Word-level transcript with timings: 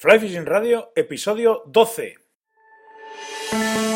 Fly 0.00 0.18
Fishing 0.18 0.46
Radio, 0.46 0.92
episodio 0.96 1.62
12. 1.70 3.89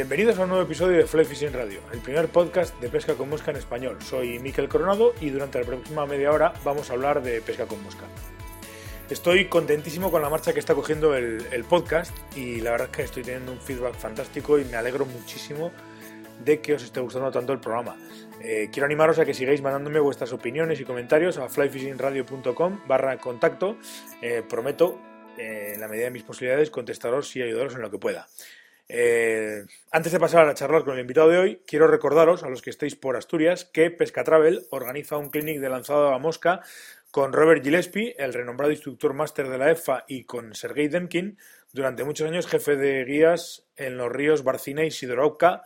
Bienvenidos 0.00 0.38
a 0.38 0.44
un 0.44 0.48
nuevo 0.48 0.64
episodio 0.64 0.96
de 0.96 1.06
Fly 1.06 1.26
Fishing 1.26 1.52
Radio, 1.52 1.80
el 1.92 1.98
primer 1.98 2.28
podcast 2.28 2.74
de 2.80 2.88
pesca 2.88 3.16
con 3.16 3.28
mosca 3.28 3.50
en 3.50 3.58
español. 3.58 3.98
Soy 4.00 4.38
Miquel 4.38 4.66
Coronado 4.66 5.12
y 5.20 5.28
durante 5.28 5.60
la 5.60 5.66
próxima 5.66 6.06
media 6.06 6.32
hora 6.32 6.54
vamos 6.64 6.88
a 6.88 6.94
hablar 6.94 7.22
de 7.22 7.42
pesca 7.42 7.66
con 7.66 7.82
mosca. 7.82 8.06
Estoy 9.10 9.48
contentísimo 9.50 10.10
con 10.10 10.22
la 10.22 10.30
marcha 10.30 10.54
que 10.54 10.58
está 10.58 10.74
cogiendo 10.74 11.14
el, 11.14 11.64
podcast 11.68 12.16
y 12.34 12.62
la 12.62 12.70
verdad 12.70 12.88
es 12.90 12.96
que 12.96 13.02
estoy 13.02 13.24
teniendo 13.24 13.52
un 13.52 13.60
feedback 13.60 13.94
fantástico 13.94 14.58
y 14.58 14.64
me 14.64 14.78
alegro 14.78 15.04
muchísimo 15.04 15.70
de 16.42 16.62
que 16.62 16.72
os 16.76 16.82
esté 16.82 17.00
gustando 17.00 17.30
tanto 17.30 17.52
el 17.52 17.60
programa. 17.60 17.94
Eh, 18.40 18.70
quiero 18.72 18.86
animaros 18.86 19.18
a 19.18 19.26
que 19.26 19.34
sigáis 19.34 19.60
mandándome 19.60 20.00
vuestras 20.00 20.32
opiniones 20.32 20.80
y 20.80 20.84
comentarios 20.84 21.36
a 21.36 21.50
flyfishingradio.com 21.50 22.80
barra 22.88 23.18
contacto. 23.18 23.76
Eh, 24.22 24.42
prometo, 24.48 24.98
eh, 25.36 25.72
en 25.74 25.80
la 25.82 25.88
medida 25.88 26.04
de 26.04 26.10
mis 26.10 26.22
posibilidades, 26.22 26.70
contestaros 26.70 27.36
y 27.36 27.42
ayudaros 27.42 27.74
en 27.74 27.82
lo 27.82 27.90
que 27.90 27.98
pueda. 27.98 28.28
Eh, 28.92 29.66
antes 29.92 30.10
de 30.10 30.18
pasar 30.18 30.48
a 30.48 30.54
charlar 30.54 30.84
con 30.84 30.94
el 30.94 31.00
invitado 31.00 31.28
de 31.28 31.38
hoy, 31.38 31.62
quiero 31.64 31.86
recordaros 31.86 32.42
a 32.42 32.48
los 32.48 32.60
que 32.60 32.70
estéis 32.70 32.96
por 32.96 33.16
Asturias 33.16 33.64
que 33.64 33.88
Pesca 33.92 34.24
Travel 34.24 34.66
organiza 34.70 35.16
un 35.16 35.30
clinic 35.30 35.60
de 35.60 35.68
lanzado 35.68 36.12
a 36.12 36.18
mosca 36.18 36.60
con 37.12 37.32
Robert 37.32 37.62
Gillespie, 37.62 38.16
el 38.18 38.34
renombrado 38.34 38.72
instructor 38.72 39.14
máster 39.14 39.48
de 39.48 39.58
la 39.58 39.70
EFA, 39.70 40.04
y 40.08 40.24
con 40.24 40.56
Sergei 40.56 40.88
Demkin, 40.88 41.38
durante 41.72 42.02
muchos 42.02 42.28
años 42.28 42.48
jefe 42.48 42.74
de 42.74 43.04
guías 43.04 43.64
en 43.76 43.96
los 43.96 44.10
ríos 44.10 44.42
Barcina 44.42 44.84
y 44.84 44.90
Sidorovka, 44.90 45.62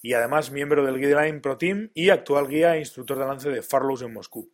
y 0.00 0.12
además 0.12 0.52
miembro 0.52 0.86
del 0.86 0.98
Guideline 0.98 1.40
Pro 1.40 1.58
Team 1.58 1.90
y 1.94 2.10
actual 2.10 2.46
guía 2.46 2.76
e 2.76 2.80
instructor 2.80 3.18
de 3.18 3.26
lance 3.26 3.50
de 3.50 3.62
Farlows 3.62 4.02
en 4.02 4.12
Moscú. 4.12 4.48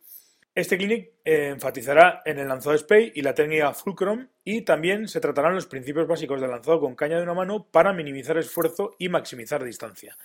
Este 0.55 0.77
clinic 0.77 1.11
eh, 1.25 1.49
enfatizará 1.49 2.21
en 2.23 2.39
el 2.39 2.47
lanzado 2.47 2.77
Spey 2.77 3.11
y 3.13 3.21
la 3.23 3.33
técnica 3.33 3.73
Fulcrum 3.73 4.29
y 4.45 4.61
también 4.61 5.09
se 5.09 5.19
tratarán 5.19 5.53
los 5.53 5.65
principios 5.65 6.07
básicos 6.07 6.39
del 6.39 6.49
lanzado 6.49 6.79
con 6.79 6.95
caña 6.95 7.17
de 7.17 7.23
una 7.23 7.33
mano 7.33 7.67
para 7.69 7.91
minimizar 7.91 8.37
esfuerzo 8.37 8.95
y 8.97 9.09
maximizar 9.09 9.61
distancia. 9.65 10.15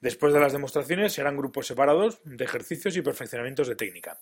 Después 0.00 0.34
de 0.34 0.40
las 0.40 0.52
demostraciones 0.52 1.12
serán 1.12 1.36
grupos 1.36 1.68
separados 1.68 2.18
de 2.24 2.44
ejercicios 2.44 2.96
y 2.96 3.02
perfeccionamientos 3.02 3.68
de 3.68 3.76
técnica. 3.76 4.18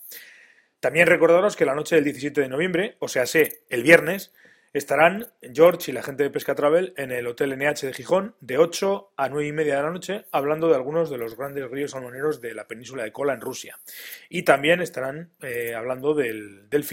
También 0.79 1.07
recordaros 1.07 1.55
que 1.55 1.65
la 1.65 1.73
noche 1.73 1.95
del 1.95 2.03
17 2.03 2.41
de 2.41 2.47
noviembre, 2.47 2.95
o 2.99 3.07
sea, 3.07 3.25
sé, 3.25 3.63
el 3.69 3.81
viernes, 3.81 4.33
Estarán 4.75 5.27
George 5.41 5.89
y 5.89 5.93
la 5.93 6.03
gente 6.03 6.23
de 6.23 6.29
Pesca 6.29 6.53
Travel 6.53 6.93
en 6.97 7.13
el 7.13 7.27
Hotel 7.27 7.57
NH 7.57 7.85
de 7.85 7.93
Gijón 7.93 8.35
de 8.41 8.57
8 8.57 9.13
a 9.15 9.29
9 9.29 9.47
y 9.47 9.51
media 9.53 9.77
de 9.77 9.83
la 9.83 9.89
noche 9.89 10.25
hablando 10.33 10.67
de 10.67 10.75
algunos 10.75 11.09
de 11.09 11.17
los 11.17 11.37
grandes 11.37 11.71
ríos 11.71 11.91
salmoneros 11.91 12.41
de 12.41 12.53
la 12.53 12.67
península 12.67 13.05
de 13.05 13.13
Kola 13.13 13.33
en 13.35 13.39
Rusia. 13.39 13.79
Y 14.27 14.43
también 14.43 14.81
estarán 14.81 15.31
eh, 15.41 15.73
hablando 15.75 16.13
del, 16.13 16.69
del 16.69 16.85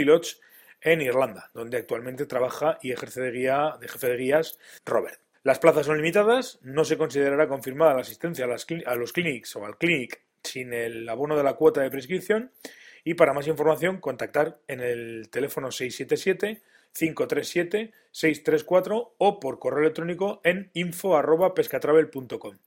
en 0.81 1.01
Irlanda, 1.01 1.51
donde 1.55 1.79
actualmente 1.79 2.25
trabaja 2.27 2.79
y 2.83 2.93
ejerce 2.93 3.21
de, 3.21 3.33
guía, 3.33 3.77
de 3.81 3.89
jefe 3.89 4.11
de 4.11 4.17
guías 4.17 4.61
Robert. 4.87 5.19
Las 5.43 5.59
plazas 5.59 5.85
son 5.85 5.97
limitadas, 5.97 6.61
no 6.63 6.85
se 6.85 6.97
considerará 6.97 7.49
confirmada 7.49 7.95
la 7.95 8.03
asistencia 8.03 8.45
a, 8.45 8.93
a 8.93 8.95
los 8.95 9.13
clinics 9.13 9.57
o 9.57 9.67
al 9.67 9.77
clinic 9.77 10.23
sin 10.45 10.73
el 10.73 11.09
abono 11.09 11.37
de 11.37 11.43
la 11.43 11.55
cuota 11.55 11.81
de 11.81 11.91
prescripción 11.91 12.53
y 13.03 13.15
para 13.15 13.33
más 13.33 13.49
información 13.49 13.99
contactar 13.99 14.61
en 14.69 14.79
el 14.79 15.31
teléfono 15.31 15.73
677 15.73 16.63
537-634 16.95 19.15
o 19.19 19.41
por 19.41 19.59
correo 19.59 19.81
electrónico 19.81 20.41
en 20.45 20.71
info.pescatravel.com. 20.75 22.59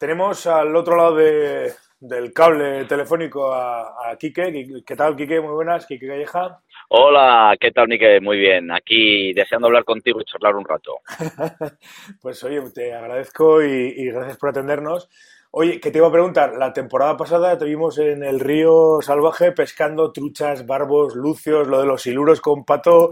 Tenemos 0.00 0.46
al 0.46 0.74
otro 0.76 0.96
lado 0.96 1.16
del 1.16 2.32
cable 2.32 2.86
telefónico 2.86 3.52
a, 3.52 4.10
a 4.10 4.16
Quique. 4.16 4.82
¿Qué 4.86 4.96
tal, 4.96 5.14
Quique? 5.14 5.42
Muy 5.42 5.52
buenas. 5.52 5.84
Quique 5.84 6.08
Calleja. 6.08 6.62
Hola, 6.88 7.54
¿qué 7.60 7.70
tal, 7.70 7.86
Quique? 7.86 8.18
Muy 8.20 8.38
bien. 8.38 8.72
Aquí 8.72 9.34
deseando 9.34 9.68
hablar 9.68 9.84
contigo 9.84 10.20
y 10.20 10.24
charlar 10.24 10.56
un 10.56 10.64
rato. 10.64 11.00
pues 12.22 12.42
oye, 12.42 12.62
te 12.74 12.94
agradezco 12.94 13.62
y, 13.62 14.06
gracias 14.06 14.38
por 14.38 14.48
atendernos. 14.48 15.10
Oye, 15.52 15.78
que 15.78 15.90
te 15.90 15.98
iba 15.98 16.08
a 16.08 16.12
preguntar, 16.12 16.54
la 16.56 16.72
temporada 16.72 17.16
pasada 17.16 17.58
te 17.58 17.66
vimos 17.66 17.98
en 17.98 18.24
el 18.24 18.40
río 18.40 19.02
salvaje 19.02 19.52
pescando 19.52 20.12
truchas, 20.12 20.66
barbos, 20.66 21.14
lucios, 21.14 21.68
lo 21.68 21.78
de 21.78 21.86
los 21.86 22.02
siluros 22.02 22.40
con 22.40 22.64
pato, 22.64 23.10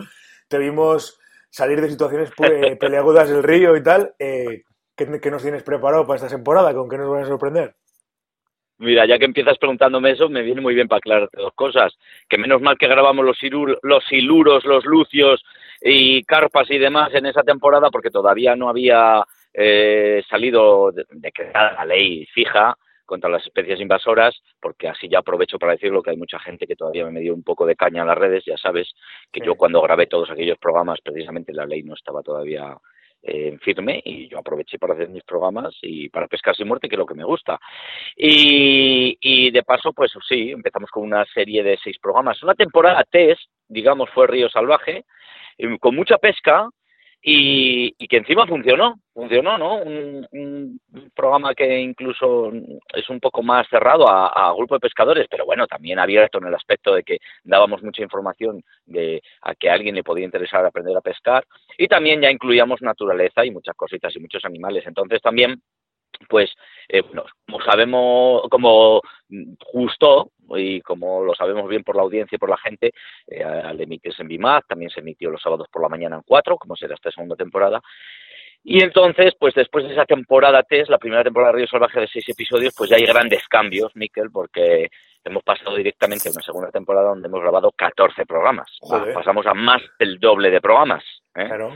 te 0.49 0.59
vimos 0.59 1.19
salir 1.51 1.81
de 1.81 1.91
situaciones 1.91 2.31
pues, 2.37 2.77
peleagudas 2.79 3.29
del 3.29 3.43
río 3.43 3.77
y 3.77 3.83
tal. 3.83 4.15
Eh, 4.19 4.63
¿qué, 4.97 5.31
nos 5.31 5.43
tienes 5.43 5.63
preparado 5.63 6.07
para 6.07 6.17
esta 6.17 6.29
temporada? 6.29 6.75
¿Con 6.75 6.89
qué 6.89 6.99
nos 6.99 7.11
van 7.11 7.25
a 7.25 7.27
sorprender? 7.27 7.75
Mira, 8.79 9.07
ya 9.07 9.19
que 9.19 9.25
empiezas 9.25 9.59
preguntándome 9.59 10.13
eso, 10.13 10.29
me 10.29 10.43
viene 10.43 10.61
muy 10.61 10.75
bien 10.75 10.87
para 10.87 10.99
aclararte 10.99 11.41
dos 11.41 11.53
cosas. 11.55 11.93
Que 12.29 12.39
menos 12.39 12.61
mal 12.61 12.79
que 12.79 12.87
grabamos 12.87 13.25
los, 13.25 13.39
los 13.83 14.05
siluros, 14.05 14.65
los 14.65 14.85
lucios 14.85 15.45
y 15.81 16.23
carpas 16.25 16.71
y 16.71 16.79
demás 16.79 17.13
en 17.15 17.27
esa 17.27 17.43
temporada, 17.43 17.91
porque 17.91 18.11
todavía 18.11 18.55
no 18.55 18.69
había 18.69 19.25
eh, 19.53 20.23
salido 20.29 20.93
de, 20.93 21.05
de 21.11 21.33
la 21.53 21.85
ley 21.85 22.25
fija 22.27 22.77
contra 23.09 23.31
las 23.31 23.45
especies 23.45 23.81
invasoras, 23.81 24.37
porque 24.61 24.87
así 24.87 25.09
ya 25.09 25.21
aprovecho 25.21 25.59
para 25.59 25.73
decirlo 25.73 26.03
que 26.03 26.11
hay 26.11 26.19
mucha 26.19 26.39
gente 26.39 26.67
que 26.67 26.77
todavía 26.77 27.07
me 27.07 27.21
dio 27.21 27.35
un 27.35 27.43
poco 27.43 27.65
de 27.65 27.75
caña 27.75 28.03
en 28.03 28.09
las 28.09 28.19
redes, 28.19 28.45
ya 28.45 28.59
sabes 28.59 28.93
que 29.33 29.41
yo 29.41 29.55
cuando 29.55 29.81
grabé 29.81 30.07
todos 30.07 30.31
aquellos 30.31 30.59
programas 30.59 31.01
precisamente 31.03 31.55
la 31.55 31.65
ley 31.65 31.83
no 31.83 31.95
estaba 31.95 32.23
todavía 32.23 32.77
eh, 33.23 33.57
firme 33.63 34.01
y 34.05 34.29
yo 34.29 34.39
aproveché 34.39 34.79
para 34.79 34.93
hacer 34.93 35.09
mis 35.09 35.25
programas 35.25 35.75
y 35.81 36.11
para 36.11 36.29
pescar 36.29 36.55
sin 36.55 36.69
muerte, 36.69 36.87
que 36.87 36.97
es 36.97 36.99
lo 36.99 37.07
que 37.07 37.15
me 37.15 37.25
gusta. 37.25 37.59
Y, 38.15 39.17
y 39.21 39.51
de 39.51 39.63
paso, 39.63 39.93
pues 39.95 40.13
sí, 40.29 40.51
empezamos 40.51 40.91
con 40.91 41.05
una 41.05 41.25
serie 41.33 41.63
de 41.63 41.79
seis 41.83 41.99
programas. 41.99 42.43
Una 42.43 42.55
temporada 42.55 43.03
test, 43.11 43.41
digamos, 43.67 44.11
fue 44.11 44.27
Río 44.27 44.51
Salvaje, 44.51 45.05
con 45.81 45.97
mucha 45.97 46.19
pesca, 46.19 46.69
y, 47.21 47.93
que 48.07 48.17
encima 48.17 48.47
funcionó, 48.47 49.01
funcionó, 49.13 49.59
¿no? 49.59 49.77
Un, 49.77 50.81
programa 51.15 51.55
que 51.55 51.81
incluso 51.81 52.53
es 52.95 53.09
un 53.11 53.19
poco 53.19 53.43
más 53.43 53.67
cerrado 53.69 54.09
a, 54.09 54.55
grupo 54.55 54.77
de 54.77 54.81
pescadores, 54.81 55.27
pero 55.29 55.45
bueno, 55.45 55.67
también 55.67 55.99
abierto 55.99 56.39
en 56.39 56.47
el 56.47 56.55
aspecto 56.55 56.95
de 56.95 57.03
que 57.03 57.19
dábamos 57.43 57.83
mucha 57.83 58.03
información 58.03 58.63
de 58.87 59.21
a 59.43 59.55
que 59.55 59.69
a 59.69 59.75
alguien 59.75 59.97
le 59.97 60.05
podía 60.05 60.25
interesar 60.25 60.65
aprender 60.65 60.97
a 60.97 61.01
pescar 61.01 61.45
y 61.77 61.89
también 61.89 62.21
ya 62.21 62.31
incluíamos 62.31 62.83
naturaleza 62.83 63.45
y 63.45 63.51
muchas 63.51 63.75
cositas 63.75 64.15
y 64.15 64.21
muchos 64.21 64.45
animales. 64.45 64.87
Entonces 64.87 65.21
también 65.21 65.61
pues 66.29 66.51
eh, 66.89 67.03
bueno, 67.03 67.25
como 67.47 67.63
sabemos, 67.63 68.43
como 68.51 69.03
justo 69.61 70.31
y 70.57 70.81
como 70.81 71.23
lo 71.23 71.35
sabemos 71.35 71.69
bien 71.69 71.85
por 71.85 71.97
la 71.97 72.03
audiencia 72.03 72.37
y 72.37 72.39
por 72.39 72.49
la 72.49 72.57
gente, 72.57 72.93
eh, 73.27 73.43
al 73.43 73.81
emitirse 73.81 74.23
en 74.23 74.29
BIMAC, 74.29 74.67
también 74.67 74.91
se 74.91 75.01
emitió 75.01 75.31
los 75.31 75.43
sábados 75.43 75.69
por 75.71 75.83
la 75.83 75.89
mañana 75.89 76.17
en 76.17 76.23
cuatro, 76.23 76.57
como 76.57 76.77
será 76.77 76.95
esta 76.95 77.11
segunda 77.11 77.37
temporada. 77.37 77.81
Y 78.65 78.83
entonces, 78.83 79.35
pues 79.39 79.55
después 79.55 79.85
de 79.85 79.93
esa 79.93 80.05
temporada 80.05 80.63
test, 80.63 80.91
la 80.91 80.99
primera 80.99 81.23
temporada 81.23 81.53
de 81.53 81.59
Río 81.59 81.69
Salvaje 81.69 82.01
de 82.01 82.09
seis 82.09 82.29
episodios, 82.29 82.75
pues 82.77 82.91
ya 82.91 82.97
hay 82.97 83.05
grandes 83.05 83.47
cambios, 83.49 83.95
Miquel, 83.95 84.31
porque 84.33 84.89
hemos 85.25 85.43
pasado 85.43 85.77
directamente 85.77 86.29
a 86.29 86.33
una 86.33 86.43
segunda 86.43 86.71
temporada 86.71 87.11
donde 87.11 87.29
hemos 87.29 87.41
grabado 87.41 87.71
14 87.71 88.27
programas. 88.27 88.71
Pasamos 89.15 89.47
a 89.47 89.55
más 89.55 89.83
del 89.99 90.19
doble 90.19 90.51
de 90.51 90.61
programas. 90.61 91.05
¿eh? 91.35 91.47
Claro 91.47 91.73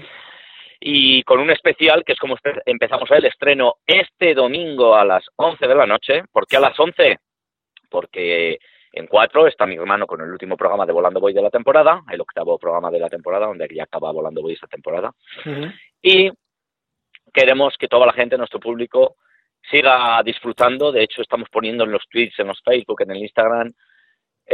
y 0.84 1.22
con 1.22 1.38
un 1.38 1.50
especial 1.50 2.02
que 2.04 2.12
es 2.12 2.18
como 2.18 2.36
empezamos 2.66 3.08
el 3.12 3.24
estreno 3.26 3.76
este 3.86 4.34
domingo 4.34 4.96
a 4.96 5.04
las 5.04 5.24
11 5.36 5.68
de 5.68 5.74
la 5.76 5.86
noche. 5.86 6.24
¿Por 6.32 6.44
qué 6.46 6.56
a 6.56 6.60
las 6.60 6.78
11? 6.78 7.18
Porque 7.88 8.58
en 8.92 9.06
cuatro 9.06 9.46
está 9.46 9.64
mi 9.64 9.76
hermano 9.76 10.08
con 10.08 10.20
el 10.20 10.30
último 10.30 10.56
programa 10.56 10.84
de 10.84 10.92
Volando 10.92 11.20
Boy 11.20 11.32
de 11.32 11.42
la 11.42 11.50
temporada, 11.50 12.02
el 12.10 12.20
octavo 12.20 12.58
programa 12.58 12.90
de 12.90 12.98
la 12.98 13.08
temporada, 13.08 13.46
donde 13.46 13.68
ya 13.72 13.84
acaba 13.84 14.10
Volando 14.10 14.42
Boy 14.42 14.54
esta 14.54 14.66
temporada. 14.66 15.12
Y 16.02 16.30
queremos 17.32 17.76
que 17.78 17.86
toda 17.86 18.06
la 18.06 18.12
gente, 18.12 18.36
nuestro 18.36 18.58
público, 18.58 19.14
siga 19.70 20.20
disfrutando. 20.24 20.90
De 20.90 21.04
hecho, 21.04 21.22
estamos 21.22 21.48
poniendo 21.48 21.84
en 21.84 21.92
los 21.92 22.02
tweets, 22.10 22.40
en 22.40 22.48
los 22.48 22.60
Facebook, 22.60 23.02
en 23.02 23.12
el 23.12 23.18
Instagram, 23.18 23.72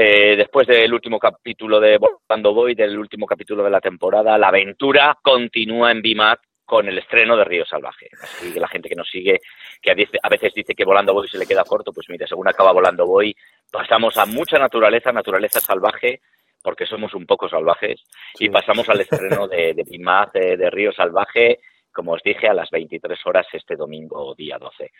eh, 0.00 0.36
después 0.36 0.64
del 0.68 0.94
último 0.94 1.18
capítulo 1.18 1.80
de 1.80 1.98
Volando 1.98 2.54
Voy, 2.54 2.76
del 2.76 2.96
último 2.96 3.26
capítulo 3.26 3.64
de 3.64 3.70
la 3.70 3.80
temporada, 3.80 4.38
la 4.38 4.46
aventura 4.46 5.18
continúa 5.20 5.90
en 5.90 6.00
BIMAT 6.00 6.38
con 6.64 6.86
el 6.86 6.98
estreno 6.98 7.36
de 7.36 7.42
Río 7.42 7.66
Salvaje. 7.66 8.08
Así 8.22 8.52
que 8.52 8.60
la 8.60 8.68
gente 8.68 8.88
que 8.88 8.94
nos 8.94 9.10
sigue, 9.10 9.40
que 9.82 9.90
a 9.90 10.28
veces 10.28 10.54
dice 10.54 10.76
que 10.76 10.84
Volando 10.84 11.14
Voy 11.14 11.26
se 11.26 11.36
le 11.36 11.46
queda 11.46 11.64
corto, 11.64 11.92
pues 11.92 12.08
mire, 12.10 12.28
según 12.28 12.46
acaba 12.46 12.70
Volando 12.70 13.06
Voy, 13.06 13.34
pasamos 13.72 14.16
a 14.18 14.26
mucha 14.26 14.56
naturaleza, 14.56 15.10
naturaleza 15.10 15.58
salvaje, 15.58 16.20
porque 16.62 16.86
somos 16.86 17.12
un 17.14 17.26
poco 17.26 17.48
salvajes, 17.48 18.00
y 18.38 18.48
pasamos 18.50 18.88
al 18.88 19.00
estreno 19.00 19.48
de, 19.48 19.74
de 19.74 19.82
Bimaz, 19.82 20.30
de, 20.32 20.70
Río 20.70 20.92
Salvaje, 20.92 21.58
como 21.92 22.12
os 22.12 22.22
dije, 22.22 22.46
a 22.46 22.54
las 22.54 22.70
23 22.70 23.18
horas 23.26 23.48
este 23.52 23.74
domingo, 23.74 24.32
día 24.36 24.58
12. 24.58 24.92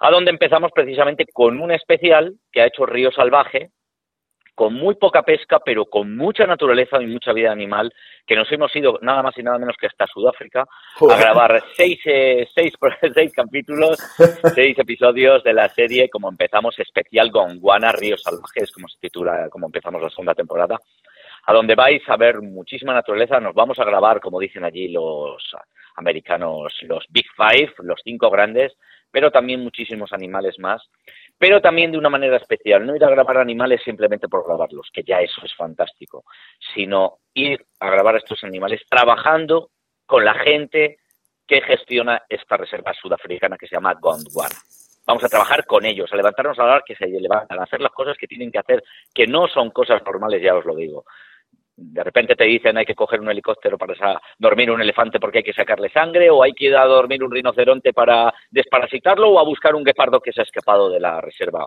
A 0.00 0.10
donde 0.10 0.32
empezamos 0.32 0.72
precisamente 0.74 1.26
con 1.32 1.60
un 1.60 1.70
especial 1.70 2.34
que 2.50 2.62
ha 2.62 2.66
hecho 2.66 2.86
Río 2.86 3.12
Salvaje, 3.12 3.70
con 4.54 4.74
muy 4.74 4.96
poca 4.96 5.22
pesca, 5.22 5.60
pero 5.64 5.86
con 5.86 6.16
mucha 6.16 6.46
naturaleza 6.46 7.00
y 7.00 7.06
mucha 7.06 7.32
vida 7.32 7.50
animal, 7.50 7.92
que 8.26 8.36
nos 8.36 8.50
hemos 8.52 8.74
ido 8.76 8.98
nada 9.02 9.22
más 9.22 9.36
y 9.38 9.42
nada 9.42 9.58
menos 9.58 9.76
que 9.76 9.86
hasta 9.86 10.06
Sudáfrica 10.06 10.62
a 10.62 11.16
grabar 11.16 11.62
seis, 11.74 11.98
eh, 12.04 12.46
seis, 12.54 12.74
seis 13.14 13.32
capítulos, 13.32 13.98
seis 14.54 14.78
episodios 14.78 15.42
de 15.42 15.54
la 15.54 15.68
serie, 15.70 16.08
como 16.10 16.28
empezamos, 16.28 16.78
especial 16.78 17.30
Gondwana, 17.30 17.92
Ríos 17.92 18.22
Salvajes, 18.22 18.70
como 18.72 18.88
se 18.88 18.98
titula, 19.00 19.48
como 19.50 19.66
empezamos 19.66 20.02
la 20.02 20.10
segunda 20.10 20.34
temporada, 20.34 20.78
a 21.44 21.52
donde 21.52 21.74
vais 21.74 22.02
a 22.08 22.16
ver 22.16 22.40
muchísima 22.42 22.92
naturaleza, 22.92 23.40
nos 23.40 23.54
vamos 23.54 23.78
a 23.78 23.84
grabar, 23.84 24.20
como 24.20 24.38
dicen 24.38 24.64
allí 24.64 24.88
los 24.88 25.56
americanos, 25.96 26.74
los 26.82 27.06
Big 27.10 27.26
Five, 27.36 27.74
los 27.78 28.00
cinco 28.04 28.30
grandes, 28.30 28.72
pero 29.10 29.30
también 29.30 29.60
muchísimos 29.60 30.12
animales 30.12 30.58
más 30.58 30.82
pero 31.42 31.60
también 31.60 31.90
de 31.90 31.98
una 31.98 32.08
manera 32.08 32.36
especial, 32.36 32.86
no 32.86 32.94
ir 32.94 33.04
a 33.04 33.10
grabar 33.10 33.38
animales 33.38 33.82
simplemente 33.84 34.28
por 34.28 34.46
grabarlos, 34.46 34.88
que 34.92 35.02
ya 35.02 35.18
eso 35.18 35.40
es 35.44 35.52
fantástico, 35.56 36.22
sino 36.72 37.18
ir 37.34 37.66
a 37.80 37.90
grabar 37.90 38.14
a 38.14 38.18
estos 38.18 38.44
animales 38.44 38.82
trabajando 38.88 39.70
con 40.06 40.24
la 40.24 40.34
gente 40.34 40.98
que 41.44 41.60
gestiona 41.62 42.22
esta 42.28 42.56
reserva 42.56 42.94
sudafricana 42.94 43.58
que 43.58 43.66
se 43.66 43.74
llama 43.74 43.98
Gondwana. 44.00 44.54
Vamos 45.04 45.24
a 45.24 45.28
trabajar 45.28 45.66
con 45.66 45.84
ellos, 45.84 46.12
a 46.12 46.16
levantarnos 46.16 46.60
a 46.60 46.64
la 46.64 46.82
que 46.86 46.94
se 46.94 47.08
levantan, 47.08 47.58
a 47.58 47.64
hacer 47.64 47.80
las 47.80 47.90
cosas 47.90 48.16
que 48.16 48.28
tienen 48.28 48.52
que 48.52 48.60
hacer, 48.60 48.84
que 49.12 49.26
no 49.26 49.48
son 49.48 49.72
cosas 49.72 50.00
normales, 50.04 50.40
ya 50.40 50.54
os 50.54 50.64
lo 50.64 50.76
digo 50.76 51.04
de 51.76 52.04
repente 52.04 52.34
te 52.34 52.44
dicen 52.44 52.76
hay 52.76 52.84
que 52.84 52.94
coger 52.94 53.20
un 53.20 53.30
helicóptero 53.30 53.78
para 53.78 54.20
dormir 54.38 54.70
un 54.70 54.80
elefante 54.80 55.18
porque 55.18 55.38
hay 55.38 55.44
que 55.44 55.52
sacarle 55.52 55.88
sangre, 55.90 56.30
o 56.30 56.42
hay 56.42 56.52
que 56.52 56.66
ir 56.66 56.76
a 56.76 56.84
dormir 56.84 57.22
un 57.22 57.30
rinoceronte 57.30 57.92
para 57.92 58.32
desparasitarlo, 58.50 59.30
o 59.30 59.38
a 59.38 59.44
buscar 59.44 59.74
un 59.74 59.84
guepardo 59.84 60.20
que 60.20 60.32
se 60.32 60.40
ha 60.40 60.44
escapado 60.44 60.90
de 60.90 61.00
la 61.00 61.20
reserva. 61.20 61.66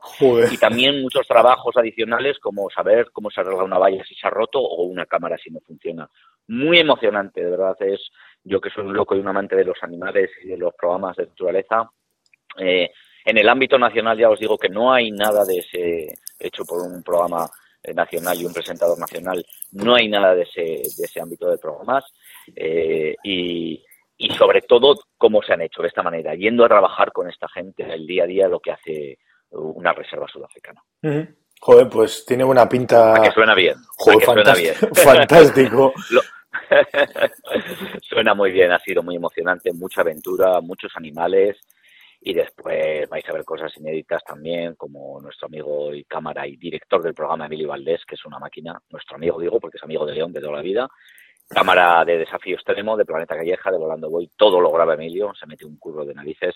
Y 0.52 0.58
también 0.58 1.02
muchos 1.02 1.28
trabajos 1.28 1.76
adicionales 1.78 2.40
como 2.40 2.70
saber 2.70 3.08
cómo 3.12 3.30
se 3.30 3.42
arregla 3.42 3.64
una 3.64 3.78
valla 3.78 4.04
si 4.04 4.16
se 4.16 4.28
ha 4.28 4.30
roto 4.30 4.60
o 4.60 4.84
una 4.84 5.06
cámara 5.06 5.38
si 5.38 5.50
no 5.50 5.60
funciona. 5.60 6.10
Muy 6.48 6.80
emocionante, 6.80 7.44
de 7.44 7.50
verdad. 7.50 7.76
Es 7.80 8.12
yo 8.44 8.62
que 8.62 8.70
soy 8.70 8.86
un 8.86 8.94
loco 8.94 9.16
y 9.16 9.20
un 9.20 9.28
amante 9.28 9.56
de 9.56 9.66
los 9.66 9.78
animales 9.82 10.30
y 10.44 10.50
de 10.50 10.58
los 10.58 10.74
programas 10.76 11.16
de 11.18 11.26
naturaleza. 11.26 11.90
Eh, 12.58 12.92
en 13.26 13.38
el 13.38 13.50
ámbito 13.50 13.78
nacional 13.80 14.18
ya 14.18 14.30
os 14.30 14.40
digo 14.40 14.58
que 14.58 14.70
no 14.70 14.94
hay 14.94 15.12
nada 15.12 15.44
de 15.44 15.58
ese 15.58 16.14
hecho 16.40 16.64
por 16.64 16.80
un 16.80 17.02
programa 17.02 17.50
nacional 17.94 18.40
y 18.40 18.46
un 18.46 18.54
presentador 18.54 18.98
nacional, 18.98 19.46
no 19.72 19.96
hay 19.96 20.08
nada 20.08 20.34
de 20.34 20.44
ese, 20.44 20.62
de 20.62 21.06
ese 21.06 21.22
ámbito 21.22 21.50
de 21.50 21.58
programas 21.58 22.04
eh, 22.56 23.16
y, 23.24 23.84
y 24.18 24.30
sobre 24.32 24.62
todo 24.62 25.00
cómo 25.18 25.42
se 25.42 25.54
han 25.54 25.62
hecho 25.62 25.82
de 25.82 25.90
esta 25.90 26.04
manera, 26.04 26.36
yendo 26.36 26.66
a 26.66 26.70
trabajar 26.70 27.12
con 27.12 27.30
esta 27.30 27.48
gente 27.50 27.84
el 27.84 28.08
día 28.08 28.24
a 28.24 28.28
día 28.28 28.48
lo 28.48 28.60
que 28.60 28.72
hace 28.72 29.18
una 29.52 29.94
reserva 29.94 30.28
sudafricana. 30.28 30.82
Joder, 31.62 31.90
pues 31.90 32.26
tiene 32.26 32.44
buena 32.44 32.68
pinta. 32.68 33.20
que 33.24 33.32
suena 33.32 33.56
bien. 33.56 33.76
Joder, 33.98 34.22
fantástico. 34.96 35.94
suena 38.02 38.34
muy 38.34 38.52
bien, 38.52 38.72
ha 38.72 38.80
sido 38.80 39.04
muy 39.04 39.16
emocionante, 39.16 39.72
mucha 39.74 40.02
aventura, 40.02 40.62
muchos 40.62 40.92
animales 40.96 41.58
y 42.28 42.34
después 42.34 43.08
vais 43.08 43.24
a 43.30 43.34
ver 43.34 43.46
cosas 43.46 43.72
inéditas 43.78 44.24
también, 44.24 44.74
como 44.74 45.22
nuestro 45.22 45.46
amigo 45.46 45.94
y 45.94 46.06
cámara 46.06 46.48
y 46.48 46.58
director 46.58 47.04
del 47.04 47.14
programa, 47.14 47.46
Emilio 47.46 47.68
Valdés, 47.68 48.04
que 48.04 48.16
es 48.16 48.26
una 48.26 48.40
máquina, 48.40 48.82
nuestro 48.90 49.18
amigo 49.18 49.40
digo, 49.40 49.60
porque 49.60 49.78
es 49.78 49.84
amigo 49.84 50.08
de 50.08 50.16
León 50.16 50.34
de 50.34 50.42
toda 50.42 50.54
la 50.54 50.64
vida, 50.64 50.90
cámara 51.48 52.04
de 52.04 52.18
desafío 52.18 52.56
extremo, 52.56 52.98
de 52.98 53.06
Planeta 53.06 53.36
Calleja, 53.36 53.70
de 53.70 53.78
Volando 53.78 54.10
Voy, 54.10 54.32
todo 54.36 54.60
lo 54.60 54.72
graba 54.72 54.96
Emilio, 54.96 55.34
se 55.40 55.46
mete 55.46 55.68
un 55.68 55.78
curro 55.78 56.04
de 56.04 56.16
narices 56.16 56.56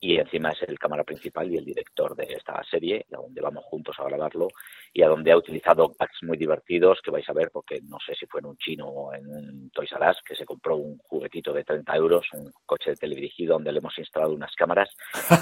y 0.00 0.18
encima 0.18 0.50
es 0.50 0.62
el 0.62 0.78
cámara 0.78 1.04
principal 1.04 1.50
y 1.50 1.56
el 1.56 1.64
director 1.64 2.14
de 2.14 2.24
esta 2.24 2.62
serie, 2.70 3.06
a 3.12 3.16
donde 3.16 3.40
vamos 3.40 3.64
juntos 3.64 3.96
a 3.98 4.04
grabarlo 4.04 4.48
y 4.92 5.02
a 5.02 5.08
donde 5.08 5.32
ha 5.32 5.36
utilizado 5.36 5.92
packs 5.92 6.22
muy 6.22 6.36
divertidos 6.36 7.00
que 7.02 7.10
vais 7.10 7.28
a 7.28 7.32
ver 7.32 7.50
porque 7.52 7.80
no 7.82 7.98
sé 8.04 8.14
si 8.14 8.26
fue 8.26 8.40
en 8.40 8.46
un 8.46 8.56
chino 8.58 8.86
o 8.86 9.14
en 9.14 9.26
un 9.26 9.70
Toys 9.70 9.90
R 9.92 10.10
Us 10.10 10.20
que 10.24 10.36
se 10.36 10.44
compró 10.44 10.76
un 10.76 10.98
juguetito 10.98 11.52
de 11.52 11.64
30 11.64 11.96
euros, 11.96 12.26
un 12.34 12.52
coche 12.66 12.90
de 12.90 12.96
teledirigido 12.96 13.54
donde 13.54 13.72
le 13.72 13.78
hemos 13.78 13.98
instalado 13.98 14.34
unas 14.34 14.54
cámaras 14.54 14.90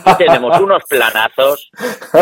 y 0.06 0.16
tenemos 0.16 0.58
unos 0.60 0.84
planazos 0.88 1.70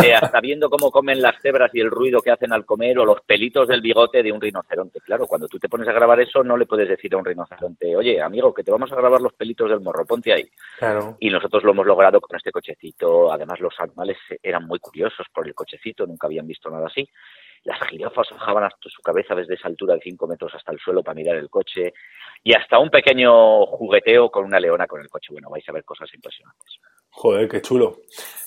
de 0.02 0.14
hasta 0.14 0.40
viendo 0.40 0.70
cómo 0.70 0.90
comen 0.90 1.20
las 1.20 1.40
cebras 1.40 1.70
y 1.74 1.80
el 1.80 1.90
ruido 1.90 2.20
que 2.20 2.30
hacen 2.30 2.52
al 2.52 2.64
comer 2.64 2.98
o 2.98 3.04
los 3.04 3.20
pelitos 3.20 3.68
del 3.68 3.80
bigote 3.80 4.22
de 4.22 4.32
un 4.32 4.40
rinoceronte. 4.40 5.00
Claro, 5.00 5.26
cuando 5.26 5.46
tú 5.46 5.58
te 5.58 5.68
pones 5.68 5.88
a 5.88 5.92
grabar 5.92 6.20
eso 6.20 6.42
no 6.42 6.56
le 6.56 6.66
puedes 6.66 6.88
decir 6.88 7.14
a 7.14 7.18
un 7.18 7.24
rinoceronte, 7.24 7.94
oye 7.94 8.20
amigo, 8.20 8.52
que 8.52 8.64
te 8.64 8.72
vamos 8.72 8.90
a 8.92 8.96
grabar 8.96 9.20
los 9.20 9.34
pelitos 9.34 9.68
del 9.68 9.80
morro, 9.80 10.04
ponte 10.04 10.32
ahí. 10.32 10.48
Claro. 10.78 11.16
Y 11.20 11.30
nosotros 11.30 11.62
lo 11.64 11.72
hemos 11.72 11.86
logrado 11.86 12.19
con 12.20 12.36
este 12.36 12.52
cochecito. 12.52 13.32
Además, 13.32 13.60
los 13.60 13.74
animales 13.78 14.16
eran 14.42 14.66
muy 14.66 14.78
curiosos 14.78 15.26
por 15.32 15.46
el 15.46 15.54
cochecito, 15.54 16.06
nunca 16.06 16.26
habían 16.26 16.46
visto 16.46 16.70
nada 16.70 16.86
así. 16.86 17.08
Las 17.64 17.78
jirafas 17.88 18.28
bajaban 18.30 18.64
hasta 18.64 18.88
su 18.88 19.02
cabeza 19.02 19.34
desde 19.34 19.54
esa 19.54 19.68
altura 19.68 19.94
de 19.94 20.00
5 20.00 20.26
metros 20.26 20.54
hasta 20.54 20.72
el 20.72 20.78
suelo 20.78 21.02
para 21.02 21.14
mirar 21.14 21.36
el 21.36 21.50
coche. 21.50 21.92
Y 22.42 22.54
hasta 22.54 22.78
un 22.78 22.88
pequeño 22.88 23.66
jugueteo 23.66 24.30
con 24.30 24.44
una 24.44 24.58
leona 24.58 24.86
con 24.86 25.00
el 25.00 25.08
coche. 25.10 25.28
Bueno, 25.30 25.50
vais 25.50 25.68
a 25.68 25.72
ver 25.72 25.84
cosas 25.84 26.08
impresionantes. 26.14 26.78
Joder, 27.10 27.48
qué 27.48 27.60
chulo. 27.60 27.98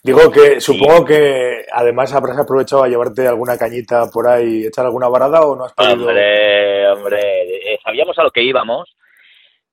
Digo 0.02 0.31
que 0.31 0.60
supongo 0.60 1.06
que 1.06 1.66
además 1.72 2.14
habrás 2.14 2.40
aprovechado 2.40 2.84
a 2.84 2.88
llevarte 2.88 3.28
alguna 3.28 3.58
cañita 3.58 4.06
por 4.12 4.28
ahí, 4.28 4.66
echar 4.66 4.86
alguna 4.86 5.10
varada 5.10 5.42
o 5.42 5.56
no 5.56 5.66
has 5.66 5.74
podido. 5.74 6.08
Hombre, 6.08 6.88
hombre, 6.88 7.74
eh, 7.74 7.80
sabíamos 7.84 8.18
a 8.18 8.24
lo 8.24 8.31
que 8.31 8.42
íbamos 8.42 8.96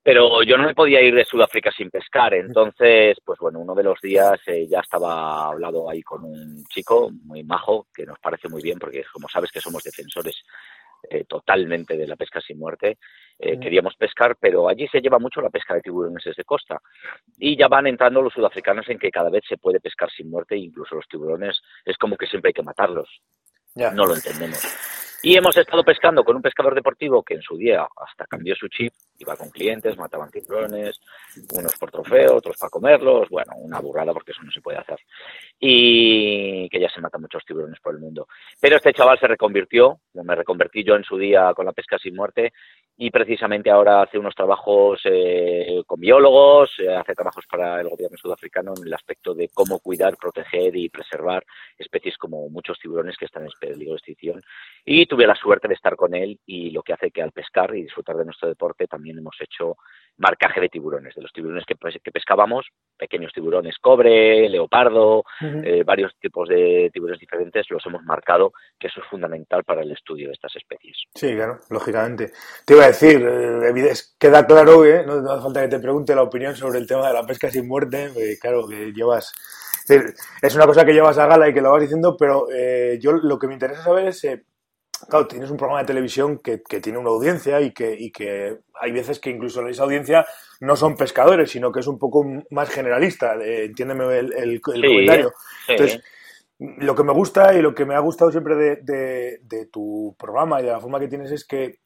pero 0.03 0.41
yo 0.43 0.57
no 0.57 0.65
me 0.65 0.73
podía 0.73 1.01
ir 1.01 1.13
de 1.13 1.25
Sudáfrica 1.25 1.71
sin 1.71 1.91
pescar, 1.91 2.33
entonces, 2.33 3.17
pues 3.23 3.37
bueno, 3.39 3.59
uno 3.59 3.75
de 3.75 3.83
los 3.83 3.99
días 4.01 4.39
eh, 4.47 4.67
ya 4.67 4.79
estaba 4.79 5.47
hablado 5.47 5.89
ahí 5.89 6.01
con 6.01 6.23
un 6.23 6.63
chico 6.65 7.11
muy 7.23 7.43
majo, 7.43 7.87
que 7.93 8.05
nos 8.05 8.17
parece 8.19 8.49
muy 8.49 8.63
bien, 8.63 8.79
porque 8.79 9.03
como 9.13 9.27
sabes 9.27 9.51
que 9.51 9.61
somos 9.61 9.83
defensores 9.83 10.43
eh, 11.07 11.25
totalmente 11.25 11.97
de 11.97 12.07
la 12.07 12.15
pesca 12.15 12.41
sin 12.41 12.57
muerte, 12.57 12.97
eh, 13.37 13.59
queríamos 13.59 13.95
pescar, 13.95 14.37
pero 14.39 14.67
allí 14.67 14.87
se 14.87 15.01
lleva 15.01 15.19
mucho 15.19 15.39
la 15.39 15.49
pesca 15.51 15.75
de 15.75 15.81
tiburones 15.81 16.23
desde 16.23 16.43
costa, 16.43 16.81
y 17.37 17.55
ya 17.55 17.67
van 17.67 17.85
entrando 17.85 18.23
los 18.23 18.33
sudafricanos 18.33 18.89
en 18.89 18.97
que 18.97 19.11
cada 19.11 19.29
vez 19.29 19.43
se 19.47 19.57
puede 19.57 19.79
pescar 19.79 20.09
sin 20.09 20.31
muerte, 20.31 20.57
incluso 20.57 20.95
los 20.95 21.07
tiburones 21.07 21.61
es 21.85 21.97
como 21.97 22.17
que 22.17 22.25
siempre 22.25 22.49
hay 22.49 22.53
que 22.53 22.63
matarlos, 22.63 23.07
no 23.75 24.05
lo 24.05 24.15
entendemos. 24.15 24.59
Y 25.23 25.35
hemos 25.37 25.55
estado 25.55 25.83
pescando 25.83 26.23
con 26.23 26.35
un 26.35 26.41
pescador 26.41 26.73
deportivo 26.73 27.21
que 27.21 27.35
en 27.35 27.43
su 27.43 27.55
día 27.55 27.87
hasta 27.95 28.25
cambió 28.25 28.55
su 28.55 28.67
chip, 28.67 28.91
iba 29.21 29.35
con 29.35 29.49
clientes, 29.49 29.97
mataban 29.97 30.29
tiburones, 30.29 30.99
unos 31.53 31.77
por 31.77 31.91
trofeo, 31.91 32.35
otros 32.37 32.57
para 32.57 32.69
comerlos, 32.69 33.29
bueno, 33.29 33.53
una 33.57 33.79
burrada 33.79 34.13
porque 34.13 34.31
eso 34.31 34.43
no 34.43 34.51
se 34.51 34.61
puede 34.61 34.77
hacer. 34.77 34.99
Y 35.59 36.69
que 36.69 36.79
ya 36.79 36.89
se 36.89 37.01
matan 37.01 37.21
muchos 37.21 37.45
tiburones 37.45 37.79
por 37.79 37.93
el 37.93 38.01
mundo. 38.01 38.27
Pero 38.59 38.77
este 38.77 38.93
chaval 38.93 39.19
se 39.19 39.27
reconvirtió, 39.27 39.99
me 40.13 40.35
reconvertí 40.35 40.83
yo 40.83 40.95
en 40.95 41.03
su 41.03 41.17
día 41.17 41.53
con 41.55 41.65
la 41.65 41.73
pesca 41.73 41.97
sin 41.97 42.15
muerte, 42.15 42.51
y 42.97 43.09
precisamente 43.09 43.71
ahora 43.71 44.03
hace 44.03 44.19
unos 44.19 44.35
trabajos 44.35 45.01
eh, 45.05 45.81
con 45.87 45.99
biólogos, 45.99 46.71
eh, 46.79 46.93
hace 46.93 47.15
trabajos 47.15 47.45
para 47.49 47.81
el 47.81 47.89
gobierno 47.89 48.15
sudafricano 48.15 48.73
en 48.77 48.85
el 48.85 48.93
aspecto 48.93 49.33
de 49.33 49.49
cómo 49.49 49.79
cuidar, 49.79 50.17
proteger 50.17 50.75
y 50.75 50.89
preservar 50.89 51.43
especies 51.77 52.15
como 52.17 52.47
muchos 52.49 52.77
tiburones 52.79 53.17
que 53.17 53.25
están 53.25 53.43
en 53.43 53.49
peligro 53.59 53.93
de 53.93 53.97
extinción. 53.97 54.41
Y 54.85 55.07
tuve 55.07 55.25
la 55.25 55.35
suerte 55.35 55.67
de 55.67 55.73
estar 55.73 55.95
con 55.95 56.13
él 56.13 56.39
y 56.45 56.69
lo 56.69 56.83
que 56.83 56.93
hace 56.93 57.09
que 57.09 57.23
al 57.23 57.31
pescar 57.31 57.75
y 57.75 57.83
disfrutar 57.83 58.17
de 58.17 58.25
nuestro 58.25 58.49
deporte 58.49 58.85
también 58.85 59.10
hemos 59.17 59.35
hecho 59.39 59.77
marcaje 60.21 60.61
de 60.61 60.69
tiburones, 60.69 61.15
de 61.15 61.21
los 61.21 61.31
tiburones 61.33 61.65
que, 61.65 61.75
que 61.75 62.11
pescábamos, 62.11 62.67
pequeños 62.97 63.33
tiburones 63.33 63.77
cobre, 63.79 64.47
leopardo, 64.49 65.23
eh, 65.41 65.83
varios 65.83 66.13
tipos 66.19 66.47
de 66.47 66.89
tiburones 66.93 67.19
diferentes, 67.19 67.65
los 67.69 67.85
hemos 67.87 68.03
marcado, 68.03 68.53
que 68.79 68.87
eso 68.87 69.01
es 69.01 69.07
fundamental 69.07 69.63
para 69.63 69.81
el 69.81 69.91
estudio 69.91 70.27
de 70.27 70.33
estas 70.33 70.55
especies. 70.55 70.97
Sí, 71.15 71.33
claro, 71.33 71.59
lógicamente. 71.69 72.31
Te 72.65 72.75
iba 72.75 72.83
a 72.83 72.87
decir, 72.87 73.21
eh, 73.27 73.93
queda 74.19 74.45
claro, 74.45 74.85
¿eh? 74.85 75.03
no, 75.05 75.31
hace 75.31 75.43
falta 75.43 75.61
que 75.63 75.69
te 75.69 75.79
pregunte 75.79 76.15
la 76.15 76.23
opinión 76.23 76.55
sobre 76.55 76.79
el 76.79 76.87
tema 76.87 77.07
de 77.07 77.13
la 77.13 77.25
pesca 77.25 77.49
sin 77.49 77.67
muerte, 77.67 78.11
claro, 78.39 78.67
que 78.67 78.93
llevas... 78.93 79.33
Es 80.41 80.55
una 80.55 80.67
cosa 80.67 80.85
que 80.85 80.93
llevas 80.93 81.17
a 81.17 81.25
gala 81.25 81.49
y 81.49 81.53
que 81.53 81.59
lo 81.59 81.71
vas 81.71 81.81
diciendo, 81.81 82.15
pero 82.17 82.47
yo 82.99 83.11
lo 83.11 83.37
que 83.37 83.47
me 83.47 83.53
interesa 83.53 83.83
saber 83.83 84.07
es 84.07 84.23
claro, 85.07 85.27
tienes 85.27 85.49
un 85.49 85.57
programa 85.57 85.81
de 85.81 85.87
televisión 85.87 86.39
que, 86.39 86.59
tiene 86.81 86.97
una 86.99 87.09
audiencia 87.09 87.61
y 87.61 87.71
que, 87.71 88.11
que, 88.13 88.59
hay 88.81 88.91
veces 88.91 89.19
que 89.19 89.29
incluso 89.29 89.65
esa 89.67 89.83
audiencia 89.83 90.25
no 90.59 90.75
son 90.75 90.95
pescadores, 90.95 91.51
sino 91.51 91.71
que 91.71 91.81
es 91.81 91.87
un 91.87 91.99
poco 91.99 92.25
más 92.49 92.69
generalista, 92.69 93.35
eh, 93.35 93.65
entiéndeme 93.65 94.17
el, 94.17 94.59
comentario. 94.61 95.33
Entonces, 95.67 96.01
lo 96.57 96.95
que 96.95 97.03
me 97.03 97.13
gusta 97.13 97.53
y 97.53 97.61
lo 97.61 97.73
que 97.73 97.85
me 97.85 97.95
ha 97.95 97.99
gustado 97.99 98.31
siempre 98.31 98.55
de, 98.55 99.69
tu 99.71 100.15
programa 100.17 100.59
y 100.59 100.65
de 100.65 100.71
la 100.71 100.79
forma 100.79 100.99
que 100.99 101.07
tienes 101.07 101.31
es 101.31 101.45
que 101.45 101.79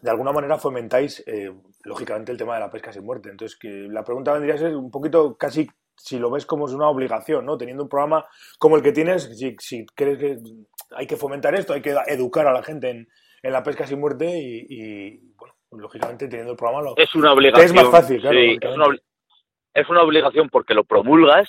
de 0.00 0.10
alguna 0.10 0.32
manera 0.32 0.58
fomentáis, 0.58 1.24
eh, 1.26 1.50
lógicamente, 1.84 2.30
el 2.30 2.38
tema 2.38 2.54
de 2.54 2.60
la 2.60 2.70
pesca 2.70 2.92
sin 2.92 3.04
muerte. 3.04 3.30
Entonces, 3.30 3.58
que 3.58 3.68
la 3.68 4.04
pregunta 4.04 4.32
vendría 4.34 4.54
a 4.54 4.58
ser 4.58 4.76
un 4.76 4.90
poquito 4.90 5.36
casi 5.36 5.66
si 5.96 6.18
lo 6.18 6.30
ves 6.30 6.44
como 6.44 6.66
es 6.66 6.72
una 6.72 6.88
obligación, 6.88 7.46
¿no? 7.46 7.56
Teniendo 7.56 7.84
un 7.84 7.88
programa 7.88 8.26
como 8.58 8.76
el 8.76 8.82
que 8.82 8.92
tienes, 8.92 9.30
si, 9.38 9.56
si 9.60 9.86
crees 9.94 10.18
que 10.18 10.38
hay 10.90 11.06
que 11.06 11.16
fomentar 11.16 11.54
esto, 11.54 11.72
hay 11.72 11.80
que 11.80 11.94
educar 12.08 12.46
a 12.46 12.52
la 12.52 12.62
gente 12.62 12.90
en, 12.90 13.08
en 13.44 13.52
la 13.52 13.62
pesca 13.62 13.86
sin 13.86 14.00
muerte 14.00 14.26
y, 14.36 15.18
bueno, 15.36 15.53
lógicamente 15.78 16.28
teniendo 16.28 16.52
el 16.52 16.58
programa 16.58 16.82
lo, 16.82 16.96
es 16.96 17.14
una 17.14 17.32
obligación. 17.32 17.66
Es 17.66 17.74
más 17.74 17.90
fácil, 17.90 18.20
claro. 18.20 18.38
es, 18.38 18.74
una, 18.74 18.86
es 19.74 19.88
una 19.88 20.02
obligación 20.02 20.48
porque 20.48 20.74
lo 20.74 20.84
promulgas, 20.84 21.48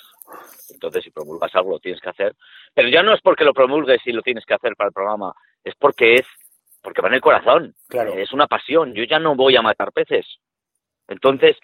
entonces 0.70 1.04
si 1.04 1.10
promulgas 1.10 1.54
algo 1.54 1.72
lo 1.72 1.78
tienes 1.78 2.00
que 2.00 2.10
hacer, 2.10 2.34
pero 2.74 2.88
ya 2.88 3.02
no 3.02 3.14
es 3.14 3.20
porque 3.22 3.44
lo 3.44 3.54
promulgues 3.54 4.00
y 4.06 4.12
lo 4.12 4.22
tienes 4.22 4.44
que 4.44 4.54
hacer 4.54 4.74
para 4.76 4.88
el 4.88 4.94
programa, 4.94 5.32
es 5.64 5.74
porque 5.76 6.16
es 6.16 6.26
porque 6.86 7.02
va 7.02 7.08
en 7.08 7.14
el 7.14 7.20
corazón. 7.20 7.74
Claro. 7.88 8.12
Es 8.14 8.32
una 8.32 8.46
pasión. 8.46 8.94
Yo 8.94 9.02
ya 9.02 9.18
no 9.18 9.34
voy 9.34 9.56
a 9.56 9.62
matar 9.62 9.90
peces. 9.90 10.24
Entonces, 11.08 11.56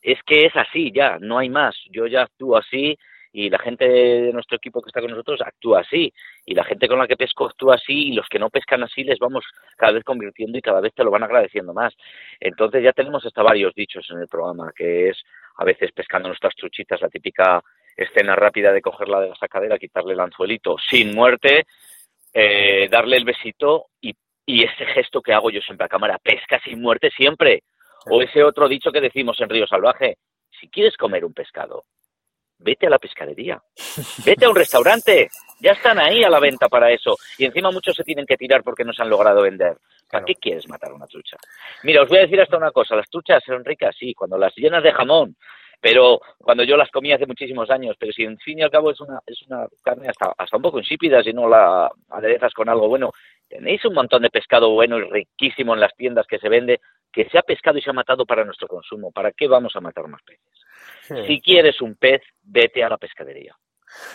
es 0.00 0.22
que 0.24 0.46
es 0.46 0.54
así 0.54 0.92
ya, 0.94 1.18
no 1.18 1.38
hay 1.38 1.48
más. 1.48 1.74
Yo 1.90 2.06
ya 2.06 2.22
actúo 2.22 2.56
así 2.56 2.96
y 3.32 3.48
la 3.48 3.58
gente 3.58 3.88
de 3.88 4.32
nuestro 4.32 4.56
equipo 4.56 4.82
que 4.82 4.88
está 4.88 5.00
con 5.00 5.10
nosotros 5.10 5.40
actúa 5.44 5.80
así 5.80 6.12
y 6.44 6.54
la 6.54 6.64
gente 6.64 6.88
con 6.88 6.98
la 6.98 7.06
que 7.06 7.16
pesco 7.16 7.46
actúa 7.46 7.76
así 7.76 8.08
y 8.08 8.12
los 8.12 8.26
que 8.28 8.38
no 8.38 8.50
pescan 8.50 8.82
así 8.82 9.04
les 9.04 9.18
vamos 9.18 9.44
cada 9.76 9.92
vez 9.92 10.04
convirtiendo 10.04 10.58
y 10.58 10.62
cada 10.62 10.80
vez 10.80 10.92
te 10.94 11.04
lo 11.04 11.10
van 11.10 11.22
agradeciendo 11.22 11.72
más. 11.72 11.94
Entonces 12.40 12.82
ya 12.82 12.92
tenemos 12.92 13.24
hasta 13.24 13.42
varios 13.42 13.74
dichos 13.74 14.06
en 14.10 14.18
el 14.18 14.28
programa, 14.28 14.72
que 14.74 15.10
es 15.10 15.22
a 15.56 15.64
veces 15.64 15.92
pescando 15.92 16.28
nuestras 16.28 16.54
truchitas, 16.54 17.00
la 17.00 17.08
típica 17.08 17.62
escena 17.96 18.34
rápida 18.34 18.72
de 18.72 18.80
cogerla 18.80 19.20
de 19.20 19.28
la 19.28 19.36
sacadera, 19.36 19.78
quitarle 19.78 20.14
el 20.14 20.20
anzuelito 20.20 20.76
sin 20.78 21.14
muerte, 21.14 21.66
eh, 22.32 22.88
darle 22.90 23.16
el 23.16 23.24
besito 23.24 23.86
y, 24.00 24.14
y 24.46 24.64
ese 24.64 24.86
gesto 24.86 25.20
que 25.20 25.32
hago 25.32 25.50
yo 25.50 25.60
siempre 25.60 25.84
a 25.84 25.88
cámara, 25.88 26.18
pesca 26.18 26.60
sin 26.64 26.80
muerte 26.80 27.10
siempre. 27.10 27.62
O 28.10 28.22
ese 28.22 28.42
otro 28.42 28.66
dicho 28.66 28.90
que 28.90 29.00
decimos 29.00 29.38
en 29.40 29.50
Río 29.50 29.66
Salvaje, 29.66 30.16
si 30.58 30.68
quieres 30.68 30.96
comer 30.96 31.24
un 31.24 31.34
pescado, 31.34 31.84
vete 32.60 32.86
a 32.86 32.90
la 32.90 32.98
pescadería, 32.98 33.60
vete 34.24 34.44
a 34.44 34.50
un 34.50 34.56
restaurante, 34.56 35.28
ya 35.60 35.72
están 35.72 35.98
ahí 35.98 36.22
a 36.22 36.30
la 36.30 36.40
venta 36.40 36.68
para 36.68 36.90
eso. 36.90 37.16
Y 37.38 37.44
encima 37.44 37.70
muchos 37.70 37.94
se 37.96 38.04
tienen 38.04 38.26
que 38.26 38.36
tirar 38.36 38.62
porque 38.62 38.84
no 38.84 38.92
se 38.92 39.02
han 39.02 39.10
logrado 39.10 39.42
vender. 39.42 39.76
¿Para 40.10 40.24
qué 40.24 40.34
quieres 40.34 40.68
matar 40.68 40.92
una 40.92 41.06
trucha? 41.06 41.36
Mira, 41.84 42.02
os 42.02 42.08
voy 42.08 42.18
a 42.18 42.22
decir 42.22 42.40
hasta 42.40 42.56
una 42.56 42.72
cosa, 42.72 42.96
las 42.96 43.08
truchas 43.08 43.42
son 43.44 43.64
ricas, 43.64 43.94
sí, 43.98 44.12
cuando 44.14 44.36
las 44.36 44.54
llenas 44.56 44.82
de 44.82 44.92
jamón, 44.92 45.36
pero 45.80 46.20
cuando 46.38 46.64
yo 46.64 46.76
las 46.76 46.90
comí 46.90 47.12
hace 47.12 47.26
muchísimos 47.26 47.70
años, 47.70 47.96
pero 47.98 48.12
si 48.12 48.24
en 48.24 48.36
fin 48.38 48.58
y 48.58 48.62
al 48.62 48.70
cabo 48.70 48.90
es 48.90 49.00
una, 49.00 49.20
es 49.26 49.40
una 49.48 49.66
carne 49.82 50.08
hasta, 50.08 50.34
hasta 50.36 50.56
un 50.56 50.62
poco 50.62 50.78
insípida 50.78 51.22
si 51.22 51.32
no 51.32 51.48
la 51.48 51.90
aderezas 52.10 52.52
con 52.52 52.68
algo 52.68 52.88
bueno, 52.88 53.12
tenéis 53.48 53.84
un 53.84 53.94
montón 53.94 54.22
de 54.22 54.30
pescado 54.30 54.70
bueno 54.70 54.98
y 54.98 55.04
riquísimo 55.10 55.74
en 55.74 55.80
las 55.80 55.94
tiendas 55.96 56.26
que 56.26 56.38
se 56.38 56.48
vende, 56.48 56.80
que 57.12 57.28
se 57.30 57.38
ha 57.38 57.42
pescado 57.42 57.78
y 57.78 57.82
se 57.82 57.90
ha 57.90 57.94
matado 57.94 58.26
para 58.26 58.44
nuestro 58.44 58.68
consumo. 58.68 59.10
¿Para 59.10 59.32
qué 59.32 59.48
vamos 59.48 59.74
a 59.74 59.80
matar 59.80 60.06
más 60.06 60.22
peces? 60.22 60.49
Si 61.26 61.40
quieres 61.40 61.80
un 61.80 61.96
pez, 61.96 62.22
vete 62.42 62.82
a 62.84 62.88
la 62.88 62.98
pescadería. 62.98 63.54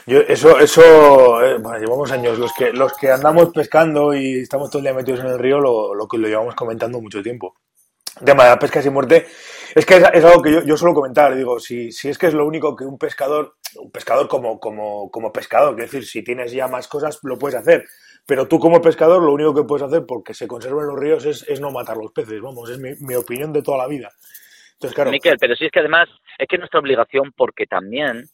Yo, 0.05 0.19
eso, 0.19 0.59
eso, 0.59 1.43
eh, 1.43 1.57
bueno, 1.57 1.77
llevamos 1.79 2.11
años, 2.11 2.39
los 2.39 2.53
que, 2.53 2.71
los 2.71 2.93
que 2.93 3.11
andamos 3.11 3.49
pescando 3.53 4.13
y 4.13 4.39
estamos 4.39 4.69
todo 4.69 4.79
el 4.79 4.85
día 4.85 4.93
metidos 4.93 5.19
en 5.19 5.27
el 5.27 5.39
río, 5.39 5.59
lo, 5.59 5.93
lo 5.93 6.07
que 6.07 6.17
lo 6.17 6.27
llevamos 6.27 6.55
comentando 6.55 7.01
mucho 7.01 7.21
tiempo. 7.21 7.55
El 8.19 8.25
tema 8.25 8.43
de 8.43 8.49
la 8.51 8.59
pesca 8.59 8.81
sin 8.81 8.93
muerte, 8.93 9.25
es 9.73 9.85
que 9.85 9.97
es, 9.97 10.03
es 10.13 10.23
algo 10.23 10.41
que 10.41 10.53
yo, 10.53 10.63
yo, 10.63 10.77
suelo 10.77 10.95
comentar, 10.95 11.35
digo, 11.35 11.59
si, 11.59 11.91
si 11.91 12.07
es 12.07 12.17
que 12.17 12.27
es 12.27 12.33
lo 12.33 12.45
único 12.45 12.75
que 12.75 12.85
un 12.85 12.97
pescador, 12.97 13.57
un 13.77 13.91
pescador 13.91 14.29
como, 14.29 14.57
como, 14.57 15.11
como 15.11 15.33
pescador, 15.33 15.79
es 15.81 15.91
decir, 15.91 16.07
si 16.07 16.23
tienes 16.23 16.53
ya 16.53 16.69
más 16.69 16.87
cosas, 16.87 17.19
lo 17.23 17.37
puedes 17.37 17.59
hacer, 17.59 17.85
pero 18.25 18.47
tú 18.47 18.57
como 18.57 18.81
pescador 18.81 19.21
lo 19.21 19.33
único 19.33 19.53
que 19.53 19.63
puedes 19.63 19.85
hacer 19.85 20.05
porque 20.07 20.33
se 20.33 20.47
conserven 20.47 20.87
los 20.87 20.97
ríos 20.97 21.25
es, 21.25 21.43
es 21.49 21.59
no 21.59 21.71
matar 21.71 21.97
los 21.97 22.13
peces, 22.13 22.39
vamos, 22.41 22.69
es 22.69 22.79
mi, 22.79 22.91
mi 23.01 23.15
opinión 23.15 23.51
de 23.51 23.61
toda 23.61 23.79
la 23.79 23.87
vida. 23.87 24.13
Entonces, 24.75 24.95
claro. 24.95 25.11
Miquel, 25.11 25.37
pero 25.39 25.55
sí 25.55 25.65
es 25.65 25.71
que 25.71 25.79
además 25.79 26.09
es 26.37 26.47
que 26.47 26.57
nuestra 26.57 26.79
obligación, 26.79 27.31
porque 27.35 27.65
también 27.65 28.25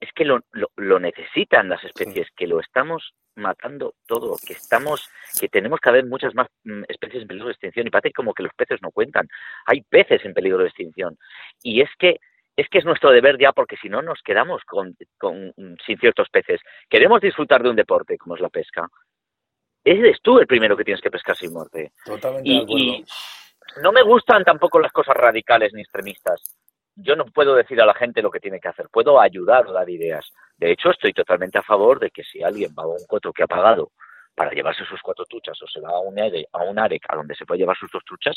es 0.00 0.12
que 0.12 0.24
lo, 0.24 0.40
lo, 0.52 0.68
lo 0.76 1.00
necesitan 1.00 1.68
las 1.68 1.82
especies, 1.84 2.26
sí. 2.28 2.32
que 2.36 2.46
lo 2.46 2.60
estamos 2.60 3.14
matando 3.38 3.94
todo, 4.06 4.36
que 4.44 4.52
estamos, 4.52 5.08
que 5.40 5.48
tenemos 5.48 5.80
cada 5.80 5.96
vez 5.96 6.06
muchas 6.06 6.34
más 6.34 6.48
mm, 6.64 6.82
especies 6.88 7.22
en 7.22 7.28
peligro 7.28 7.46
de 7.46 7.52
extinción 7.52 7.86
y 7.86 7.90
parece 7.90 8.12
como 8.12 8.34
que 8.34 8.42
los 8.42 8.52
peces 8.54 8.80
no 8.82 8.90
cuentan. 8.90 9.28
Hay 9.66 9.82
peces 9.82 10.24
en 10.24 10.34
peligro 10.34 10.58
de 10.58 10.68
extinción 10.68 11.16
y 11.62 11.80
es 11.80 11.90
que 11.98 12.16
es 12.56 12.68
que 12.68 12.78
es 12.78 12.84
nuestro 12.84 13.12
deber 13.12 13.38
ya 13.38 13.52
porque 13.52 13.76
si 13.76 13.88
no 13.88 14.02
nos 14.02 14.20
quedamos 14.20 14.62
con, 14.64 14.96
con, 15.16 15.54
sin 15.86 15.98
ciertos 15.98 16.28
peces. 16.28 16.60
Queremos 16.90 17.20
disfrutar 17.20 17.62
de 17.62 17.70
un 17.70 17.76
deporte 17.76 18.18
como 18.18 18.34
es 18.34 18.40
la 18.40 18.48
pesca. 18.48 18.88
Eres 19.84 20.18
tú 20.20 20.40
el 20.40 20.46
primero 20.48 20.76
que 20.76 20.82
tienes 20.82 21.00
que 21.00 21.10
pescar 21.10 21.36
sin 21.36 21.52
muerte. 21.52 21.92
Totalmente 22.04 22.48
y, 22.48 22.56
de 22.56 22.62
acuerdo. 22.64 22.84
Y 22.84 23.04
no 23.82 23.92
me 23.92 24.02
gustan 24.02 24.44
tampoco 24.44 24.80
las 24.80 24.92
cosas 24.92 25.16
radicales 25.16 25.72
ni 25.72 25.82
extremistas. 25.82 26.56
Yo 26.96 27.14
no 27.14 27.26
puedo 27.26 27.54
decir 27.54 27.80
a 27.80 27.86
la 27.86 27.94
gente 27.94 28.22
lo 28.22 28.30
que 28.30 28.40
tiene 28.40 28.58
que 28.60 28.68
hacer, 28.68 28.88
puedo 28.90 29.20
ayudar 29.20 29.68
a 29.68 29.72
dar 29.72 29.88
ideas. 29.88 30.32
De 30.56 30.72
hecho, 30.72 30.90
estoy 30.90 31.12
totalmente 31.12 31.58
a 31.58 31.62
favor 31.62 32.00
de 32.00 32.10
que 32.10 32.24
si 32.24 32.42
alguien 32.42 32.74
va 32.76 32.82
a 32.82 32.88
un 32.88 33.06
coto 33.06 33.32
que 33.32 33.44
ha 33.44 33.46
pagado 33.46 33.92
para 34.34 34.52
llevarse 34.52 34.84
sus 34.84 35.00
cuatro 35.02 35.24
truchas 35.24 35.60
o 35.62 35.66
se 35.66 35.80
va 35.80 35.90
a 35.90 36.00
un, 36.00 36.18
AREC, 36.18 36.46
a 36.52 36.64
un 36.64 36.78
AREC 36.78 37.02
a 37.08 37.16
donde 37.16 37.34
se 37.34 37.44
puede 37.44 37.60
llevar 37.60 37.76
sus 37.76 37.90
dos 37.92 38.04
truchas, 38.04 38.36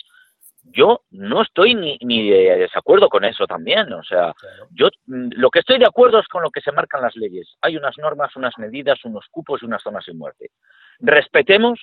yo 0.64 1.02
no 1.12 1.42
estoy 1.42 1.76
ni, 1.76 1.98
ni 2.02 2.30
de 2.30 2.58
desacuerdo 2.58 3.10
con 3.10 3.24
eso 3.24 3.46
también. 3.48 3.92
O 3.94 4.04
sea, 4.04 4.34
yo 4.72 4.90
lo 5.06 5.50
que 5.50 5.60
estoy 5.60 5.80
de 5.80 5.86
acuerdo 5.86 6.20
es 6.20 6.28
con 6.28 6.44
lo 6.44 6.52
que 6.52 6.62
se 6.62 6.72
marcan 6.72 7.02
las 7.02 7.16
leyes. 7.16 7.56
Hay 7.62 7.78
unas 7.78 7.98
normas, 7.98 8.36
unas 8.36 8.58
medidas, 8.58 9.04
unos 9.06 9.28
cupos 9.30 9.62
y 9.62 9.66
unas 9.66 9.82
zonas 9.82 10.06
sin 10.06 10.18
muerte. 10.18 10.52
Respetemos 11.00 11.80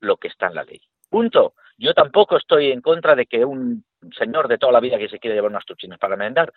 lo 0.00 0.16
que 0.16 0.28
está 0.28 0.46
en 0.46 0.54
la 0.54 0.64
ley. 0.64 0.80
Punto. 1.08 1.54
Yo 1.78 1.94
tampoco 1.94 2.36
estoy 2.36 2.72
en 2.72 2.80
contra 2.80 3.14
de 3.14 3.26
que 3.26 3.44
un 3.44 3.84
señor 4.18 4.48
de 4.48 4.58
toda 4.58 4.72
la 4.72 4.80
vida 4.80 4.98
que 4.98 5.08
se 5.08 5.18
quiere 5.18 5.36
llevar 5.36 5.50
unas 5.50 5.64
truchinas 5.64 5.98
para 5.98 6.16
merendar 6.16 6.52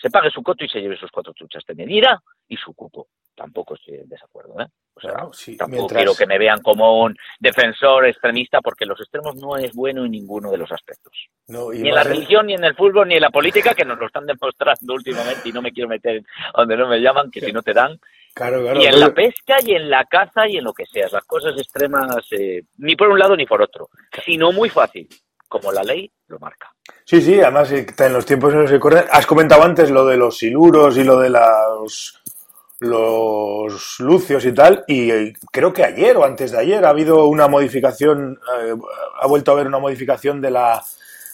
se 0.00 0.10
pague 0.10 0.30
su 0.30 0.42
coto 0.42 0.64
y 0.64 0.68
se 0.68 0.80
lleve 0.80 0.96
sus 0.96 1.10
cuatro 1.10 1.32
truchas 1.32 1.64
de 1.66 1.74
medida 1.74 2.22
y 2.48 2.56
su 2.56 2.74
cupo. 2.74 3.08
Tampoco 3.34 3.74
estoy 3.74 3.94
en 3.94 4.08
desacuerdo, 4.08 4.60
¿eh? 4.60 4.66
O 4.94 5.00
sea, 5.00 5.12
claro, 5.12 5.32
sí, 5.32 5.56
tampoco 5.56 5.82
mientras... 5.82 5.98
quiero 5.98 6.14
que 6.16 6.26
me 6.26 6.38
vean 6.38 6.60
como 6.60 7.02
un 7.02 7.16
defensor 7.38 8.06
extremista 8.06 8.60
porque 8.60 8.84
los 8.84 9.00
extremos 9.00 9.36
no 9.36 9.56
es 9.56 9.72
bueno 9.72 10.04
en 10.04 10.10
ninguno 10.10 10.50
de 10.50 10.58
los 10.58 10.70
aspectos. 10.72 11.12
No, 11.46 11.70
ni 11.70 11.88
en 11.88 11.94
la 11.94 12.02
religión, 12.02 12.46
ni 12.46 12.54
en 12.54 12.64
el 12.64 12.74
fútbol, 12.74 13.08
ni 13.08 13.14
en 13.14 13.20
la 13.20 13.30
política, 13.30 13.74
que 13.74 13.84
nos 13.84 13.98
lo 13.98 14.06
están 14.06 14.26
demostrando 14.26 14.94
últimamente 14.94 15.48
y 15.48 15.52
no 15.52 15.62
me 15.62 15.72
quiero 15.72 15.88
meter 15.88 16.22
donde 16.56 16.76
no 16.76 16.88
me 16.88 17.00
llaman, 17.00 17.30
que 17.30 17.40
si 17.40 17.52
no 17.52 17.62
te 17.62 17.72
dan. 17.72 17.98
Claro, 18.34 18.60
claro, 18.60 18.80
y 18.80 18.86
en 18.86 19.00
la 19.00 19.14
pesca 19.14 19.56
y 19.64 19.72
en 19.72 19.88
la 19.88 20.04
caza 20.04 20.48
y 20.48 20.56
en 20.56 20.64
lo 20.64 20.72
que 20.72 20.86
sea. 20.86 21.08
Las 21.12 21.24
cosas 21.24 21.56
extremas, 21.56 22.26
eh, 22.32 22.62
ni 22.78 22.96
por 22.96 23.08
un 23.08 23.18
lado 23.18 23.36
ni 23.36 23.46
por 23.46 23.62
otro, 23.62 23.88
sino 24.24 24.52
muy 24.52 24.68
fácil, 24.68 25.08
como 25.48 25.72
la 25.72 25.82
ley 25.82 26.10
lo 26.28 26.38
marca. 26.38 26.72
Sí, 27.04 27.22
sí, 27.22 27.40
además 27.40 27.72
en 27.72 28.12
los 28.12 28.26
tiempos 28.26 28.52
en 28.52 28.62
los 28.62 28.80
corren. 28.80 29.04
Has 29.10 29.26
comentado 29.26 29.62
antes 29.62 29.90
lo 29.90 30.06
de 30.06 30.16
los 30.16 30.36
siluros 30.36 30.96
y 30.98 31.04
lo 31.04 31.18
de 31.18 31.30
los, 31.30 32.20
los 32.80 34.00
lucios 34.00 34.44
y 34.44 34.52
tal, 34.52 34.84
y 34.86 35.32
creo 35.50 35.72
que 35.72 35.84
ayer 35.84 36.16
o 36.16 36.24
antes 36.24 36.52
de 36.52 36.58
ayer 36.58 36.84
ha 36.84 36.90
habido 36.90 37.26
una 37.26 37.48
modificación, 37.48 38.38
eh, 38.60 38.74
ha 39.20 39.26
vuelto 39.26 39.50
a 39.50 39.54
haber 39.54 39.66
una 39.66 39.78
modificación 39.78 40.40
de 40.40 40.50
la 40.50 40.82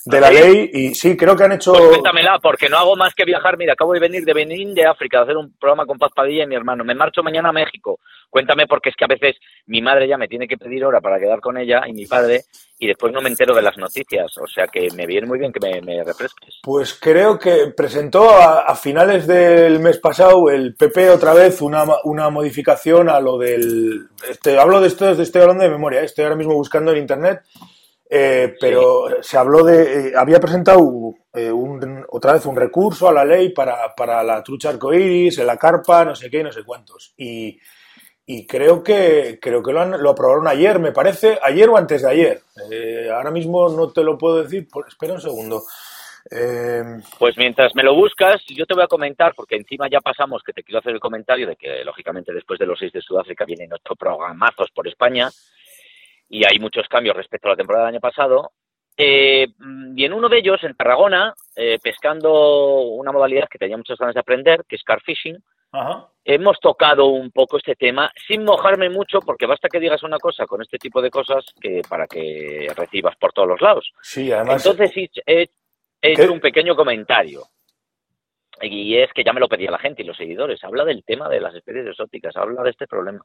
de 0.05 0.21
la 0.21 0.31
ley 0.31 0.71
y 0.73 0.95
sí, 0.95 1.17
creo 1.17 1.35
que 1.35 1.45
han 1.45 1.53
hecho... 1.53 1.73
Pues 1.73 1.89
cuéntamela, 1.89 2.39
porque 2.43 2.69
no 2.69 2.77
hago 2.77 2.95
más 2.95 3.15
que 3.15 3.25
viajar. 3.25 3.57
Mira, 3.57 3.73
acabo 3.73 3.95
de 3.95 4.01
venir 4.01 4.25
de 4.25 4.35
Benín, 4.35 4.75
de 4.75 4.87
África, 4.87 5.19
de 5.19 5.25
hacer 5.25 5.37
un 5.37 5.57
programa 5.59 5.87
con 5.87 5.99
Paz 5.99 6.11
Padilla 6.15 6.45
y 6.45 6.47
mi 6.47 6.57
hermano. 6.57 6.85
Me 6.85 6.95
marcho 6.95 7.23
mañana 7.23 7.49
a 7.49 7.53
México. 7.53 8.01
Cuéntame, 8.29 8.67
porque 8.67 8.91
es 8.91 8.97
que 8.97 9.05
a 9.05 9.09
veces 9.09 9.37
mi 9.67 9.81
madre 9.81 10.09
ya 10.09 10.19
me 10.19 10.29
tiene 10.29 10.47
que 10.47 10.59
pedir 10.59 10.85
hora 10.85 11.01
para 11.01 11.19
quedar 11.19 11.41
con 11.41 11.57
ella 11.57 11.83
y 11.87 11.93
mi 11.93 12.05
padre, 12.05 12.43
y 12.79 12.89
después 12.89 13.13
no 13.13 13.23
me 13.23 13.29
entero 13.29 13.55
de 13.55 13.63
las 13.63 13.79
noticias. 13.79 14.37
O 14.39 14.47
sea 14.47 14.67
que 14.67 14.89
me 14.95 15.07
viene 15.07 15.27
muy 15.27 15.39
bien 15.39 15.53
que 15.53 15.61
me, 15.61 15.81
me 15.81 16.03
refresques. 16.03 16.59
Pues 16.63 16.99
creo 17.01 17.39
que 17.39 17.73
presentó 17.77 18.31
a, 18.31 18.63
a, 18.63 18.75
finales 18.75 19.27
del 19.27 19.79
mes 19.79 19.99
pasado 19.99 20.51
el 20.51 20.75
PP 20.75 21.11
otra 21.11 21.33
vez 21.33 21.63
una, 21.63 21.85
una 22.05 22.29
modificación 22.29 23.09
a 23.09 23.21
lo 23.21 23.39
del... 23.39 24.09
Este, 24.29 24.59
hablo 24.59 24.81
de 24.81 24.89
esto, 24.89 25.09
estoy 25.11 25.43
hablando 25.43 25.63
de 25.63 25.71
memoria, 25.71 26.01
¿eh? 26.01 26.07
estoy 26.07 26.25
ahora 26.25 26.37
mismo 26.37 26.55
buscando 26.55 26.91
en 26.91 26.99
internet 26.99 27.41
eh, 28.17 28.55
pero 28.61 29.23
se 29.23 29.37
habló 29.37 29.65
de. 29.65 30.11
Eh, 30.11 30.13
había 30.17 30.39
presentado 30.39 30.81
eh, 31.33 31.51
un, 31.51 32.07
otra 32.11 32.35
vez 32.35 32.47
un 32.47 32.55
recurso 32.55 33.09
a 33.09 33.13
la 33.13 33.25
ley 33.25 33.49
para, 33.49 33.93
para 33.97 34.23
la 34.23 34.41
trucha 34.41 34.69
arcoíris, 34.69 35.39
la 35.39 35.57
carpa, 35.57 36.05
no 36.05 36.15
sé 36.15 36.31
qué, 36.31 36.45
no 36.45 36.53
sé 36.53 36.63
cuántos. 36.63 37.13
Y, 37.17 37.59
creo 38.47 38.85
que 38.85 39.41
creo 39.43 39.65
que 39.65 39.73
lo, 39.73 39.81
han, 39.81 40.01
lo, 40.01 40.11
aprobaron 40.11 40.47
ayer, 40.47 40.79
me 40.79 40.93
parece, 40.93 41.41
ayer 41.43 41.69
o 41.69 41.77
antes 41.77 42.03
de 42.03 42.09
ayer. 42.09 42.41
Eh, 42.71 43.11
ahora 43.13 43.33
mismo 43.33 43.69
no 43.69 43.91
te 43.91 44.05
lo 44.05 44.17
puedo 44.17 44.45
decir, 44.45 44.69
espera 44.87 45.15
un 45.15 45.21
segundo. 45.21 45.65
Eh... 46.31 46.83
Pues 47.19 47.37
mientras 47.37 47.75
me 47.75 47.83
lo 47.83 47.97
buscas, 47.97 48.41
yo 48.47 48.65
te 48.65 48.75
voy 48.75 48.85
a 48.85 48.89
comentar, 48.89 49.35
porque 49.35 49.57
encima 49.57 49.89
ya 49.91 49.99
pasamos, 49.99 50.43
que 50.45 50.53
te 50.53 50.63
quiero 50.63 50.79
hacer 50.79 50.93
el 50.93 51.01
comentario 51.01 51.49
de 51.49 51.57
que, 51.57 51.85
lógicamente, 51.85 52.33
después 52.33 52.61
de 52.61 52.67
los 52.67 52.79
seis 52.79 52.93
de 52.93 53.03
Sudáfrica 53.03 53.45
vienen 53.45 53.73
otros 53.73 53.99
programazos 53.99 54.71
por 54.71 54.87
España 54.87 55.29
y 56.35 56.45
hay 56.45 56.59
muchos 56.59 56.89
cambios 56.89 57.17
respecto 57.17 57.47
a 57.47 57.53
la 57.53 57.57
temporada 57.57 57.87
del 57.87 57.95
año 57.95 58.01
pasado. 58.01 58.51
Eh, 58.97 59.47
y 59.95 60.05
en 60.05 60.13
uno 60.13 60.29
de 60.29 60.39
ellos, 60.39 60.59
en 60.65 60.75
Tarragona, 60.75 61.33
eh, 61.55 61.79
pescando 61.81 62.81
una 62.81 63.13
modalidad 63.13 63.49
que 63.49 63.59
tenía 63.59 63.77
muchas 63.77 63.99
ganas 63.99 64.15
de 64.15 64.21
aprender, 64.21 64.65
que 64.69 64.75
es 64.75 64.83
car 64.83 65.01
fishing, 65.01 65.39
Ajá. 65.71 66.09
hemos 66.25 66.59
tocado 66.59 67.07
un 67.07 67.31
poco 67.31 67.57
este 67.57 67.77
tema 67.77 68.11
sin 68.27 68.43
mojarme 68.43 68.91
mucho, 68.91 69.21
porque 69.21 69.47
basta 69.47 69.69
que 69.69 69.79
digas 69.79 70.03
una 70.03 70.19
cosa 70.19 70.45
con 70.47 70.61
este 70.61 70.77
tipo 70.77 71.01
de 71.01 71.11
cosas 71.11 71.45
que 71.61 71.83
para 71.89 72.09
que 72.09 72.67
recibas 72.77 73.15
por 73.15 73.33
todos 73.33 73.49
los 73.49 73.61
lados. 73.61 73.93
Sí, 74.03 74.33
además. 74.33 74.67
Entonces 74.67 75.11
he, 75.27 75.43
he 76.03 76.13
hecho 76.13 76.33
un 76.33 76.41
pequeño 76.41 76.75
comentario. 76.75 77.43
Y 78.63 78.97
es 78.97 79.13
que 79.13 79.25
ya 79.25 79.33
me 79.33 79.41
lo 79.41 79.49
pedía 79.49 79.71
la 79.71 79.79
gente 79.79 80.03
y 80.03 80.07
los 80.07 80.17
seguidores, 80.17 80.63
habla 80.63 80.85
del 80.85 81.05
tema 81.05 81.29
de 81.29 81.41
las 81.41 81.55
especies 81.55 81.87
exóticas, 81.87 82.37
habla 82.37 82.63
de 82.63 82.71
este 82.71 82.87
problema. 82.87 83.21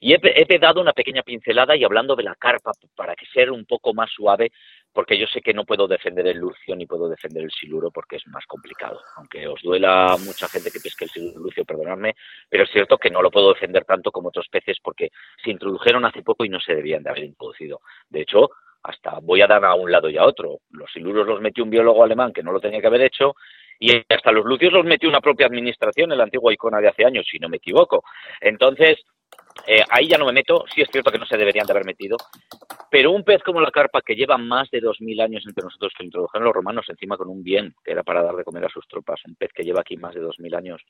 Y 0.00 0.12
he, 0.12 0.20
he, 0.22 0.58
dado 0.58 0.80
una 0.80 0.92
pequeña 0.92 1.22
pincelada 1.22 1.74
y 1.76 1.84
hablando 1.84 2.14
de 2.14 2.22
la 2.22 2.34
carpa 2.34 2.72
para 2.94 3.14
que 3.16 3.26
sea 3.26 3.50
un 3.50 3.64
poco 3.64 3.94
más 3.94 4.10
suave, 4.10 4.52
porque 4.92 5.18
yo 5.18 5.26
sé 5.26 5.40
que 5.40 5.54
no 5.54 5.64
puedo 5.64 5.88
defender 5.88 6.26
el 6.26 6.38
lucio 6.38 6.76
ni 6.76 6.86
puedo 6.86 7.08
defender 7.08 7.44
el 7.44 7.50
siluro 7.50 7.90
porque 7.90 8.16
es 8.16 8.26
más 8.28 8.44
complicado. 8.46 9.00
Aunque 9.16 9.46
os 9.48 9.60
duela 9.62 10.16
mucha 10.24 10.48
gente 10.48 10.70
que 10.70 10.80
pesque 10.80 11.06
el 11.16 11.34
lucio, 11.34 11.64
perdonadme, 11.64 12.14
pero 12.48 12.64
es 12.64 12.70
cierto 12.70 12.98
que 12.98 13.10
no 13.10 13.22
lo 13.22 13.30
puedo 13.30 13.54
defender 13.54 13.84
tanto 13.84 14.12
como 14.12 14.28
otros 14.28 14.48
peces 14.48 14.78
porque 14.82 15.10
se 15.42 15.50
introdujeron 15.50 16.04
hace 16.04 16.22
poco 16.22 16.44
y 16.44 16.48
no 16.48 16.60
se 16.60 16.74
debían 16.74 17.02
de 17.02 17.10
haber 17.10 17.24
introducido. 17.24 17.80
De 18.08 18.20
hecho, 18.20 18.50
hasta 18.82 19.18
voy 19.20 19.40
a 19.40 19.46
dar 19.46 19.64
a 19.64 19.74
un 19.74 19.90
lado 19.90 20.10
y 20.10 20.18
a 20.18 20.24
otro. 20.24 20.58
Los 20.70 20.92
siluros 20.92 21.26
los 21.26 21.40
metió 21.40 21.64
un 21.64 21.70
biólogo 21.70 22.04
alemán 22.04 22.32
que 22.32 22.42
no 22.42 22.52
lo 22.52 22.60
tenía 22.60 22.80
que 22.80 22.86
haber 22.86 23.00
hecho 23.00 23.34
y 23.78 23.90
hasta 24.08 24.32
los 24.32 24.44
lucios 24.44 24.72
los 24.72 24.84
metió 24.84 25.08
una 25.08 25.20
propia 25.20 25.46
administración 25.46 26.12
en 26.12 26.18
la 26.18 26.24
antigua 26.24 26.52
icona 26.52 26.80
de 26.80 26.88
hace 26.88 27.04
años, 27.04 27.26
si 27.30 27.38
no 27.38 27.48
me 27.48 27.58
equivoco. 27.58 28.04
Entonces, 28.40 28.98
eh, 29.66 29.82
ahí 29.88 30.08
ya 30.08 30.18
no 30.18 30.26
me 30.26 30.32
meto, 30.32 30.64
sí 30.72 30.82
es 30.82 30.88
cierto 30.90 31.10
que 31.10 31.18
no 31.18 31.26
se 31.26 31.36
deberían 31.36 31.66
de 31.66 31.72
haber 31.72 31.86
metido, 31.86 32.16
pero 32.90 33.12
un 33.12 33.24
pez 33.24 33.42
como 33.42 33.60
la 33.60 33.70
carpa 33.70 34.02
que 34.02 34.14
lleva 34.14 34.36
más 34.36 34.70
de 34.70 34.80
dos 34.80 35.00
mil 35.00 35.20
años 35.20 35.44
entre 35.46 35.64
nosotros, 35.64 35.92
que 35.96 36.04
introdujeron 36.04 36.44
los 36.44 36.54
romanos 36.54 36.86
encima 36.88 37.16
con 37.16 37.28
un 37.28 37.42
bien, 37.42 37.74
que 37.82 37.92
era 37.92 38.02
para 38.02 38.22
dar 38.22 38.36
de 38.36 38.44
comer 38.44 38.64
a 38.64 38.68
sus 38.68 38.86
tropas, 38.86 39.20
un 39.26 39.36
pez 39.36 39.52
que 39.54 39.62
lleva 39.62 39.80
aquí 39.80 39.96
más 39.96 40.14
de 40.14 40.20
dos 40.20 40.38
mil 40.38 40.54
años, 40.54 40.82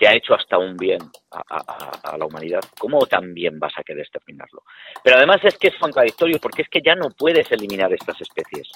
que 0.00 0.08
ha 0.08 0.14
hecho 0.14 0.32
hasta 0.32 0.56
un 0.56 0.78
bien 0.78 0.98
a, 1.30 2.16
la 2.16 2.24
humanidad, 2.24 2.62
¿cómo 2.78 3.04
también 3.04 3.58
vas 3.58 3.74
a 3.76 3.82
querer 3.82 4.00
exterminarlo? 4.00 4.62
Pero 5.04 5.18
además 5.18 5.44
es 5.44 5.58
que 5.58 5.68
es 5.68 5.76
contradictorio 5.76 6.38
porque 6.40 6.62
es 6.62 6.70
que 6.70 6.80
ya 6.80 6.94
no 6.94 7.10
puedes 7.10 7.52
eliminar 7.52 7.92
estas 7.92 8.18
especies. 8.18 8.70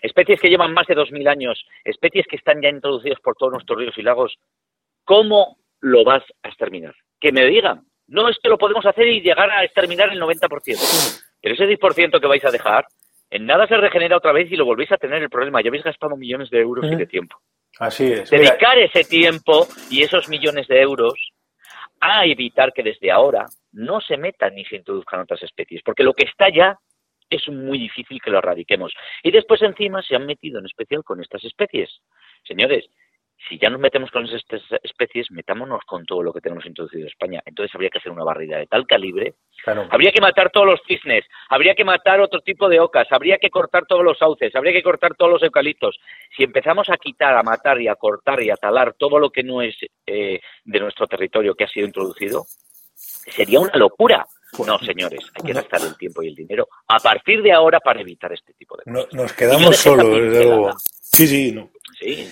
Especies 0.00 0.40
que 0.40 0.48
llevan 0.48 0.72
más 0.72 0.86
de 0.86 0.96
2.000 0.96 1.28
años, 1.28 1.66
especies 1.84 2.26
que 2.26 2.36
están 2.36 2.62
ya 2.62 2.70
introducidas 2.70 3.20
por 3.20 3.36
todos 3.36 3.52
nuestros 3.52 3.78
ríos 3.78 3.98
y 3.98 4.02
lagos, 4.02 4.38
¿cómo 5.04 5.58
lo 5.80 6.02
vas 6.02 6.22
a 6.42 6.48
exterminar? 6.48 6.94
Que 7.20 7.30
me 7.30 7.44
digan, 7.44 7.84
no 8.06 8.30
es 8.30 8.38
que 8.42 8.48
lo 8.48 8.56
podemos 8.56 8.86
hacer 8.86 9.06
y 9.06 9.20
llegar 9.20 9.50
a 9.50 9.64
exterminar 9.64 10.10
el 10.10 10.18
90%, 10.18 11.20
pero 11.42 11.54
ese 11.56 11.68
10% 11.68 12.20
que 12.22 12.26
vais 12.26 12.44
a 12.46 12.50
dejar, 12.50 12.86
en 13.28 13.44
nada 13.44 13.66
se 13.66 13.76
regenera 13.76 14.16
otra 14.16 14.32
vez 14.32 14.50
y 14.50 14.56
lo 14.56 14.64
volvéis 14.64 14.92
a 14.92 14.96
tener 14.96 15.22
el 15.22 15.28
problema. 15.28 15.60
Ya 15.60 15.68
habéis 15.68 15.84
gastado 15.84 16.16
millones 16.16 16.48
de 16.48 16.60
euros 16.60 16.86
y 16.90 16.96
de 16.96 17.06
tiempo. 17.06 17.36
Así 17.80 18.12
es. 18.12 18.28
Dedicar 18.30 18.78
ese 18.78 19.04
tiempo 19.04 19.66
y 19.90 20.02
esos 20.02 20.28
millones 20.28 20.68
de 20.68 20.82
euros 20.82 21.14
a 21.98 22.26
evitar 22.26 22.74
que 22.74 22.82
desde 22.82 23.10
ahora 23.10 23.46
no 23.72 24.02
se 24.02 24.18
metan 24.18 24.54
ni 24.54 24.66
se 24.66 24.76
introduzcan 24.76 25.20
otras 25.20 25.42
especies, 25.42 25.80
porque 25.82 26.02
lo 26.02 26.12
que 26.12 26.26
está 26.26 26.48
ya 26.54 26.78
es 27.30 27.48
muy 27.48 27.78
difícil 27.78 28.20
que 28.20 28.30
lo 28.30 28.38
erradiquemos. 28.38 28.92
Y 29.22 29.30
después 29.30 29.62
encima 29.62 30.02
se 30.02 30.14
han 30.14 30.26
metido 30.26 30.58
en 30.58 30.66
especial 30.66 31.02
con 31.02 31.22
estas 31.22 31.42
especies. 31.42 31.88
Señores, 32.46 32.84
si 33.48 33.58
ya 33.58 33.70
nos 33.70 33.80
metemos 33.80 34.10
con 34.10 34.26
estas 34.26 34.62
especies, 34.82 35.30
metámonos 35.30 35.82
con 35.86 36.04
todo 36.04 36.22
lo 36.22 36.32
que 36.32 36.40
tenemos 36.40 36.66
introducido 36.66 37.02
en 37.02 37.08
España. 37.08 37.42
Entonces 37.44 37.74
habría 37.74 37.90
que 37.90 37.98
hacer 37.98 38.12
una 38.12 38.24
barrida 38.24 38.58
de 38.58 38.66
tal 38.66 38.86
calibre. 38.86 39.34
Habría 39.90 40.12
que 40.12 40.20
matar 40.20 40.50
todos 40.50 40.66
los 40.66 40.80
cisnes, 40.86 41.24
habría 41.48 41.74
que 41.74 41.84
matar 41.84 42.20
otro 42.20 42.40
tipo 42.40 42.68
de 42.68 42.80
ocas, 42.80 43.06
habría 43.10 43.38
que 43.38 43.50
cortar 43.50 43.84
todos 43.86 44.04
los 44.04 44.18
sauces, 44.18 44.54
habría 44.54 44.72
que 44.72 44.82
cortar 44.82 45.14
todos 45.14 45.32
los 45.32 45.42
eucaliptos. 45.42 45.98
Si 46.36 46.44
empezamos 46.44 46.88
a 46.90 46.96
quitar, 46.96 47.36
a 47.36 47.42
matar 47.42 47.80
y 47.80 47.88
a 47.88 47.94
cortar 47.94 48.42
y 48.42 48.50
a 48.50 48.56
talar 48.56 48.94
todo 48.94 49.18
lo 49.18 49.30
que 49.30 49.42
no 49.42 49.62
es 49.62 49.76
eh, 50.06 50.40
de 50.64 50.80
nuestro 50.80 51.06
territorio 51.06 51.54
que 51.54 51.64
ha 51.64 51.68
sido 51.68 51.86
introducido, 51.86 52.44
sería 52.94 53.60
una 53.60 53.76
locura. 53.76 54.26
No, 54.66 54.78
señores, 54.78 55.20
hay 55.34 55.46
que 55.46 55.52
gastar 55.52 55.80
el 55.82 55.96
tiempo 55.96 56.22
y 56.22 56.28
el 56.28 56.34
dinero 56.34 56.68
a 56.88 56.98
partir 56.98 57.40
de 57.40 57.52
ahora 57.52 57.78
para 57.78 58.00
evitar 58.00 58.32
este 58.32 58.52
tipo 58.54 58.76
de 58.76 58.84
cosas. 58.84 59.12
nos 59.14 59.32
quedamos 59.32 59.76
solos, 59.76 60.10
desde 60.10 60.44
luego. 60.44 60.72
Sí, 60.78 61.26
sí, 61.26 61.52
no. 61.52 61.70
Sí. 61.98 62.28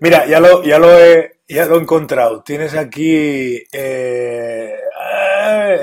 Mira, 0.00 0.26
ya 0.26 0.40
lo, 0.40 0.62
ya 0.62 0.78
lo 0.78 0.98
he, 0.98 1.40
ya 1.48 1.66
lo 1.66 1.78
encontrado. 1.78 2.42
Tienes 2.42 2.74
aquí 2.74 3.62
eh, 3.72 4.74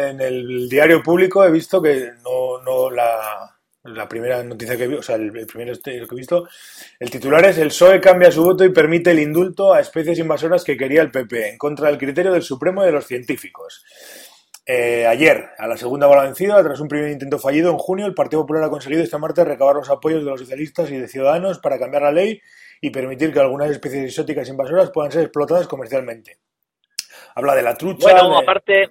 en 0.09 0.21
el 0.21 0.69
diario 0.69 1.01
público 1.03 1.43
he 1.43 1.51
visto 1.51 1.81
que 1.81 2.11
no, 2.23 2.61
no 2.61 2.89
la, 2.89 4.07
primera 4.07 4.43
noticia 4.43 4.77
que 4.77 4.87
vi, 4.87 4.95
o 4.95 5.03
sea, 5.03 5.15
el, 5.15 5.31
primer 5.45 5.69
este, 5.69 5.91
que 5.91 5.97
he 5.97 6.15
visto, 6.15 6.47
el 6.99 7.09
titular 7.09 7.45
es 7.45 7.57
el 7.57 7.67
PSOE 7.67 8.01
cambia 8.01 8.31
su 8.31 8.43
voto 8.43 8.63
y 8.63 8.69
permite 8.69 9.11
el 9.11 9.19
indulto 9.19 9.73
a 9.73 9.79
especies 9.79 10.19
invasoras 10.19 10.63
que 10.63 10.77
quería 10.77 11.01
el 11.01 11.11
PP, 11.11 11.49
en 11.49 11.57
contra 11.57 11.87
del 11.87 11.97
criterio 11.97 12.31
del 12.31 12.43
Supremo 12.43 12.83
y 12.83 12.87
de 12.87 12.91
los 12.91 13.05
científicos. 13.05 13.83
Eh, 14.71 15.07
ayer, 15.07 15.49
a 15.57 15.65
la 15.65 15.75
segunda 15.77 16.05
bola 16.05 16.25
vencida, 16.25 16.61
tras 16.61 16.79
un 16.79 16.87
primer 16.87 17.09
intento 17.09 17.39
fallido, 17.39 17.71
en 17.71 17.79
junio, 17.79 18.05
el 18.05 18.13
Partido 18.13 18.43
Popular 18.43 18.65
ha 18.65 18.69
conseguido 18.69 19.01
esta 19.01 19.17
martes 19.17 19.47
recabar 19.47 19.75
los 19.75 19.89
apoyos 19.89 20.23
de 20.23 20.29
los 20.29 20.41
socialistas 20.41 20.91
y 20.91 20.97
de 20.97 21.07
ciudadanos 21.07 21.57
para 21.57 21.79
cambiar 21.79 22.03
la 22.03 22.11
ley 22.11 22.39
y 22.79 22.91
permitir 22.91 23.33
que 23.33 23.39
algunas 23.39 23.71
especies 23.71 24.05
exóticas 24.05 24.47
invasoras 24.47 24.91
puedan 24.91 25.11
ser 25.11 25.23
explotadas 25.23 25.67
comercialmente. 25.67 26.37
Habla 27.33 27.55
de 27.55 27.63
la 27.63 27.75
trucha. 27.75 28.11
Bueno, 28.11 28.37
aparte, 28.37 28.89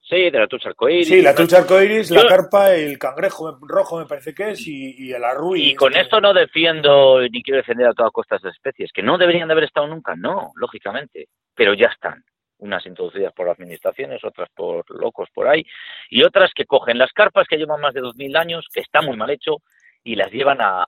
sí, 0.00 0.30
de 0.30 0.38
la 0.38 0.46
trucha 0.46 0.70
arcoíris. 0.70 1.08
Sí, 1.08 1.20
la 1.20 1.34
trucha 1.34 1.58
arcoíris, 1.58 2.10
la 2.10 2.26
carpa, 2.26 2.74
el 2.74 2.98
cangrejo 2.98 3.58
rojo 3.60 3.98
me 3.98 4.06
parece 4.06 4.32
que 4.32 4.52
es 4.52 4.66
y, 4.66 5.12
el 5.12 5.22
arruí. 5.22 5.72
Y 5.72 5.74
con 5.74 5.94
esto 5.94 6.22
no 6.22 6.32
defiendo 6.32 7.20
ni 7.20 7.42
quiero 7.42 7.58
defender 7.58 7.86
a 7.86 7.92
todas 7.92 8.12
costas 8.12 8.40
de 8.40 8.48
especies, 8.48 8.92
que 8.94 9.02
no 9.02 9.18
deberían 9.18 9.48
de 9.48 9.52
haber 9.52 9.64
estado 9.64 9.88
nunca, 9.88 10.16
no, 10.16 10.52
lógicamente, 10.54 11.28
pero 11.54 11.74
ya 11.74 11.88
están 11.88 12.24
unas 12.58 12.84
introducidas 12.86 13.32
por 13.32 13.48
administraciones, 13.48 14.22
otras 14.24 14.48
por 14.54 14.84
locos 14.90 15.28
por 15.32 15.48
ahí, 15.48 15.64
y 16.10 16.22
otras 16.22 16.52
que 16.54 16.66
cogen 16.66 16.98
las 16.98 17.12
carpas 17.12 17.46
que 17.48 17.56
llevan 17.56 17.80
más 17.80 17.94
de 17.94 18.02
2.000 18.02 18.36
años, 18.36 18.66
que 18.72 18.80
está 18.80 19.00
muy 19.02 19.16
mal 19.16 19.30
hecho, 19.30 19.56
y 20.04 20.14
las 20.14 20.30
llevan 20.30 20.58
a, 20.60 20.84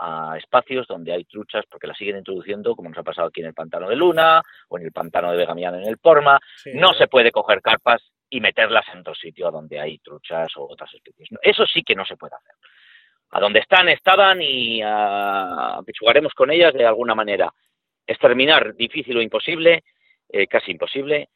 a 0.00 0.36
espacios 0.38 0.86
donde 0.86 1.12
hay 1.12 1.24
truchas 1.24 1.64
porque 1.70 1.86
las 1.86 1.96
siguen 1.96 2.16
introduciendo, 2.16 2.74
como 2.74 2.88
nos 2.88 2.98
ha 2.98 3.02
pasado 3.02 3.28
aquí 3.28 3.40
en 3.40 3.48
el 3.48 3.54
pantano 3.54 3.88
de 3.88 3.96
Luna 3.96 4.42
o 4.68 4.78
en 4.78 4.86
el 4.86 4.92
pantano 4.92 5.30
de 5.30 5.36
Vegamiana 5.36 5.76
en 5.76 5.88
el 5.88 5.98
Porma. 5.98 6.40
no 6.74 6.94
se 6.94 7.06
puede 7.06 7.30
coger 7.30 7.60
carpas 7.60 8.02
y 8.30 8.40
meterlas 8.40 8.86
en 8.92 9.00
otro 9.00 9.14
sitio 9.14 9.50
donde 9.50 9.78
hay 9.78 9.98
truchas 9.98 10.48
o 10.56 10.66
otras 10.70 10.92
especies. 10.94 11.28
Eso 11.42 11.66
sí 11.66 11.82
que 11.82 11.94
no 11.94 12.06
se 12.06 12.16
puede 12.16 12.34
hacer. 12.34 12.54
A 13.32 13.40
donde 13.40 13.60
están, 13.60 13.88
estaban 13.88 14.40
y 14.40 14.82
uh, 14.82 15.84
con 16.34 16.50
ellas 16.50 16.72
de 16.72 16.86
alguna 16.86 17.14
manera. 17.14 17.52
Exterminar 18.06 18.74
difícil 18.74 19.16
o 19.18 19.22
imposible, 19.22 19.84
eh, 20.32 20.46
casi 20.46 20.72
imposible, 20.72 21.28